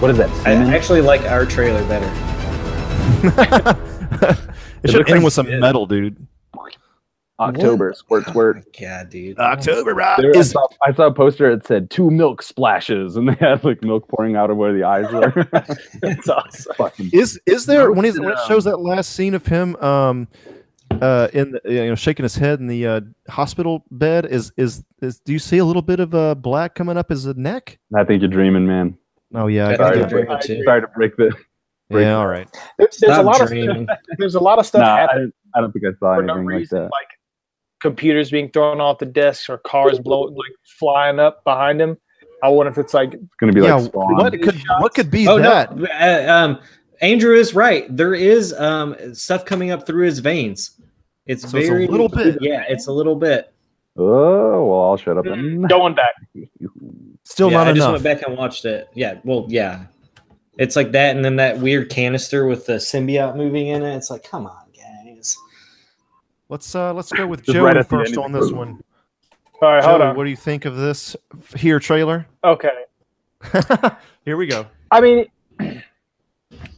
[0.00, 0.30] What is that?
[0.30, 0.70] I Semen?
[0.74, 2.06] actually like our trailer better.
[4.82, 5.60] it should looks end like with some shit.
[5.60, 6.26] metal, dude.
[7.40, 7.92] October.
[7.94, 8.64] Squirt, squirt.
[8.78, 9.38] God, dude.
[9.38, 10.16] October, right?
[10.20, 13.64] There, I, saw, I saw a poster that said two milk splashes, and they had
[13.64, 15.48] like milk pouring out of where the eyes were.
[16.02, 16.74] It's awesome.
[16.76, 20.28] Fucking is is there when, he's, when it shows that last scene of him um
[21.00, 24.84] uh in the, you know shaking his head in the uh, hospital bed is is
[25.00, 27.78] is do you see a little bit of uh black coming up his neck?
[27.96, 28.96] I think you're dreaming, man.
[29.34, 30.10] Oh yeah, I I got think that.
[30.10, 30.62] dreaming too.
[30.64, 31.32] Sorry to break the.
[31.90, 32.46] break Yeah, all right.
[32.78, 35.34] There's, there's a Stop lot of there's a lot of stuff Nah, I, happening didn't-
[35.54, 36.82] I don't think I saw for no anything like that.
[36.82, 37.08] like
[37.82, 41.98] computers being thrown off the desks or cars blowing like flying up behind him.
[42.42, 44.16] I wonder if it's like It's gonna be yeah, like Spawn.
[44.16, 45.76] what could what could be Oh that?
[45.76, 46.58] no, uh, um,
[47.00, 47.84] Andrew is right.
[47.94, 50.72] There is um stuff coming up through his veins.
[51.26, 52.38] It's So it's a very little bit.
[52.40, 53.52] Yeah, it's a little bit.
[53.96, 55.24] Oh well, I'll shut up.
[55.24, 55.62] then.
[55.62, 56.12] going back.
[57.24, 58.88] Still yeah, not I just went back and watched it.
[58.94, 59.84] Yeah, well, yeah,
[60.58, 63.94] it's like that, and then that weird canister with the symbiote moving in it.
[63.96, 64.61] It's like, come on, guys.
[66.52, 68.78] Let's uh let's go with Just Joey right first on this one.
[69.62, 70.14] All right, hold on.
[70.14, 71.16] what do you think of this
[71.56, 72.26] here trailer?
[72.44, 72.84] Okay.
[74.26, 74.66] here we go.
[74.90, 75.26] I mean,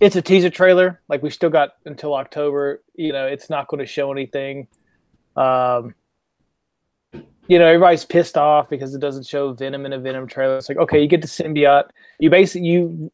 [0.00, 1.00] it's a teaser trailer.
[1.08, 2.84] Like we still got until October.
[2.94, 4.68] You know, it's not going to show anything.
[5.34, 5.96] Um,
[7.48, 10.56] you know, everybody's pissed off because it doesn't show Venom in a Venom trailer.
[10.56, 11.88] It's like, okay, you get the symbiote.
[12.20, 13.10] You basically you,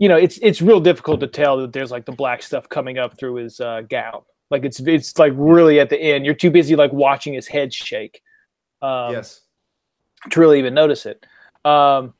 [0.00, 2.98] you know, it's it's real difficult to tell that there's like the black stuff coming
[2.98, 4.22] up through his uh, gown.
[4.54, 6.24] Like it's it's like really at the end.
[6.24, 8.22] You're too busy like watching his head shake.
[8.80, 9.12] Um,
[10.30, 11.26] to really even notice it.
[11.64, 12.14] Um,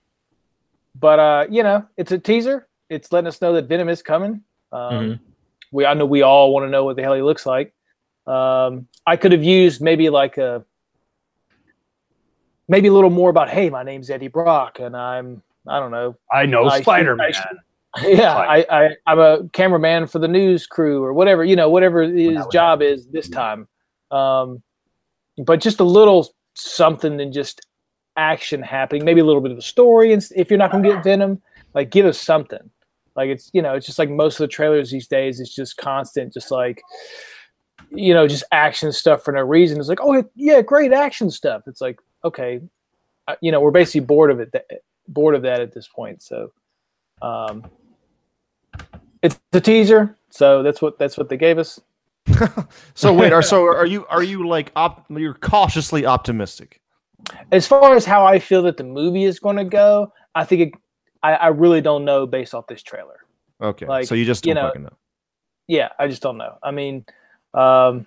[0.99, 2.67] but uh, you know, it's a teaser.
[2.91, 4.43] It's letting us know that Venom is coming.
[4.73, 5.21] Um, Mhm.
[5.71, 7.73] We I know we all want to know what the hell he looks like.
[8.27, 10.65] Um, I could have used maybe like a
[12.67, 16.17] maybe a little more about hey, my name's Eddie Brock and I'm I don't know
[16.33, 17.33] I know I should- Spider Man.
[18.03, 22.03] Yeah, I, I I'm a cameraman for the news crew or whatever you know whatever
[22.03, 23.69] his job is this time.
[24.11, 24.63] Um,
[25.45, 27.65] but just a little something than just
[28.17, 29.05] action happening.
[29.05, 31.41] Maybe a little bit of a story, and if you're not going to get Venom,
[31.73, 32.71] like give us something.
[33.15, 35.39] Like it's you know it's just like most of the trailers these days.
[35.39, 36.83] It's just constant, just like
[37.91, 39.79] you know just action stuff for no reason.
[39.79, 41.63] It's like oh yeah, great action stuff.
[41.69, 42.61] It's like okay,
[43.29, 44.53] uh, you know we're basically bored of it.
[45.07, 46.23] Bored of that at this point.
[46.23, 46.51] So.
[47.23, 47.65] Um,
[49.23, 51.81] it's the teaser, so that's what that's what they gave us.
[52.95, 56.81] So wait, are so are you are you like op, you're cautiously optimistic?
[57.53, 60.61] As far as how I feel that the movie is going to go, I think
[60.61, 60.73] it,
[61.23, 63.21] I, I really don't know based off this trailer.
[63.63, 64.97] Okay, Like, so you just you don't know, know.
[65.69, 66.59] Yeah, I just don't know.
[66.63, 67.05] I mean,
[67.55, 68.07] um,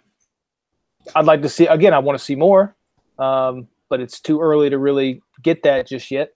[1.16, 1.94] I'd like to see again.
[1.94, 2.76] I want to see more,
[3.18, 6.34] um, but it's too early to really get that just yet.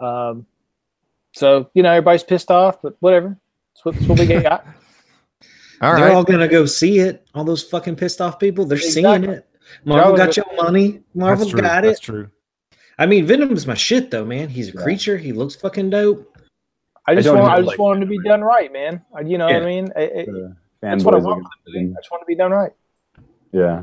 [0.00, 0.46] Um,
[1.32, 3.36] so you know, everybody's pissed off, but whatever.
[3.74, 4.66] That's what, that's what we got.
[5.80, 7.26] All They're right, all gonna go see it.
[7.34, 8.64] All those fucking pissed off people.
[8.64, 9.48] They're seeing it.
[9.84, 11.00] Marvel all got your money.
[11.12, 11.60] Marvel that's true.
[11.60, 11.88] got it.
[11.88, 12.28] That's true.
[13.00, 14.48] I mean, Venom's my shit though, man.
[14.48, 14.82] He's a Yeah.
[14.84, 15.16] creature.
[15.18, 16.38] He looks fucking dope.
[17.08, 19.02] I just don't want know, I just like- want him to be done right, man.
[19.12, 19.88] I, you know what I mean?
[19.96, 21.42] I- I- The that's what I want.
[21.66, 22.70] gonna- I just want to be done right.
[23.50, 23.82] Yeah.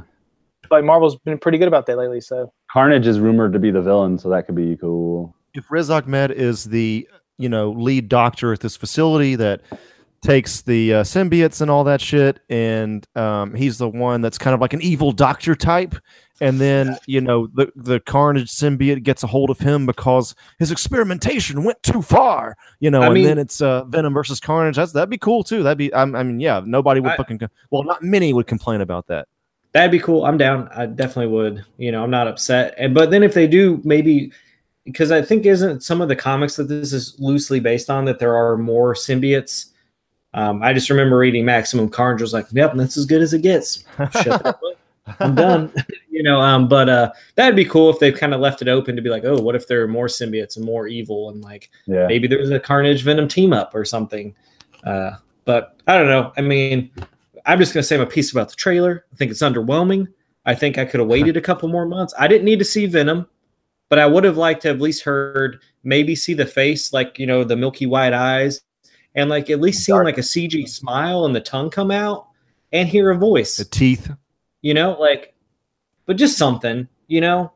[0.71, 2.21] Like Marvel's been pretty good about that lately.
[2.21, 5.35] So Carnage is rumored to be the villain, so that could be cool.
[5.53, 7.09] if Riz Ahmed is the
[7.39, 9.61] you know lead doctor at this facility that
[10.21, 14.53] takes the uh, symbiotes and all that shit, and um, he's the one that's kind
[14.53, 15.95] of like an evil doctor type,
[16.41, 20.71] and then you know the the Carnage symbiote gets a hold of him because his
[20.71, 24.75] experimentation went too far, you know, I and mean- then it's uh, Venom versus Carnage.
[24.75, 25.63] That's that'd be cool too.
[25.63, 27.39] That'd be I, I mean yeah, nobody would I- fucking
[27.71, 29.27] well not many would complain about that.
[29.71, 30.25] That'd be cool.
[30.25, 30.67] I'm down.
[30.75, 31.63] I definitely would.
[31.77, 32.73] You know, I'm not upset.
[32.77, 34.31] And but then if they do, maybe
[34.91, 38.19] because I think isn't some of the comics that this is loosely based on that
[38.19, 39.67] there are more symbiotes.
[40.33, 43.41] Um, I just remember reading Maximum Carnage was like, "Yep, that's as good as it
[43.41, 44.59] gets." Shut up.
[45.19, 45.71] I'm done.
[46.11, 48.95] you know, um, but uh, that'd be cool if they've kind of left it open
[48.95, 51.69] to be like, "Oh, what if there are more symbiotes and more evil and like
[51.87, 52.05] Yeah.
[52.07, 54.35] maybe there's a Carnage Venom team up or something.
[54.83, 55.11] Uh,
[55.45, 56.31] but I don't know.
[56.37, 56.91] I mean,
[57.45, 59.05] I'm just gonna say my piece about the trailer.
[59.11, 60.07] I think it's underwhelming.
[60.45, 62.13] I think I could have waited a couple more months.
[62.19, 63.27] I didn't need to see Venom,
[63.89, 67.19] but I would have liked to have at least heard maybe see the face, like
[67.19, 68.61] you know, the milky white eyes,
[69.15, 72.27] and like at least seen like a CG smile and the tongue come out
[72.71, 73.57] and hear a voice.
[73.57, 74.11] The teeth.
[74.61, 75.33] You know, like,
[76.05, 76.87] but just something.
[77.07, 77.51] You know,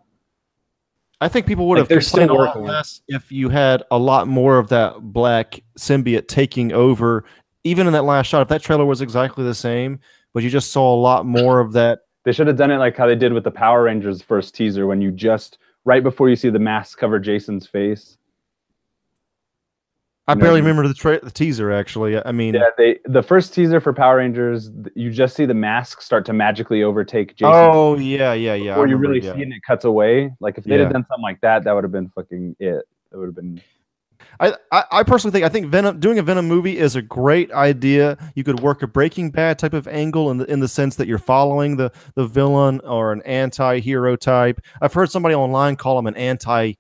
[1.21, 2.73] I think people would Like, have they're complained still a lot working on it.
[2.73, 7.23] less if you had a lot more of that black symbiote taking over.
[7.65, 9.97] Even in that last shot, if that trailer was exactly the same,
[10.33, 11.99] but you just saw a lot more of that.
[12.25, 14.85] They should have done it like how they did with the Power Rangers first teaser
[14.85, 18.17] when you just right before you see the mask cover Jason's face.
[20.25, 21.69] I barely remember the, tra- the teaser.
[21.69, 25.53] Actually, I mean, Yeah, they the first teaser for Power Rangers, you just see the
[25.53, 27.51] mask start to magically overtake Jason.
[27.53, 28.71] oh yeah, yeah, yeah.
[28.71, 29.33] Before you really yeah.
[29.33, 30.31] see it and it cuts away.
[30.39, 30.83] Like if they'd Yeah.
[30.83, 32.87] have done something like that, that would have been fucking it.
[33.11, 33.61] It would have been
[34.39, 37.51] I, I, I personally think I think Venom doing a Venom movie is a great
[37.51, 38.17] idea.
[38.35, 41.07] You could work a Breaking Bad type of angle in the in the sense that
[41.07, 44.59] you're following the the villain or an anti-hero type.
[44.81, 46.73] I've heard somebody online call him an anti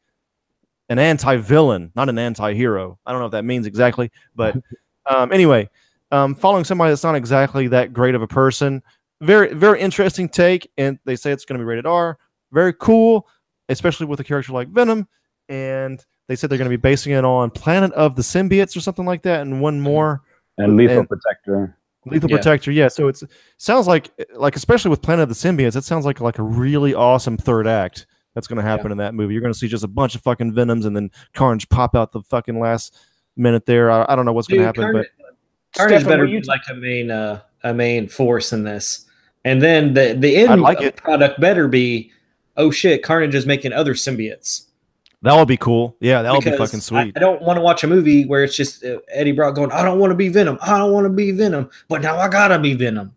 [0.89, 2.99] an anti-villain, not an anti-hero.
[3.05, 4.55] I don't know what that means exactly, but
[5.09, 5.69] um, anyway,
[6.11, 8.81] um, following somebody that's not exactly that great of a person,
[9.21, 12.17] very very interesting take, and they say it's going to be rated R.
[12.51, 13.27] Very cool,
[13.69, 15.07] especially with a character like Venom,
[15.49, 18.79] and they said they're going to be basing it on Planet of the Symbiotes or
[18.81, 20.21] something like that, and one more
[20.57, 21.77] and lethal And- protector.
[22.05, 22.35] Lethal Yeah.
[22.35, 22.71] Protector.
[22.71, 23.23] Yeah, so it's
[23.57, 26.93] sounds like like especially with Planet of the Symbiotes, it sounds like like a really
[26.93, 29.33] awesome third act that's going to happen in that movie.
[29.33, 32.11] You're going to see just a bunch of fucking Venoms and then Carnage pop out
[32.11, 32.97] the fucking last
[33.37, 33.89] minute there.
[33.89, 35.25] I, I don't know what's going to happen, Carnage, but
[35.77, 39.05] Carnage Stefan, better were you be like a main uh, a main force in this,
[39.45, 40.97] and then the the end I'd like it.
[40.97, 42.11] product better be,
[42.57, 44.65] oh shit, Carnage is making other symbiotes.
[45.23, 45.95] That would be cool.
[45.99, 47.13] Yeah, that would be fucking sweet.
[47.15, 49.83] I don't want to watch a movie where it's just uh, Eddie Brock going, I
[49.83, 52.59] don't want to be Venom, I don't want to be Venom, but now I gotta
[52.59, 53.15] be Venom.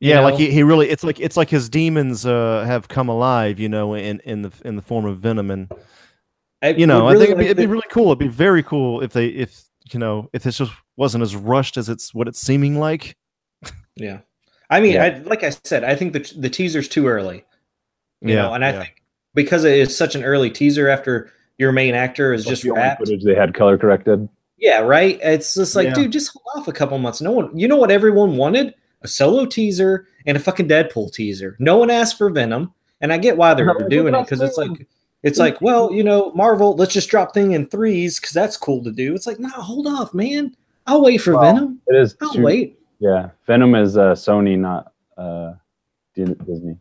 [0.00, 3.08] you yeah, like he, he really it's like it's like his demons uh, have come
[3.08, 5.70] alive, you know, in in the in the form of Venom and
[6.62, 8.06] I you know, would I think it'd, be, it'd be really cool.
[8.06, 11.76] It'd be very cool if they, if you know, if this just wasn't as rushed
[11.76, 13.16] as it's what it's seeming like.
[13.96, 14.20] yeah.
[14.68, 15.04] I mean, Yeah.
[15.04, 17.44] I, like I said, I think the the teaser's too early.
[18.20, 18.82] You Yeah, know, and I yeah.
[18.82, 19.02] think
[19.34, 22.80] because it is such an early teaser after your main actor is just the only
[22.82, 23.00] wrapped.
[23.00, 24.28] footage they had color corrected.
[24.58, 25.18] Yeah, right.
[25.22, 25.94] It's just like, Yeah.
[25.94, 27.20] dude, just hold off a couple months.
[27.20, 28.74] No one, you know what everyone wanted?
[29.02, 31.56] A solo teaser and a fucking Deadpool teaser.
[31.58, 34.56] No one asked for Venom, and I get why they're No, doing it because it's
[34.58, 34.86] like,
[35.22, 38.82] it's like, well, you know, Marvel, let's just drop thing in threes because that's cool
[38.84, 39.14] to do.
[39.14, 40.54] It's like, nah, hold off, man.
[40.86, 41.80] I'll wait for Well, Venom.
[41.88, 42.16] It is.
[42.22, 42.78] I'll two- wait.
[43.00, 45.52] Yeah, Venom is uh, Sony, not uh,
[46.14, 46.76] Disney.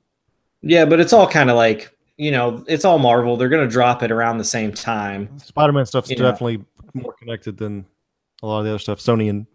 [0.61, 1.89] Yeah, but it's all kind of like,
[2.20, 3.38] you know, it's all Marvel.
[3.38, 5.39] They're gonna drop it around the same time.
[5.39, 6.30] Spider Man stuff's You know.
[6.30, 6.63] definitely
[6.93, 7.86] more connected than
[8.43, 8.99] a lot of the other stuff.
[8.99, 9.47] Sony and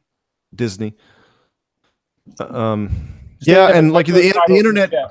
[0.54, 0.94] Disney.
[2.38, 2.90] Um,
[3.40, 4.12] yeah, and like the,
[4.46, 5.08] the internet, Yeah.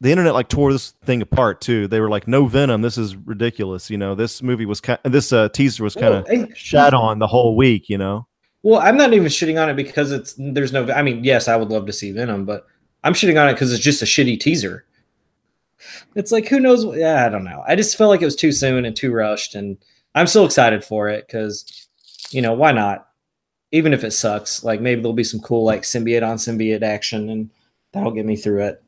[0.00, 1.88] the internet like tore this thing apart too.
[1.88, 5.32] They were like, "No Venom, this is ridiculous." You know, this movie was kind, this
[5.32, 7.88] uh, teaser was kind of Well, hey, shat on the whole week.
[7.88, 8.28] You know,
[8.62, 10.88] Well, I'm not even shitting on it because it's there's no.
[10.92, 12.66] I mean, yes, I would love to see Venom, but
[13.02, 14.84] I'm shitting on it because it's just a shitty teaser.
[16.14, 16.84] It's like who knows?
[16.86, 17.62] what- Yeah, I don't know.
[17.66, 19.76] I just felt like it was too soon and too rushed, and
[20.14, 21.88] I'm still excited for it because,
[22.30, 23.08] you know, why not?
[23.72, 27.28] Even if it sucks, like maybe there'll be some cool like symbiote on symbiote action,
[27.30, 27.50] and
[27.92, 28.82] that'll get me through it.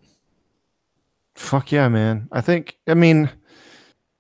[1.37, 2.29] fuck yeah, man.
[2.33, 2.77] I think.
[2.87, 3.31] I mean,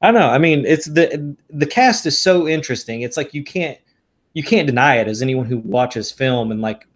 [0.00, 0.28] I don't know.
[0.30, 3.02] I mean, it's the the cast is so interesting.
[3.02, 3.78] It's like you can't
[4.32, 6.86] you can't deny it as anyone who watches film and like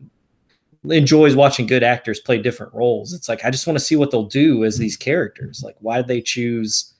[0.84, 3.12] enjoys watching good actors play different roles.
[3.12, 5.62] It's like I just want to see what they'll do as these characters.
[5.64, 6.94] Like why did they choose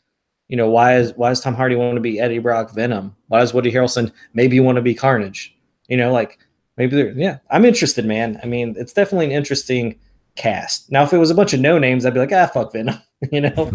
[0.48, 3.14] You know, why is why does Tom Hardy want to be Eddie Brock Venom?
[3.28, 5.54] Why does Woody Harrelson maybe want to be Carnage?
[5.88, 6.38] You know, like
[6.76, 7.38] maybe they're yeah.
[7.50, 8.40] I'm interested, man.
[8.42, 9.98] I mean, it's definitely an interesting
[10.36, 10.90] cast.
[10.90, 13.00] Now, if it was a bunch of no names, I'd be like, ah, fuck Venom.
[13.32, 13.70] you know,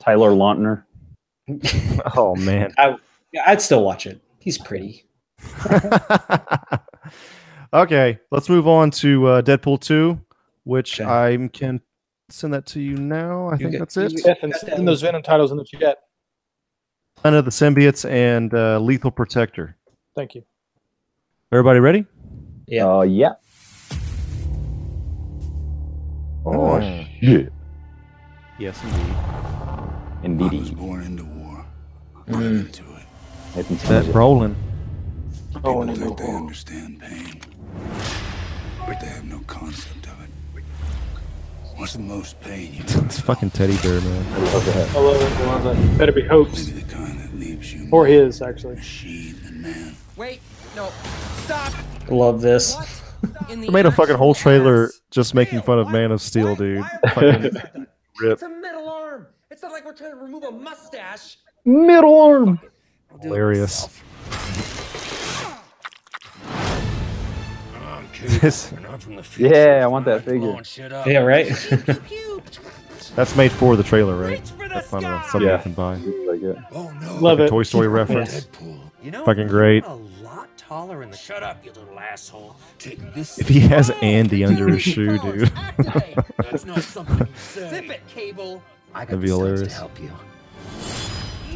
[0.00, 0.84] Tyler Lautner.
[2.16, 2.72] oh man.
[3.32, 4.20] yeah, I'd still watch it.
[4.38, 5.04] He's pretty.
[7.72, 10.18] okay, let's move on to uh, Deadpool 2,
[10.64, 11.10] which Okay.
[11.10, 11.80] I can
[12.28, 13.48] send that to you now.
[13.48, 14.12] I You think get- that's it.
[14.12, 15.98] you Jeff, and send those Venom titles in the chat.
[17.16, 19.76] Planet of the Symbiotes and uh, Lethal Protector.
[20.16, 20.42] Thank you.
[21.52, 22.06] Everybody ready?
[22.66, 22.84] Yeah.
[22.86, 23.32] Oh yeah.
[26.46, 27.02] Oh Hmm.
[27.20, 27.52] shit.
[28.58, 29.16] Yes, indeed.
[30.22, 30.44] Indeed.
[30.44, 30.76] I was Indeed.
[30.78, 31.66] born into war.
[32.28, 32.32] Mm.
[32.32, 33.02] Bred into it.
[33.56, 34.08] Nathan That Summers.
[34.14, 34.56] rolling.
[35.56, 37.39] Oh, People no, think they understand pain,
[38.86, 40.30] but they have no concept of it.
[41.76, 44.32] What's the most pain you It's fucking teddy bear, man.
[44.34, 44.94] I love that.
[44.94, 45.32] I love it.
[45.32, 45.98] I love it.
[45.98, 46.66] Better be hopes.
[46.66, 48.74] Maybe the kind that leaves you Or his, actually.
[48.76, 49.96] machine than man.
[50.16, 50.40] Wait,
[50.76, 50.90] no,
[51.44, 51.72] stop.
[52.10, 52.76] Love this.
[53.48, 56.54] In the They made a fucking whole trailer just making fun of Man of Steel,
[56.56, 56.84] dude.
[57.14, 57.42] Fucking
[58.20, 58.32] rip.
[58.32, 59.26] It's a metal arm.
[59.50, 61.38] It's not like we're trying to remove a mustache.
[61.64, 62.60] Middle arm.
[63.10, 63.88] I'll do it Hilarious.
[68.22, 68.72] This,
[69.38, 70.54] Yeah, I want that figure.
[71.06, 71.46] Yeah, right.
[71.48, 71.76] Pew,
[72.08, 72.42] pew.
[73.14, 74.38] that's made for the trailer, right?
[74.40, 75.56] Reach for the That's not a, something Yeah.
[75.56, 75.94] you can buy.
[75.96, 76.56] Like it.
[76.72, 77.14] Oh no.
[77.20, 77.48] Love Like it.
[77.50, 78.48] Toy Story reference.
[79.02, 79.84] You know, Fucking great.
[79.84, 81.16] A lot taller in the.
[81.16, 82.56] Shut up, you little asshole.
[82.78, 83.38] Take this.
[83.38, 85.48] If he has Andy under his shoe, dude.
[86.38, 87.70] That's not something you say.
[87.70, 88.62] Zip it, Cable.
[88.94, 89.68] I got That'd be hilarious.
[89.68, 90.10] to help you.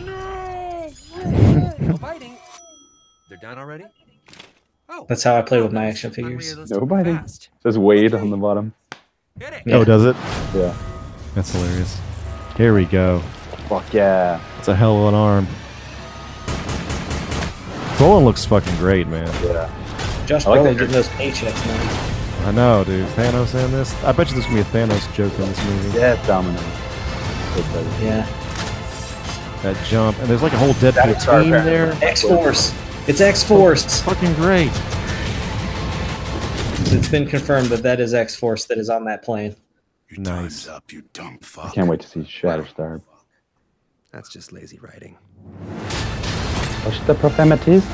[0.04, 0.90] No.
[1.80, 2.36] no biting.
[3.28, 3.84] They're done already.
[4.96, 6.50] Oh, That's how I play with my action was figures.
[6.52, 7.16] unrealistic No biting.
[7.18, 7.48] fast.
[7.64, 8.72] Says Wade on the bottom.
[9.40, 9.62] Hit.
[9.66, 9.76] Yeah.
[9.76, 10.14] Oh, does it?
[10.54, 10.72] Yeah.
[11.34, 11.98] That's hilarious.
[12.56, 13.18] Here we go.
[13.68, 14.40] Fuck yeah.
[14.58, 15.46] It's a hell of an arm.
[17.96, 19.26] Brolin looks fucking great, man.
[19.44, 19.68] Yeah.
[20.26, 22.46] Josh I like Brolin that getting those paychecks, man.
[22.46, 23.06] I know, dude.
[23.08, 23.92] Thanos in this.
[24.04, 25.98] I bet you there's gonna be a Thanos joke in this movie.
[25.98, 26.60] Yeah, Domino.
[28.00, 28.26] Yeah.
[29.62, 31.96] That jump, and there's like a whole Deadpool Battlestar team there.
[32.02, 32.72] X Force.
[33.06, 34.00] It's X Force.
[34.02, 34.70] Fucking great.
[36.92, 39.54] It's been confirmed that that is X Force that is on that plane.
[40.08, 40.64] Your Nice.
[40.64, 41.66] time's up, you dumb fuck.
[41.66, 43.02] I can't wait to see Shatterstar.
[44.12, 45.16] That's just lazy writing.
[46.84, 47.84] What's the profanities?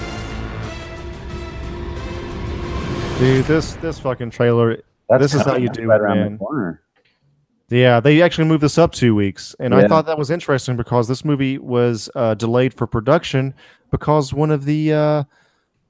[3.19, 4.77] Dude, this this fucking trailer.
[5.09, 6.33] That's This is how you do it, around man.
[6.33, 6.83] the corner.
[7.71, 11.07] Yeah, they actually moved this up two weeks, and I thought that was interesting because
[11.07, 13.55] this movie was uh, delayed for production
[13.93, 15.25] because one of the uh,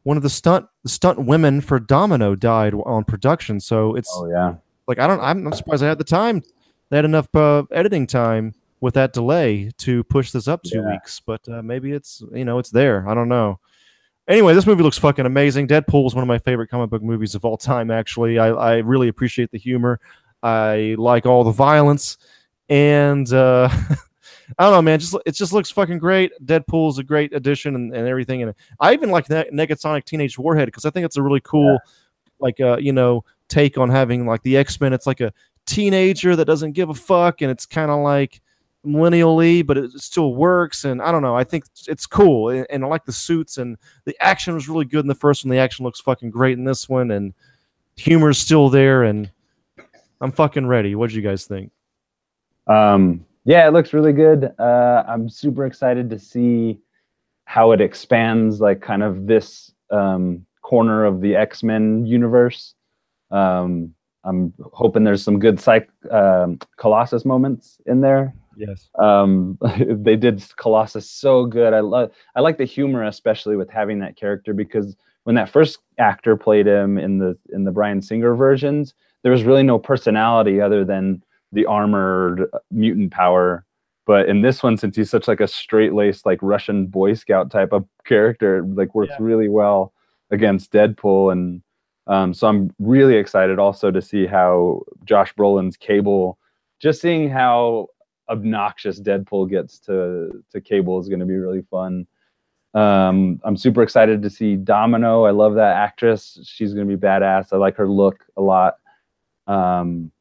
[0.02, 3.60] one of the stunt stunt women for Domino died on production.
[3.60, 4.56] So it's Oh yeah.
[4.86, 5.20] like I don't.
[5.20, 6.42] I'm, I'm surprised they had the time.
[6.90, 10.92] They had enough uh, editing time with that delay to push this up two Yeah.
[10.92, 11.20] weeks.
[11.24, 13.08] But uh, maybe it's you know it's there.
[13.08, 13.58] I don't know.
[14.28, 15.66] Anyway, this movie looks fucking amazing.
[15.66, 17.90] Deadpool is one of my favorite comic book movies of all time.
[17.90, 19.98] Actually, I, I really appreciate the humor.
[20.42, 22.16] I like all the violence,
[22.68, 23.68] and uh,
[24.58, 24.98] I don't know, man.
[24.98, 26.32] Just it just looks fucking great.
[26.44, 28.42] Deadpool's a great addition and, and everything.
[28.42, 31.78] And I even like ne- Negasonic Teenage Warhead because I think it's a really cool,
[32.40, 34.92] like uh, you know, take on having like the X Men.
[34.92, 35.32] It's like a
[35.66, 38.40] teenager that doesn't give a fuck, and it's kind of like
[38.84, 40.84] millennially, but it still works.
[40.84, 41.36] And I don't know.
[41.36, 43.76] I think it's- it's cool, and, and I like the suits and
[44.06, 45.50] the action was really good in the first one.
[45.50, 47.34] The action looks fucking great in this one, and
[47.96, 49.02] humor's still there.
[49.02, 49.30] And
[50.20, 50.94] I'm fucking ready.
[50.94, 51.72] What do you guys think?
[52.66, 54.52] Um, yeah, it looks really good.
[54.58, 56.78] Uh, I'm super excited to see
[57.44, 62.74] how it expands, like kind of this um, corner of the X Men universe.
[63.30, 63.94] Um,
[64.24, 68.34] I'm hoping there's some good psych um, Colossus moments in there.
[68.56, 68.90] Yes.
[68.98, 69.58] Um,
[69.88, 71.72] they did Colossus so good.
[71.72, 72.12] I love.
[72.36, 76.66] I like the humor, especially with having that character, because when that first actor played
[76.66, 81.22] him in the in the Bryan Singer versions, there was really no personality other than
[81.52, 83.64] the armored mutant power.
[84.06, 87.50] But in this one, since he's such like a straight laced like Russian Boy Scout
[87.50, 89.24] type of character, it, like works Yeah.
[89.24, 89.92] really well
[90.30, 91.32] against Deadpool.
[91.32, 91.62] And
[92.06, 96.38] um, so I'm really excited also to see how Josh Brolin's Cable,
[96.80, 97.88] just seeing how
[98.28, 102.06] obnoxious Deadpool gets to to Cable is going to be really fun.
[102.74, 105.24] Um, I'm super excited to see Domino.
[105.24, 106.38] I love that actress.
[106.44, 107.52] She's going to be badass.
[107.52, 108.76] I like her look a lot.
[109.50, 110.12] Um,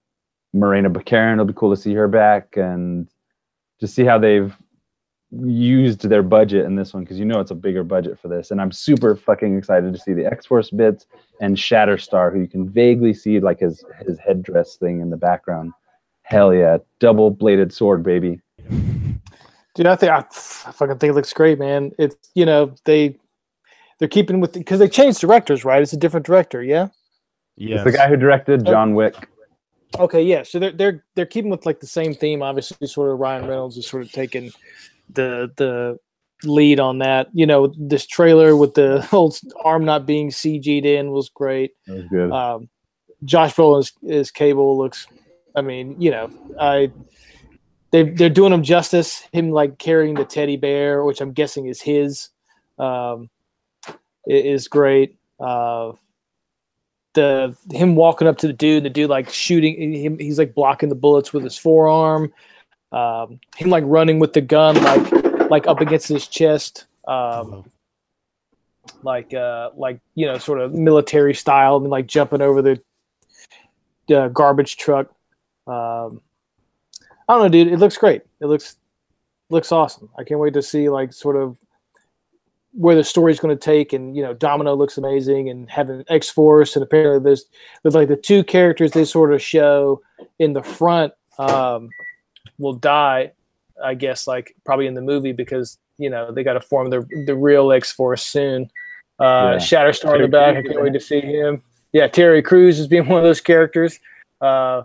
[0.53, 3.07] Morena Baccarin, it'll be cool to see her back and
[3.79, 4.55] just see how they've
[5.31, 8.49] used their budget in this one because you know it's a bigger budget for this.
[8.49, 11.05] And I'm super fucking excited to see the X Force bits
[11.39, 15.71] and Shatterstar, who you can vaguely see like his his headdress thing in the background.
[16.23, 18.41] Hell yeah, double bladed sword, baby.
[19.75, 21.91] Dude, I think I, I fucking think it looks great, man.
[21.99, 23.15] It's you know they
[23.99, 25.81] they're keeping with because they changed directors, right?
[25.81, 26.87] It's a different director, yeah.
[27.59, 27.85] Yes.
[27.85, 29.15] It's the guy who directed John Wick.
[29.97, 30.43] Okay, yeah.
[30.43, 32.41] So they're they're they're keeping with like the same theme.
[32.41, 34.51] Obviously, sort of Ryan Reynolds is sort of taking
[35.09, 35.99] the the
[36.43, 37.27] lead on that.
[37.33, 41.71] You know, this trailer with the whole arm not being CG'd in was great.
[41.85, 42.31] That was good.
[42.31, 42.69] Um,
[43.25, 45.07] Josh Brolin's his cable looks.
[45.53, 46.93] I mean, you know, I
[47.91, 49.27] they they're doing him justice.
[49.33, 52.29] Him like carrying the teddy bear, which I'm guessing is his,
[52.77, 53.29] um,
[54.25, 55.17] is great.
[55.41, 55.93] Uh,
[57.19, 60.17] the him walking up to the dude, the dude like shooting him.
[60.17, 62.33] He's like blocking the bullets with his forearm.
[62.91, 66.85] Um, him like running with the gun, like like up against his chest.
[67.07, 67.69] Um,
[69.03, 72.81] like uh like you know sort of military style and like jumping over the
[74.15, 75.07] uh, garbage truck
[75.67, 76.21] um
[77.27, 78.77] i don't know dude it looks great it looks
[79.49, 81.57] looks awesome i can't wait to see like sort of
[82.79, 86.77] where the story's going to take and you know domino looks amazing and having x-force
[86.77, 87.43] and apparently there's
[87.83, 90.01] there's like the two characters they sort of show
[90.39, 91.89] in the front um
[92.57, 93.29] will die
[93.83, 97.05] i guess like probably in the movie because you know they got to form the
[97.25, 98.63] the real x-force soon
[99.19, 99.55] uh Yeah.
[99.57, 101.61] shatterstar in the back i can't wait to see him
[101.91, 103.99] yeah terry Crews is being one of those characters
[104.39, 104.83] uh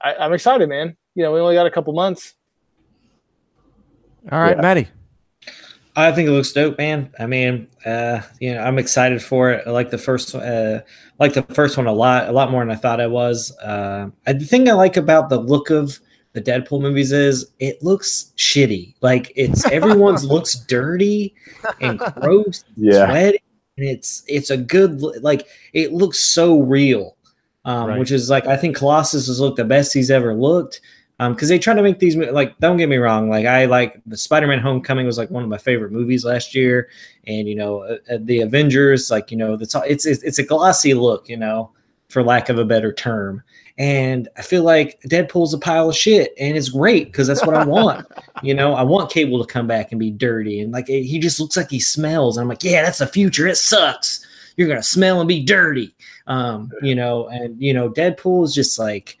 [0.00, 2.32] I, i'm excited man you know we only got a couple months
[4.32, 4.62] All right, Yeah.
[4.62, 4.88] Maddie.
[6.00, 7.10] I think it looks dope, man.
[7.18, 9.64] I mean, uh, you know, I'm excited for it.
[9.66, 10.80] I like the first, uh,
[11.18, 13.56] like the first one a lot, a lot more than I thought I was.
[13.58, 15.98] Uh, I, the thing I like about the look of
[16.32, 18.94] the Deadpool movies is it looks shitty.
[19.00, 21.34] Like it's everyone's looks dirty
[21.80, 23.06] and gross, and Yeah.
[23.08, 23.42] sweaty,
[23.78, 27.16] and it's it's a good like it looks so real.
[27.66, 27.98] Um, Right.
[27.98, 30.80] which is like I think Colossus has looked the best he's ever looked
[31.28, 34.16] because they try to make these like don't get me wrong like i like the
[34.16, 36.88] spider-man homecoming was like one of my favorite movies last year.
[37.26, 40.94] And you know uh, uh, the avengers like you know it's, it's it's a glossy
[40.94, 41.70] look you know
[42.08, 43.42] for lack of a better term.
[43.76, 47.54] And i feel like deadpool's a pile of shit and it's great because that's what
[47.54, 48.06] i want.
[48.42, 51.18] You know i want cable to come back and be dirty and like eh, he
[51.18, 54.26] just looks like he smells and i'm like yeah that's the future it sucks.
[54.56, 55.94] You're gonna smell and be dirty.
[56.26, 59.19] Um you know and you know deadpool is just like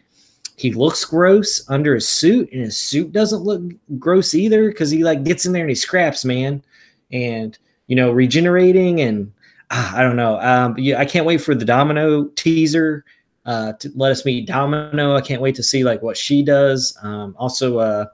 [0.60, 3.62] he looks gross under his suit and his suit doesn't look
[3.98, 6.62] gross either because he like gets in there and he scraps man.
[7.10, 7.56] And
[7.86, 9.32] you know regenerating and
[9.70, 10.38] ah, i don't know.
[10.40, 13.06] Um yeah, i can't wait for the domino teaser
[13.46, 15.16] uh to let us meet domino.
[15.16, 16.94] I can't wait to see like what she does.
[17.02, 18.04] Um also uh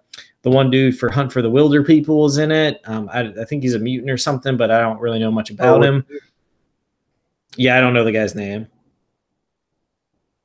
[0.43, 2.81] the one dude for hunt for the Wilderpeople is in it.
[2.85, 5.51] Um i, I think he's a mutant or something but i don't really know much
[5.51, 6.07] about Oh, him.
[7.57, 8.69] Yeah i don't know the guy's name.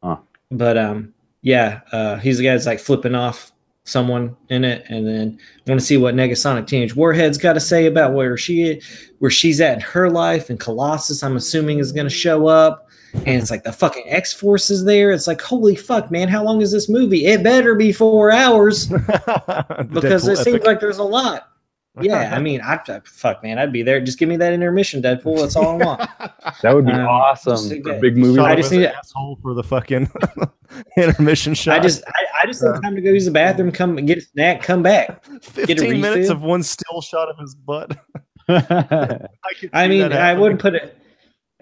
[0.01, 0.17] Huh.
[0.49, 3.51] but um yeah, uh, he's the guy that's like flipping off
[3.83, 7.59] someone in it, and then I want to see what Negasonic Teenage Warhead's got to
[7.59, 8.81] say about where she
[9.19, 12.89] where she's at in her life, and Colossus, I'm assuming, is going to show up,
[13.13, 15.11] and it's like the fucking X Force is there.
[15.11, 17.25] It's like holy fuck, man, how long is this movie?
[17.25, 18.87] It better be four hours
[19.91, 21.50] because it seems like there's a lot.
[21.99, 23.99] Yeah, I mean, I, I fuck, man, I'd be there.
[23.99, 25.39] Just give me that intermission, Deadpool.
[25.41, 26.09] That's all I want.
[26.61, 28.39] That would be Um, awesome just for a big movie.
[28.39, 30.09] I I just just need an to- asshole for the fucking
[30.97, 31.77] intermission shot.
[31.77, 32.11] I just, I,
[32.43, 35.23] I just need time to go use the bathroom, come get a snack, come back.
[35.43, 37.97] 15 minutes of one still shot of his butt.
[38.49, 39.27] I,
[39.73, 40.97] I mean, I wouldn't put it.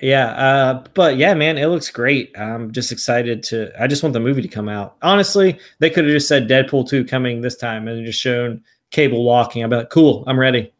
[0.02, 2.32] Yeah, uh, but yeah, man, it looks great.
[2.38, 3.72] I'm just excited to.
[3.82, 4.96] I just want the movie to come out.
[5.02, 9.24] Honestly, they could have just said Deadpool two coming this time and just shown Cable
[9.24, 9.64] walking.
[9.64, 10.72] I'd be like, cool, I'm ready.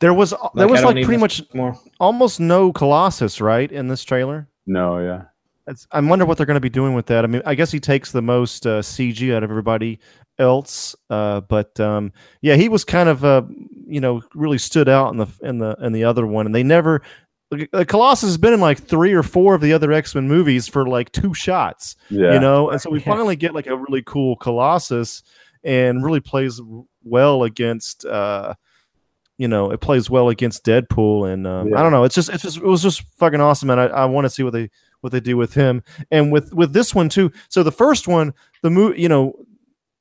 [0.00, 1.78] There was there I was like pretty much more.
[1.98, 4.48] almost no Colossus, right, in this trailer.
[4.66, 5.24] no, yeah.
[5.66, 7.22] It's, I wonder what they're going to be doing with that.
[7.22, 10.00] I mean, I guess he takes the most uh, CG out of everybody
[10.38, 13.42] else, uh, but um, yeah, he was kind of uh,
[13.86, 16.62] you know really stood out in the in the in the other one, and they
[16.62, 17.02] never.
[17.50, 20.66] The Colossus has been in like three or four of the other X Men movies
[20.66, 22.32] for like two shots, Yeah.
[22.32, 25.22] you know, and so we finally get like a really cool Colossus,
[25.64, 26.60] and really plays
[27.02, 28.04] well against.
[28.04, 28.54] Uh,
[29.38, 31.78] you know, it plays well against Deadpool, and um, Yeah.
[31.78, 32.04] I don't know.
[32.04, 34.42] It's just, it's just, it was just fucking awesome, and I, I want to see
[34.42, 34.68] what they
[35.00, 37.32] what they do with him, and with with this one too.
[37.48, 39.32] So the first one, the movie, you know,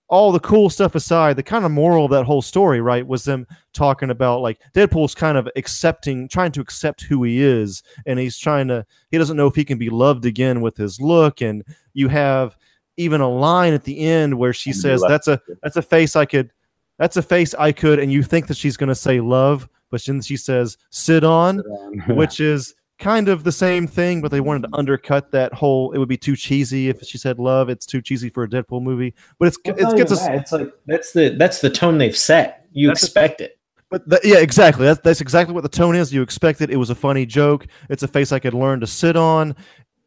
[0.10, 3.24] all the cool stuff aside, the kind of moral of that whole story, right, was
[3.24, 8.20] them talking about like Deadpool's kind of accepting, trying to accept who he is, and
[8.20, 11.42] he's trying to, he doesn't know if he can be loved again with his look,
[11.42, 12.58] and you have
[13.00, 16.26] even a line at the end where she says, "That's a that's a face I
[16.26, 16.52] could,
[16.98, 20.04] that's a face I could," and you think that she's going to say love, but
[20.04, 21.60] then she says, "Sit on,"
[22.10, 25.92] which is kind of the same thing, but they wanted to undercut that whole.
[25.94, 27.70] It would be too cheesy if she said love.
[27.70, 30.28] It's too cheesy for a Deadpool movie, but it's Well, it gets us.
[30.28, 32.68] It's like that's the that's the tone they've set.
[32.72, 33.56] You the- expect it.
[33.90, 34.86] But th- yeah, exactly.
[34.86, 36.14] That's that's exactly what the tone is.
[36.14, 36.70] You expect it.
[36.70, 37.66] It was a funny joke.
[37.90, 39.56] It's a face I could learn to sit on.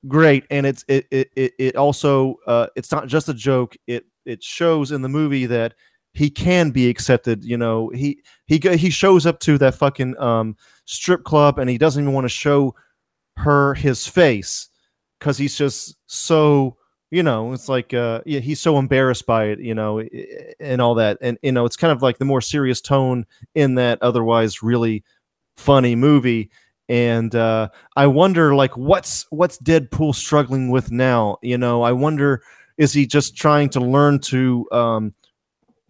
[0.08, 3.76] Great, and it's it it it, also uh, it's not just a joke.
[3.86, 5.74] It it shows in the movie that
[6.12, 7.44] he can be accepted.
[7.44, 11.78] You know, he he he shows up to that fucking um, strip club and he
[11.78, 12.74] doesn't even want to show
[13.38, 14.68] her his face
[15.20, 16.76] because he's just so
[17.10, 20.02] you know it's like uh yeah he's so embarrassed by it you know
[20.60, 23.76] and all that and you know it's kind of like the more serious tone in
[23.76, 25.04] that otherwise really
[25.56, 26.50] funny movie
[26.92, 31.38] and uh i wonder like what's what's deadpool struggling with now?
[31.42, 32.42] You know i wonder
[32.76, 35.14] is he just trying to learn to um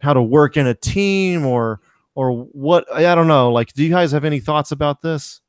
[0.00, 1.80] how to work in a team or
[2.14, 2.84] or what?
[2.92, 3.50] I don't know.
[3.50, 5.40] Like do you guys have any thoughts about this?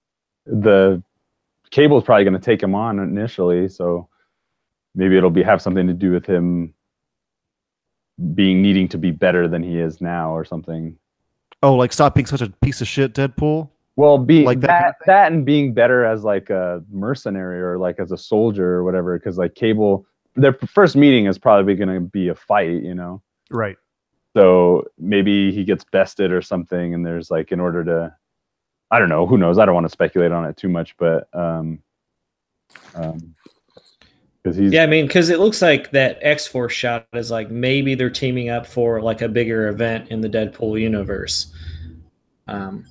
[0.45, 1.03] The
[1.71, 4.07] cable's probably going to take him on initially, so
[4.95, 6.73] maybe it'll be have something to do with him
[8.33, 10.97] being needing to be better than he is now or something.
[11.61, 15.05] oh like stop being such a piece of shit deadpool Well, being Like that that
[15.05, 18.83] kind that, and being better as like a mercenary or like as a soldier or
[18.83, 22.95] whatever, because like Cable, their first meeting is probably going to be a fight, you
[22.95, 23.21] know.
[23.51, 23.77] right
[24.35, 28.15] So maybe he gets bested or something, and there's like in order to,
[28.89, 29.59] I don't know, who knows?
[29.59, 31.79] I don't want to speculate on it too much, but um,
[32.95, 33.35] um,
[34.41, 37.51] because he's Yeah, I mean, because it looks like that X Force shot is like
[37.51, 41.53] maybe they're teaming up for like a bigger event in the Deadpool universe.
[42.47, 42.85] Um,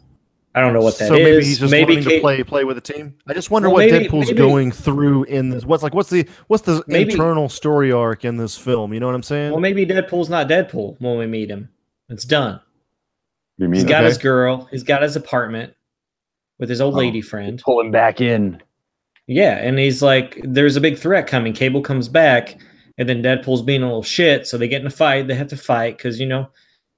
[0.55, 1.09] I don't know what that is.
[1.09, 3.14] so maybe he's just maybe learning to play play with a team.
[3.26, 5.64] I just wonder Well, what maybe- Deadpool's maybe- going through in this.
[5.64, 8.92] What's like what's the what's the Maybe- internal story arc in this film?
[8.92, 9.50] You know what I'm saying?
[9.53, 11.68] Well, maybe Deadpool's not Deadpool when we meet him.
[12.11, 12.61] It's done.
[13.59, 14.09] you He's mean got Okay.
[14.09, 14.68] his girl.
[14.70, 15.72] He's got his apartment
[16.59, 16.98] with his old Oh.
[16.98, 17.61] lady friend.
[17.64, 18.61] pull him back in.
[19.26, 22.59] Yeah, and he's like, "There's a big threat coming." Cable comes back,
[22.98, 25.28] and then Deadpool's being a little shit, so they get in a fight.
[25.28, 26.48] They have to fight because you know,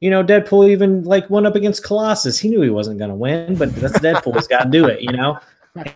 [0.05, 2.39] you know, Deadpool even like went up against Colossus.
[2.39, 4.35] He knew he wasn't going to win, but that's Deadpool.
[4.35, 5.39] He's got to do it, you know.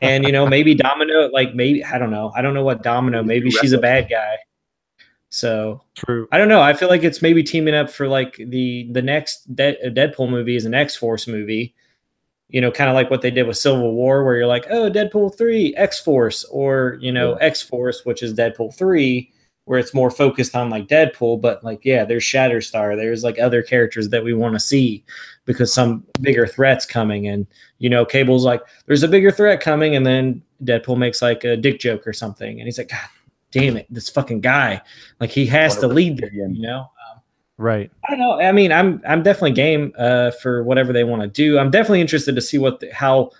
[0.01, 2.33] And you know, maybe Domino, like maybe I don't know.
[2.35, 3.23] I don't know what Domino.
[3.23, 4.39] Maybe she's a bad guy.
[5.29, 6.27] So True.
[6.33, 6.63] I don't know.
[6.63, 10.31] I feel like it's maybe teaming up for like the the next De- uh, Deadpool
[10.31, 11.75] movie is an X Force movie.
[12.49, 14.91] You know, kind of like what they did with Civil War, where you're like, oh,
[14.91, 19.35] Deadpool three, X Force, or you know, X Force, which is Deadpool three,
[19.69, 23.62] where it's more focused on like Deadpool, but like yeah, there's Shatterstar, there's like other
[23.62, 25.05] characters that we want to see
[25.45, 27.47] because some bigger threats coming, and
[27.77, 31.55] you know, Cable's like, there's a bigger threat coming, and then Deadpool makes like a
[31.55, 33.09] dick joke or something, and he's like, God
[33.51, 34.81] damn it, this fucking guy,
[35.21, 36.91] like he has to lead them, you know.
[37.59, 37.91] Right.
[38.09, 38.41] I don't know.
[38.41, 41.59] I mean, I'm I'm definitely game uh, for whatever they want to do.
[41.59, 43.33] I'm definitely interested to see what the, how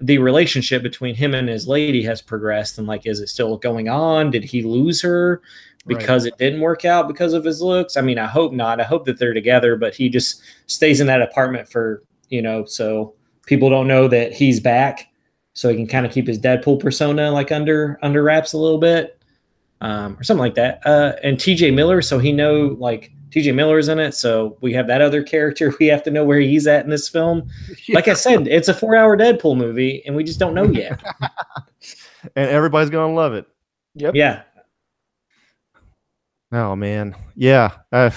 [0.00, 3.88] the relationship between him and his lady has progressed, and like, is it still going
[3.88, 4.30] on?
[4.30, 5.42] Did he lose her
[5.86, 7.96] because it didn't work out because of his looks?
[7.96, 8.80] I mean, I hope not.
[8.80, 12.64] I hope that they're together, but he just stays in that apartment for you know,
[12.64, 13.14] so
[13.46, 15.08] people don't know that he's back,
[15.52, 18.78] so he can kind of keep his Deadpool persona like under under wraps a little
[18.78, 19.22] bit,
[19.80, 20.80] um, or something like that.
[20.86, 21.70] Uh, and T.J.
[21.70, 23.10] Miller, so he know like.
[23.30, 25.74] TJ Miller is in it, so we have that other character.
[25.80, 27.48] We have to know where he's at in this film.
[27.88, 31.02] Like I said, it's a four-hour Deadpool movie, and we just don't know yet.
[32.36, 33.46] And everybody's gonna love it.
[33.96, 34.14] Yep.
[34.14, 34.42] yeah,
[36.54, 37.16] Oh man.
[37.34, 37.72] Yeah.
[37.90, 38.12] I,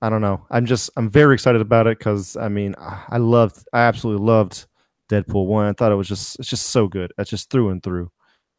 [0.00, 0.46] I don't know.
[0.50, 4.66] I'm just I'm very excited about it because I mean I loved I absolutely loved
[5.10, 5.66] Deadpool one.
[5.66, 7.12] I thought it was just it's just so good.
[7.18, 8.10] It's just through and through.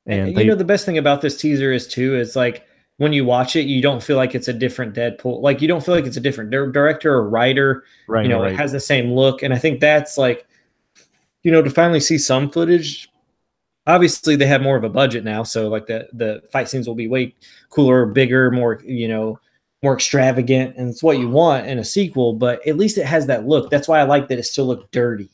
[0.05, 2.67] and, And you know the best thing about this teaser is too is like
[2.97, 5.41] when you watch it, you don't feel like it's a different Deadpool.
[5.41, 7.85] Like you don't feel like it's a different director or writer.
[8.07, 8.51] right, you know, right.
[8.51, 10.45] it has the same look, and I think that's like,
[11.41, 13.09] you know, to finally see some footage.
[13.89, 16.95] Obviously, they have more of a budget now, so like the the fight scenes will
[16.95, 17.33] be way
[17.69, 19.39] cooler, bigger, more you know,
[19.81, 22.33] more extravagant, and it's what you want in a sequel.
[22.33, 23.69] But at least it has that look.
[23.69, 25.29] That's why I like that it still looked dirty.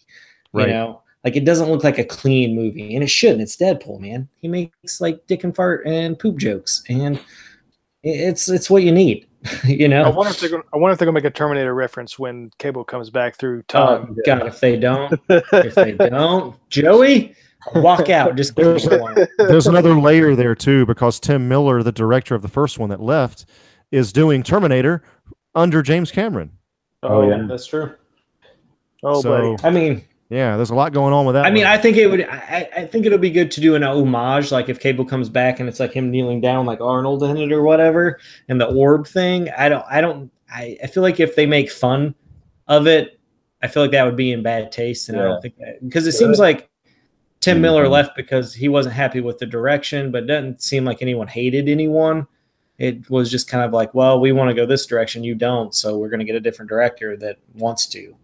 [0.53, 0.67] Right.
[0.67, 3.41] You know, like it doesn't look like a clean movie, and it shouldn't.
[3.41, 4.29] It's Deadpool, man.
[4.41, 7.19] He makes like dick and fart and poop jokes, and
[8.03, 9.27] it's it's what you need.
[9.65, 10.03] you know.
[10.03, 10.63] I wonder if they're going.
[10.73, 13.63] I wonder if they're going to make a Terminator reference when Cable comes back through
[13.73, 14.07] Oh.
[14.25, 14.47] God!
[14.47, 17.35] If they don't, if they don't, Joey,
[17.75, 18.35] walk out.
[18.35, 19.27] Just There's- going.
[19.37, 23.01] There's another layer there too because Tim Miller, the director of the first one that
[23.01, 23.45] left,
[23.91, 25.01] is doing Terminator
[25.53, 26.51] under James Cameron.
[27.03, 27.35] Oh, yeah.
[27.41, 27.93] Oh, that's true.
[29.03, 29.63] oh, so buddy.
[29.63, 31.45] I mean, yeah, there's a lot going on with that.
[31.45, 31.73] I mean, one.
[31.73, 32.21] I think it would.
[32.21, 35.59] I, I think it'll be good to do an homage, like if Cable comes back
[35.59, 39.07] and it's like him kneeling down, like Arnold in it or whatever, and the orb
[39.07, 39.49] thing.
[39.55, 39.85] I don't.
[39.89, 40.31] I don't.
[40.51, 42.15] I, I feel like if they make fun
[42.67, 43.19] of it,
[43.61, 46.07] I feel like that would be in bad taste, and I don't think that because
[46.07, 46.69] it seems like
[47.41, 47.91] Tim Miller Mhm.
[47.91, 51.69] left because he wasn't happy with the direction, but it doesn't seem like anyone hated
[51.69, 52.27] anyone.
[52.77, 55.73] It was just kind of like, well, we want to go this direction, you don't,
[55.73, 58.15] so we're going to get a different director that wants to.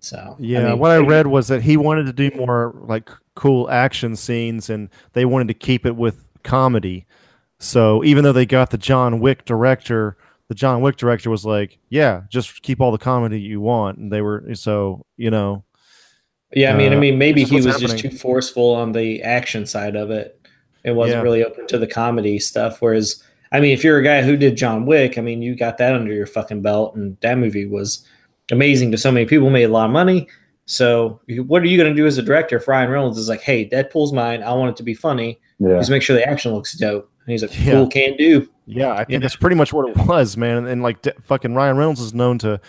[0.00, 3.70] So Yeah, mean, what I read was that he wanted to do more like cool
[3.70, 7.06] action scenes, and they wanted to keep it with comedy.
[7.58, 10.16] So even though they got the John Wick director,
[10.48, 14.12] the John Wick director was like, "Yeah, just keep all the comedy you want," and
[14.12, 15.64] they were so you know,
[16.54, 18.92] Yeah, I mean, I Uh, mean, maybe just he what's was just too forceful on
[18.92, 20.38] the action side of it.
[20.84, 21.22] It wasn't Yeah.
[21.22, 22.80] really open to the comedy stuff.
[22.80, 23.22] Whereas,
[23.52, 25.94] I mean, if you're a guy who did John Wick, I mean, you got that
[25.94, 28.06] under your fucking belt, and that movie was
[28.52, 29.50] amazing to so many people.
[29.50, 30.28] Made a lot of money.
[30.66, 33.40] So, what are you going to do as a director if Ryan Reynolds is like,
[33.40, 34.42] "Hey, Deadpool's mine.
[34.42, 35.38] I want it to be funny.
[35.58, 35.78] Yeah.
[35.78, 37.72] Just make sure the action looks dope." And he's like, Yeah.
[37.72, 39.18] "Cool, can do." yeah, I think Yeah.
[39.20, 40.56] that's pretty much what it was, man.
[40.58, 42.60] And, and like d- fucking Ryan Reynolds is known to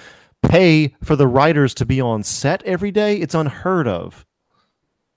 [0.44, 3.18] pay for the writers to be on set every day.
[3.18, 4.26] It's unheard of.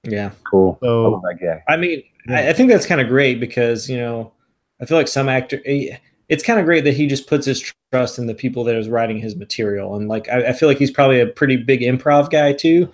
[0.04, 0.30] Yeah.
[0.50, 0.78] Cool.
[0.82, 1.22] I So love.
[1.68, 4.32] I mean, I, I think that's kind of great because you know,
[4.80, 5.60] I feel like some actor.
[5.66, 5.96] eh,
[6.28, 8.88] It's kind of great that he just puts his trust in the people that is
[8.88, 12.30] writing his material, and like I, I feel like he's probably a pretty big improv
[12.30, 12.90] guy too.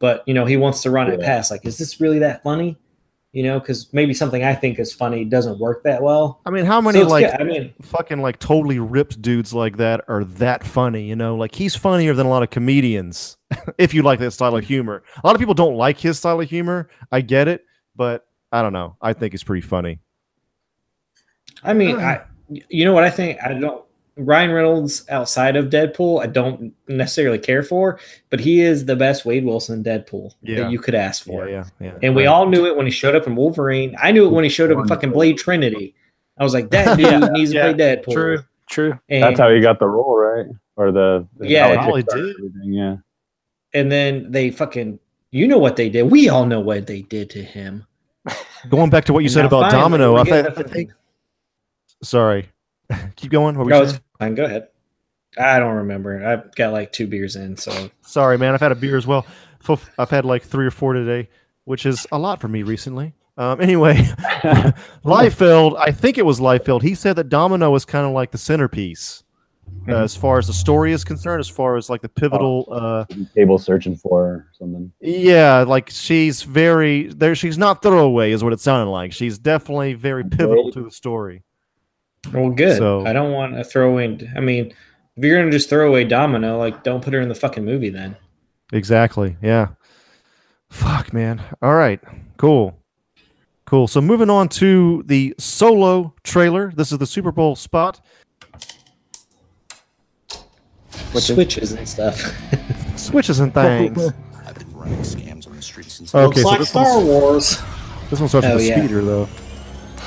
[0.00, 1.50] But you know, he wants to run it past.
[1.50, 2.76] Like, is this really that funny?
[3.32, 6.40] You know, because maybe something I think is funny doesn't work that well.
[6.46, 7.32] I mean, how many So like.
[7.40, 11.36] I mean, fucking like totally ripped dudes like that are that funny, you know?
[11.36, 13.36] Like he's funnier than a lot of comedians
[13.78, 15.04] if you like that style of humor.
[15.22, 16.88] A lot of people don't like his style of humor.
[17.12, 17.64] I get it,
[17.94, 18.96] but I don't know.
[19.00, 20.00] I think it's pretty funny.
[21.62, 22.22] I mean, I
[22.68, 23.38] you know what I think?
[23.44, 23.60] I don't
[24.26, 27.98] Ryan Reynolds outside of Deadpool, I don't necessarily care for,
[28.30, 30.62] but he is the best Wade Wilson Deadpool Yeah.
[30.62, 31.48] that you could ask for.
[31.48, 31.94] yeah, yeah.
[32.02, 33.96] And we all knew it when he showed up in Wolverine.
[34.00, 35.94] I knew it when he showed up in fucking Blade Trinity.
[36.38, 38.12] I was like, that dude Yeah, needs to yeah, play Deadpool.
[38.12, 38.98] True, true.
[39.08, 40.46] And, That's how he got the role, right?
[40.76, 41.68] Or the, the Yeah.
[41.76, 42.18] how Probably did.
[42.18, 42.96] everything, Yeah.
[43.74, 44.98] and then they fucking,
[45.30, 46.04] you know what they did.
[46.10, 47.84] We all know what they did to him.
[48.68, 50.92] Going back to what you said about finally, Domino, I, th- I think.
[52.02, 52.48] Sorry,
[53.16, 53.56] keep going.
[53.56, 54.02] What were No, you it's saying?
[54.20, 54.34] Fine.
[54.36, 54.68] Go ahead.
[55.38, 56.24] I don't remember.
[56.24, 58.52] I've got like two beers in, so Sorry, man.
[58.54, 59.26] I've had a beer as well.
[59.98, 61.28] I've had like three or four today,
[61.64, 63.14] which is a lot for me recently.
[63.38, 63.94] Um, anyway,
[65.04, 66.82] Liefeld, I think it was Liefeld.
[66.82, 69.22] He said that Domino is kind of like the centerpiece
[69.88, 72.68] uh, as far as the story is concerned, as far as like the pivotal.
[72.70, 73.04] Uh,
[73.34, 74.92] Cable searching for something.
[75.00, 77.34] yeah, like she's very there.
[77.34, 79.12] She's not throwaway, is what it sounded like.
[79.12, 81.42] She's definitely very pivotal to the story.
[82.32, 82.78] Well, good.
[82.78, 84.30] So- I don't want to throw in.
[84.36, 84.72] I mean,
[85.16, 87.90] if you're gonna just throw away Domino, like don't put her in the fucking movie
[87.90, 88.16] then.
[88.72, 89.36] Exactly.
[89.42, 89.68] Yeah.
[90.70, 91.42] Fuck, man.
[91.60, 92.00] All right.
[92.36, 92.76] Cool.
[93.66, 93.86] Cool.
[93.88, 96.72] So moving on to the solo trailer.
[96.74, 98.00] This is the Super Bowl spot.
[101.14, 102.20] Switches and stuff.
[102.96, 104.12] Switches and things.
[104.46, 107.06] I've been running scams on the streets since Okay, Looks so like this Star one's,
[107.06, 107.62] Wars.
[108.10, 108.78] this one starts Oh, with a yeah.
[108.78, 109.28] speeder, though.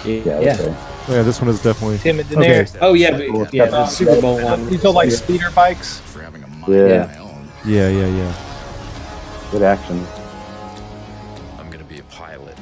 [0.05, 0.39] Yeah.
[0.39, 0.53] Yeah.
[0.59, 0.75] okay.
[1.09, 1.97] Yeah, this one is definitely.
[1.97, 2.65] Tim and Okay.
[2.79, 3.65] Oh yeah, but, yeah.
[3.65, 4.67] The Super Bowl one.
[4.67, 5.99] These are like speeder bikes.
[5.99, 7.05] for having a Yeah.
[7.05, 7.49] my own.
[7.65, 9.49] Yeah, yeah, yeah.
[9.51, 10.05] Good action.
[11.59, 12.57] I'm gonna be a pilot.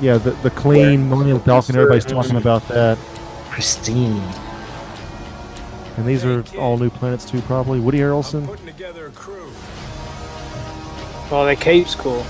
[0.00, 1.76] Yeah, the, the clean Millennium Falcon.
[1.76, 2.98] Everybody's talking about that.
[3.48, 4.22] Pristine.
[5.96, 7.80] And these are all new planets, too, probably.
[7.80, 8.46] Woody Harrelson.
[11.32, 12.24] Oh, that cape's cool.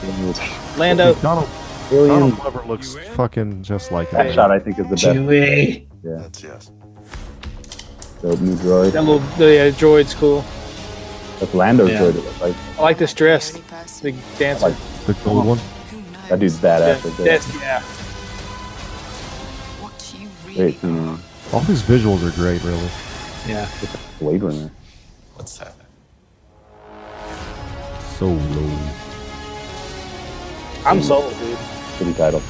[0.77, 1.15] Lando.
[1.17, 1.49] Donald,
[1.93, 2.09] Alien.
[2.09, 5.05] Donald Glover looks fucking just like That shot I think is the best.
[5.05, 5.87] Chewie.
[6.05, 6.17] Yeah.
[6.19, 6.71] That's yes.
[8.23, 8.93] Dope new droid.
[8.93, 10.45] That little the uh, droid's cool.
[11.41, 12.01] That's Lando's Yeah.
[12.01, 12.11] droid.
[12.17, 13.53] It looks like I like this dress.
[14.01, 14.69] The dancer.
[14.69, 14.77] Like-
[15.07, 15.61] The gold one.
[16.29, 17.05] that dude's Yeah, badass.
[17.05, 17.27] right there.
[17.27, 17.83] that's, yeah.
[20.55, 20.75] Great.
[20.77, 21.15] Hmm.
[21.53, 22.89] All these visuals are great, really.
[23.47, 23.69] Yeah.
[24.21, 24.71] Blade Runner.
[25.37, 25.75] What's that?
[28.19, 28.79] So low.
[30.85, 31.57] I'm sold, dude.
[32.01, 32.41] City title.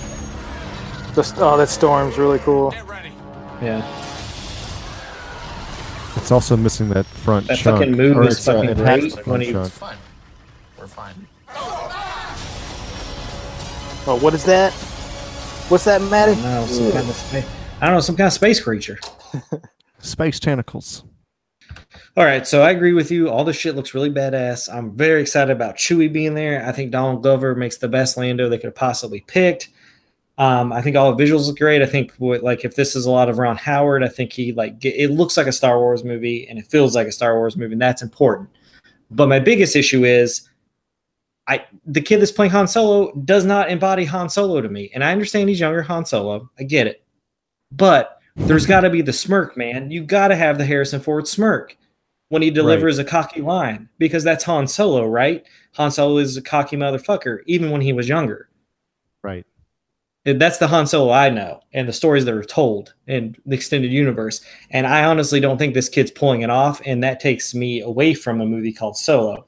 [1.17, 2.73] The, oh, that storm's really cool.
[3.61, 3.85] Yeah.
[6.15, 7.79] It's also missing that front That chunk.
[7.81, 9.73] fucking move Or is it's, uh, fucking it has great the front when he- chunk.
[9.73, 9.97] Fine.
[10.79, 11.27] We're fine.
[14.07, 14.73] Oh, what is that?
[15.69, 16.41] What's that, Maddie?
[16.43, 17.47] No, some kind of space.
[17.81, 19.01] I don't know, some kind of space creature.
[19.99, 21.03] Space tentacles.
[22.17, 23.31] All right, so I agree with you.
[23.31, 24.73] All this shit looks really badass.
[24.73, 26.67] I'm very excited about Chewie being there.
[26.67, 29.69] I think Donald Glover makes the best Lando they could have possibly picked.
[30.37, 31.83] Um, I think all the visuals look great.
[31.83, 34.53] I think what, like if this is a lot of Ron Howard, I think he
[34.53, 37.57] like it looks like a Star Wars movie and it feels like a Star Wars
[37.57, 38.49] movie, and that's important.
[39.11, 40.49] But my biggest issue is
[41.47, 44.91] I the kid that's playing Han Solo does not embody Han Solo to me.
[44.95, 46.51] And I understand he's younger Han Solo.
[46.59, 47.05] I get it.
[47.71, 49.91] But there's got to be the smirk, man.
[49.91, 51.77] You got to have the Harrison Ford smirk
[52.31, 55.45] when he delivers a cocky line because that's Han Solo, right?
[55.75, 58.49] Han Solo is a cocky motherfucker, even when he was younger.
[59.23, 59.45] Right.
[60.25, 63.57] And That's the Han Solo I know, and the stories that are told in the
[63.57, 64.43] extended universe.
[64.71, 68.15] And I honestly don't think this kid's pulling it off, and that takes me away
[68.15, 69.47] from a movie called Solo.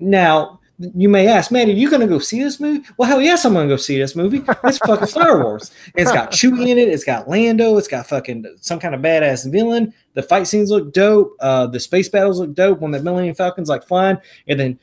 [0.00, 2.86] Now, you may ask, man, are you going to go see this movie?
[2.96, 4.42] Well, hell yes, I'm going to go see this movie.
[4.64, 5.72] It's fucking Star Wars.
[5.96, 6.88] It's got Chewie in it.
[6.88, 7.76] It's got Lando.
[7.78, 9.92] It's got fucking some kind of badass villain.
[10.14, 11.34] The fight scenes look dope.
[11.40, 14.78] Uh, the space battles look dope when the Millennium Falcon's like flying, and then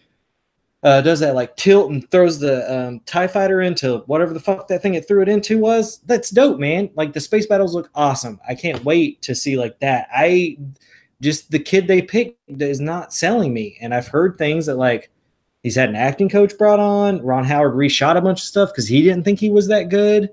[0.84, 4.68] uh, does that like tilt and throws the um, Tie Fighter into whatever the fuck
[4.68, 6.00] that thing it threw it into was.
[6.06, 6.90] That's dope, man.
[6.96, 8.40] Like the space battles look awesome.
[8.48, 10.10] I can't wait to see like that.
[10.14, 10.58] I
[11.22, 15.10] just the kid they picked is not selling me, and I've heard things that like
[15.66, 17.20] he's had an acting coach brought on.
[17.26, 20.30] Ron Howard reshot a bunch of stuff because he didn't think he was that good,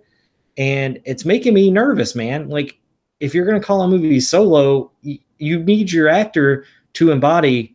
[0.59, 2.51] and it's making me nervous, man.
[2.51, 2.79] Like
[3.19, 7.75] if you're gonna call a movie solo, y- you need your actor to embody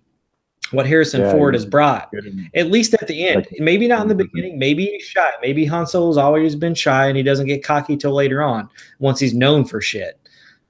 [0.71, 2.11] what Harrison Yeah, Ford has brought
[2.53, 3.37] at least at the end.
[3.37, 4.59] Like- maybe not in the beginning.
[4.59, 5.31] Maybe he's shy.
[5.41, 8.69] Maybe Han Solo's always been shy and he doesn't get cocky till later on
[8.99, 10.19] once he's known for shit.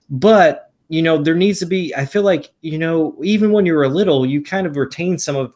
[0.10, 1.94] But you know, there needs to be.
[1.96, 5.18] I feel like you know, even when you were a little, you kind of retain
[5.18, 5.54] some of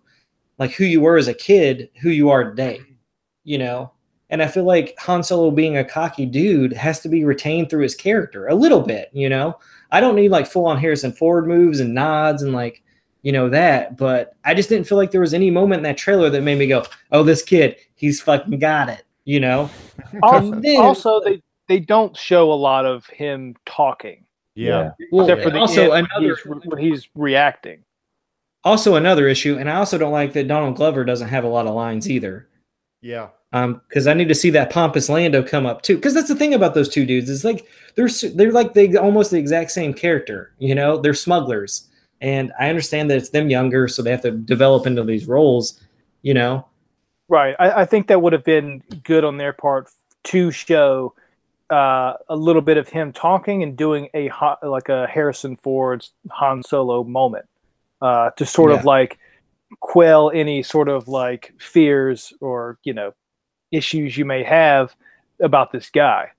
[0.58, 2.82] like who you were as a kid, who you are today.
[3.44, 3.92] You know,
[4.30, 7.84] and I feel like Han Solo being a cocky dude has to be retained through
[7.84, 9.10] his character a little bit.
[9.14, 9.58] You know,
[9.92, 12.84] I don't need like full on Harrison Ford moves and nods and like
[13.24, 15.96] you know that but i just didn't feel like there was any moment in that
[15.96, 19.70] trailer that made me go oh this kid he's fucking got it you know
[20.24, 24.26] Also, then- also, they they don't show a lot of him talking,
[24.56, 24.92] Yeah.
[25.12, 27.84] Well, except for the also end another he's, when he's reacting.
[28.64, 31.68] Also another issue and i also don't like that donald glover doesn't have a lot
[31.68, 32.48] of lines either.
[33.02, 33.30] Yeah.
[33.54, 35.96] um because i need to see that pompous lando come up too.
[35.96, 37.66] Because that's the thing about those two dudes is like
[37.96, 40.98] they're they're like they almost the exact same character you know?
[40.98, 41.88] They're smugglers.
[42.22, 45.80] And i understand that it's them younger so they have to develop into these roles
[46.22, 46.68] you know?
[47.28, 47.56] Right.
[47.60, 49.90] I, I think that would have been good on their part
[50.26, 51.16] to show
[51.72, 56.12] uh, a little bit of him talking and doing a ho- like a Harrison Ford's
[56.30, 57.46] Han Solo moment
[58.02, 58.78] uh, to sort Yeah.
[58.80, 59.18] of like
[59.80, 63.14] quell any sort of like fears or you know
[63.72, 64.94] issues you may have
[65.42, 66.30] about this guy.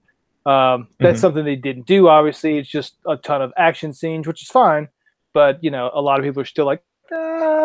[0.45, 1.21] Um, that's Mhm.
[1.23, 2.09] something they didn't do.
[2.09, 4.89] Obviously, it's just a ton of action scenes, which is fine.
[5.33, 7.17] But you know, a lot of people are still like, uh,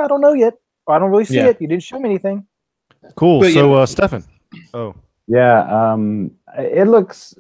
[0.04, 0.54] I don't know yet.
[0.88, 1.48] I don't really see Yeah.
[1.48, 1.62] it.
[1.62, 2.46] You didn't show me anything.
[3.16, 3.42] Cool.
[3.42, 3.82] But, so, yeah.
[3.82, 4.24] uh, Stefan.
[4.74, 4.96] Oh,
[5.28, 5.60] Yeah,
[5.94, 7.36] um, it looks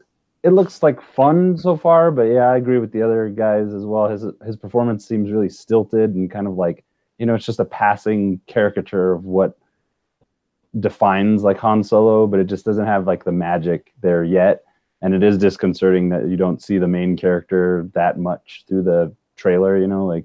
[0.48, 3.86] it looks like fun so far, but yeah, I agree with the other guys as
[3.86, 4.08] well.
[4.08, 6.86] His his performance seems really stilted and kind of like
[7.18, 9.58] you know it's just a passing caricature of what
[10.80, 14.64] defines like Han Solo, but it just doesn't have like the magic there yet.
[15.02, 19.14] And it is disconcerting that you don't see the main character that much through the
[19.36, 19.78] trailer.
[19.78, 20.24] You know, like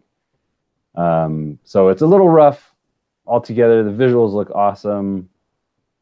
[0.94, 2.72] um, so it's a little rough
[3.26, 3.82] altogether.
[3.82, 5.28] The visuals look awesome.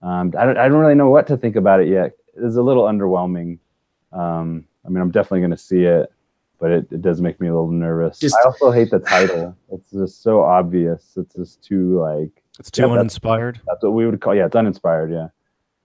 [0.03, 2.13] Um, I don't, I don't really know what to think about it yet.
[2.37, 3.59] It's a little underwhelming.
[4.13, 6.13] Um, I mean, I'm definitely going to see it,
[6.59, 8.19] but it, it does make me a little nervous.
[8.19, 9.57] Just- I also hate the title.
[9.71, 11.13] It's just so obvious.
[11.17, 13.61] It's just too like it's too Yeah, uninspired.
[13.67, 14.35] that's what we would call.
[14.35, 15.11] Yeah, it's uninspired.
[15.13, 15.29] Yeah,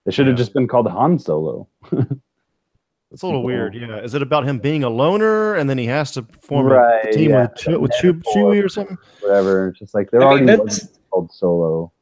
[0.06, 0.38] it should have Yeah.
[0.44, 1.68] just been called Han Solo.
[3.12, 3.76] It's a little weird.
[3.76, 4.00] Yeah.
[4.02, 7.12] Is it about him being a loner and then he has to form Right, a
[7.14, 8.98] team yeah, with, it's Chew- with Chew- Chewie or something?
[9.22, 9.70] Whatever.
[9.70, 10.60] It's just like there I already mean,
[11.12, 11.94] called Solo,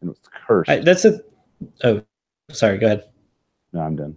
[0.00, 0.70] and it was cursed.
[0.70, 1.20] I, that's a
[1.82, 2.02] oh
[2.52, 3.04] sorry go ahead
[3.72, 4.14] no, I'm done.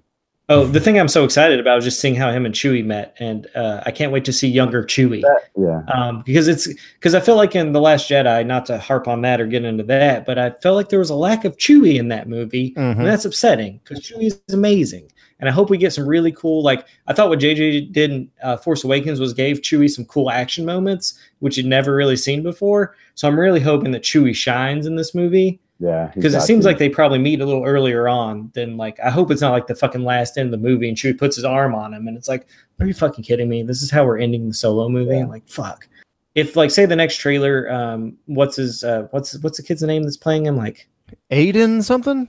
[0.53, 3.15] Oh, the thing I'm so excited about is just seeing how him and Chewie met,
[3.19, 5.21] and uh, I can't wait to see younger Chewie.
[5.21, 5.81] That, yeah.
[5.93, 9.21] Um, because it's because I feel like in the Last Jedi, not to harp on
[9.21, 11.97] that or get into that, but I felt like there was a lack of Chewie
[11.97, 12.97] in that movie, Mhm.
[12.99, 16.61] and that's upsetting because Chewie is amazing, and I hope we get some really cool.
[16.61, 20.29] Like I thought what JJ did in uh, Force Awakens was gave Chewie some cool
[20.29, 22.95] action moments, which you'd never really seen before.
[23.15, 26.11] So I'm really hoping that Chewie shines in this movie Yeah.
[26.15, 26.69] because it seems to.
[26.69, 29.67] like they probably meet a little earlier on than like I hope it's not like
[29.67, 32.15] the fucking last end of the movie and Chewie puts his arm on him and
[32.15, 32.47] it's like
[32.79, 35.25] are you fucking kidding me this is how we're ending the solo movie Yeah.
[35.25, 35.87] like fuck
[36.35, 40.03] if like say the next trailer um what's his uh what's what's the kid's name
[40.03, 40.87] that's playing him like
[41.31, 42.27] Aiden something?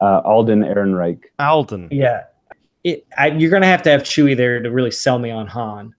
[0.00, 1.20] uh, Alden Ehrenreich.
[1.38, 1.88] Alden.
[1.90, 2.24] yeah
[2.84, 5.94] it I, you're gonna have to have Chewie there to really sell me on Han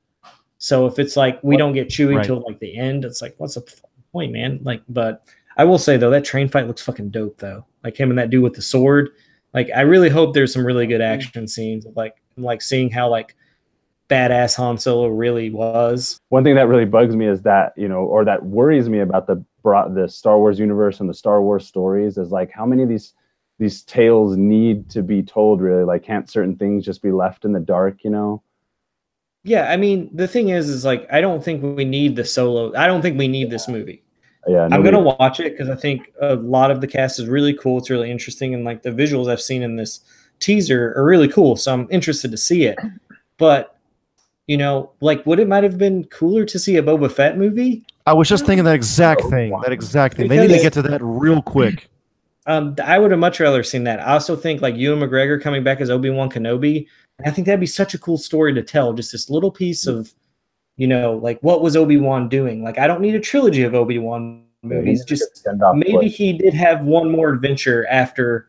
[0.60, 2.26] so if it's like we don't get Chewie Right.
[2.26, 3.66] till like the end it's like what's the
[4.14, 5.26] point man like but
[5.58, 7.66] I will say though that train fight looks fucking dope though.
[7.84, 9.10] Like him and that dude with the sword.
[9.54, 13.10] Like I really hope there's some really good action scenes of like like seeing how
[13.10, 13.36] like
[14.10, 16.20] badass Han Solo really was.
[16.30, 19.28] One thing that really bugs me is that you know or that worries me about
[19.28, 22.84] the bro- the star wars universe and the star wars stories is like how many
[22.84, 23.14] of these
[23.58, 25.84] these tales need to be told really.
[25.84, 28.44] Like can't certain things just be left in the dark you know?
[29.44, 32.76] Yeah I mean the thing is is like I don't think we need the solo
[32.76, 34.05] I don't think we need this movie
[34.48, 37.54] yeah I'm gonna watch it because I think a lot of the cast is really
[37.54, 37.78] cool.
[37.78, 40.02] It's really interesting, and like the visuals I've seen in this
[40.40, 41.56] teaser are really cool.
[41.56, 42.78] So I'm interested to see it.
[43.38, 43.78] But
[44.48, 47.84] you know, like, would it might have been cooler to see a Boba Fett movie?
[48.06, 49.60] I was just thinking that exact thing.
[49.64, 50.28] That exact thing.
[50.28, 51.90] They need to get to that real quick.
[52.48, 54.00] Um, I would have much rather seen that.
[54.00, 56.86] I also think like Ewan McGregor coming back as Obi Wan Kenobi.
[57.26, 58.94] I think that'd be such a cool story to tell.
[58.94, 60.14] Just this little piece of,
[60.78, 62.64] you know, like what was Obi Wan doing?
[62.64, 65.06] Like I don't need a trilogy of Obi Wan movies.
[65.06, 66.08] Just maybe play.
[66.08, 68.48] he did have one more adventure after,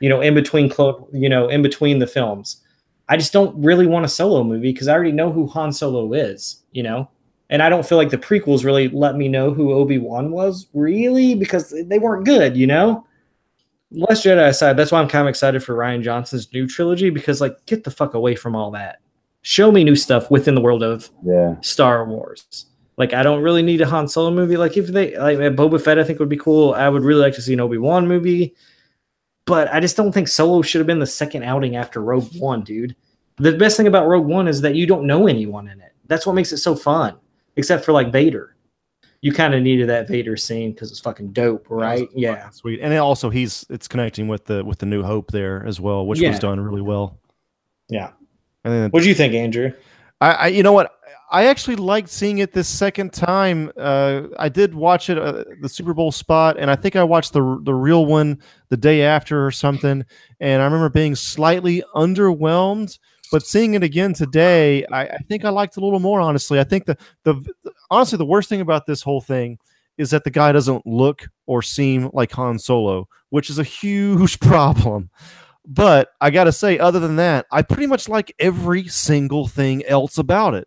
[0.00, 2.60] you know, in between clo- you know, in between the films.
[3.08, 6.12] I just don't really want a solo movie because I already know who Han Solo
[6.12, 7.10] is, you know,
[7.50, 10.68] and I don't feel like the prequels really let me know who Obi Wan was
[10.72, 13.06] really because they weren't good, you know.
[13.90, 17.42] Last Jedi aside, that's why I'm kind of excited for Rian Johnson's new trilogy because,
[17.42, 19.00] like, get the fuck away from all that.
[19.42, 21.56] Show me new stuff within the world of Yeah.
[21.60, 22.66] Star Wars.
[22.96, 24.56] Like, I don't really need a Han Solo movie.
[24.56, 26.74] Like, if they like a Boba Fett, I think would be cool.
[26.74, 28.54] I would really like to see an Obi Wan movie,
[29.46, 32.62] but I just don't think Solo should have been the second outing after Rogue One,
[32.62, 32.94] dude.
[33.38, 35.92] The best thing about Rogue One is that you don't know anyone in it.
[36.06, 37.16] That's what makes it so fun,
[37.56, 38.54] except for like Vader.
[39.22, 42.08] You kind of needed that Vader scene because it's fucking dope, right?
[42.14, 42.50] Yeah.
[42.50, 42.80] Sweet.
[42.80, 46.06] And then also he's it's connecting with the with the New Hope there as well,
[46.06, 46.30] which Yeah.
[46.30, 47.18] was done really well.
[47.88, 48.10] Yeah.
[48.64, 49.72] What do you think, Andrew?
[50.20, 50.94] I, I you know what
[51.32, 53.72] I actually liked seeing it this second time.
[53.76, 57.32] Uh, I did watch it uh, the Super Bowl spot, and I think I watched
[57.32, 60.04] the the real one the day after or something.
[60.40, 62.98] And I remember being slightly underwhelmed,
[63.32, 66.20] but seeing it again today, I, I think I liked it a little more.
[66.20, 67.42] Honestly, I think the the
[67.90, 69.58] honestly the worst thing about this whole thing
[69.96, 74.38] is that the guy doesn't look or seem like Han Solo, which is a huge
[74.40, 75.08] problem.
[75.64, 79.84] But I got to say, other than that, I pretty much like every single thing
[79.86, 80.66] else about it.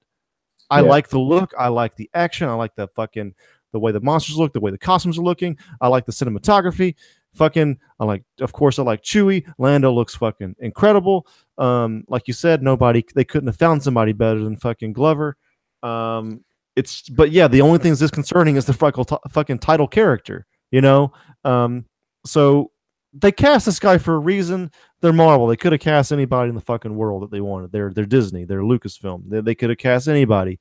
[0.69, 0.89] I Yeah.
[0.89, 1.53] like the look.
[1.57, 2.47] I like the action.
[2.47, 3.33] I like the fucking
[3.73, 5.57] the way the monsters look, the way the costumes are looking.
[5.81, 6.95] I like the cinematography.
[7.33, 9.43] Fucking, I like, of course, I like Chewie.
[9.57, 11.27] Lando looks fucking incredible.
[11.57, 15.35] Um, like you said, nobody they couldn't have found somebody better than fucking Glover.
[15.83, 16.45] Um,
[16.77, 20.45] it's but yeah, the only thing that's disconcerting is the fucking fucking title character.
[20.71, 21.11] You know,
[21.43, 21.85] um,
[22.25, 22.71] so
[23.17, 24.71] they cast this guy for a reason.
[25.01, 25.47] They're Marvel.
[25.47, 27.71] They could have cast anybody in the fucking world that they wanted.
[27.71, 28.43] They're they're Disney.
[28.45, 29.29] They're Lucasfilm.
[29.29, 30.59] They, they could have cast anybody.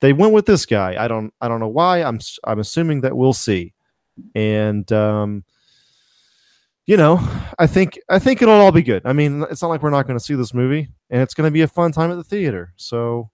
[0.00, 1.02] They went with this guy.
[1.02, 2.02] I don't I don't know why.
[2.02, 3.74] I'm I'm assuming that we'll see.
[4.34, 5.44] And um,
[6.86, 7.20] you know,
[7.58, 9.02] I think I think it'll all be good.
[9.04, 11.46] I mean, it's not like we're not going to see this movie, and it's going
[11.46, 12.72] to be a fun time at the theater.
[12.76, 13.30] So,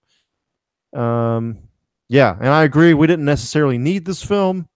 [0.93, 1.57] um,
[2.09, 2.93] yeah, and I agree.
[2.93, 4.67] We didn't necessarily need this film,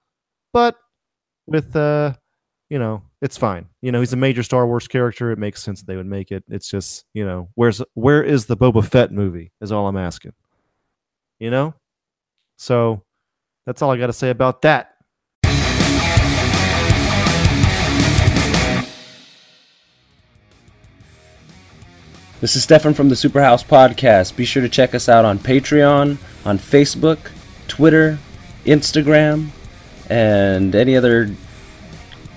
[0.53, 0.77] but
[1.47, 2.13] with uh
[2.69, 3.67] you know it's fine.
[3.81, 5.31] You know he's a major star wars character.
[5.31, 6.43] It makes sense they would make it.
[6.47, 10.33] It's just you know where's where is the boba fett movie is all i'm asking
[11.41, 11.73] you know?
[12.57, 13.01] So
[13.65, 14.95] that's all i got to say about that.
[22.39, 24.35] This is Stefan from the Superhouse Podcast.
[24.35, 27.19] Be sure to check us out on Patreon, on Facebook,
[27.67, 28.17] Twitter,
[28.65, 29.49] Instagram,
[30.09, 31.35] and any other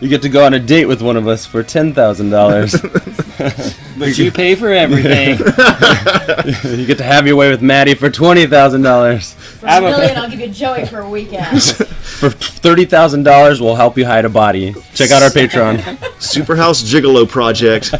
[0.00, 2.74] You get to go on a date with one of us for ten thousand dollars.
[4.00, 5.38] But you pay for everything.
[6.78, 9.34] you get to have your way with Maddie for twenty thousand dollars.
[9.34, 11.62] For a million, I'll give you Joey for a weekend.
[11.62, 14.74] For thirty thousand dollars, we'll help you hide a body.
[14.94, 15.78] Check out our Patreon.
[16.18, 17.92] Superhouse Gigolo Project.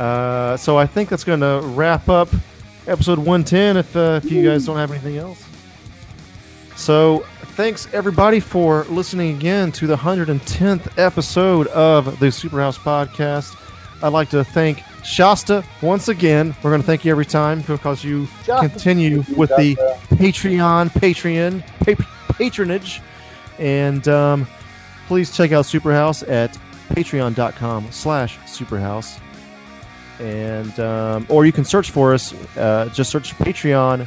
[0.00, 2.28] uh so i think that's going to wrap up
[2.88, 5.45] episode 110 if uh, if you guys don't have anything else
[6.76, 7.20] so
[7.56, 13.56] thanks everybody for listening again to the 110th episode of the superhouse podcast.
[14.02, 16.54] I'd like to thank shasta once again.
[16.62, 18.68] We're going to thank you every time because you Shasta.
[18.68, 19.74] continue with the
[20.10, 23.00] patreon patreon pa- patronage.
[23.58, 24.46] And um,
[25.06, 26.58] please check out superhouse at
[26.88, 29.18] patreon.com slash superhouse
[30.20, 34.06] and um, or you can search for us uh, just search patreon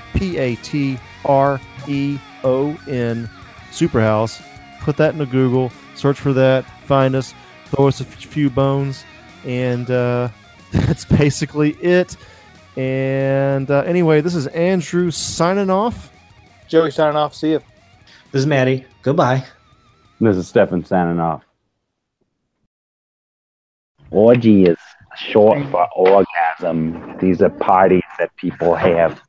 [2.42, 3.30] p-a-t-r-e-o-n
[3.72, 4.44] Superhouse.
[4.82, 7.34] Put that into Google, search for that, find us,
[7.66, 9.04] throw us a few bones,
[9.46, 10.30] and uh,
[10.72, 12.16] that's basically it.
[12.78, 16.12] And uh, anyway, this is Andrew signing off.
[16.68, 17.36] Joey signing off.
[17.36, 17.62] See you.
[18.32, 18.86] This is Maddie.
[19.02, 19.44] Goodbye.
[20.22, 21.44] This is Stefan signing off.
[24.12, 24.78] Orgy is
[25.18, 27.18] short for orgasm.
[27.20, 29.22] These are parties that people have.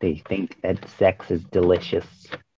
[0.00, 2.06] They think that sex is delicious.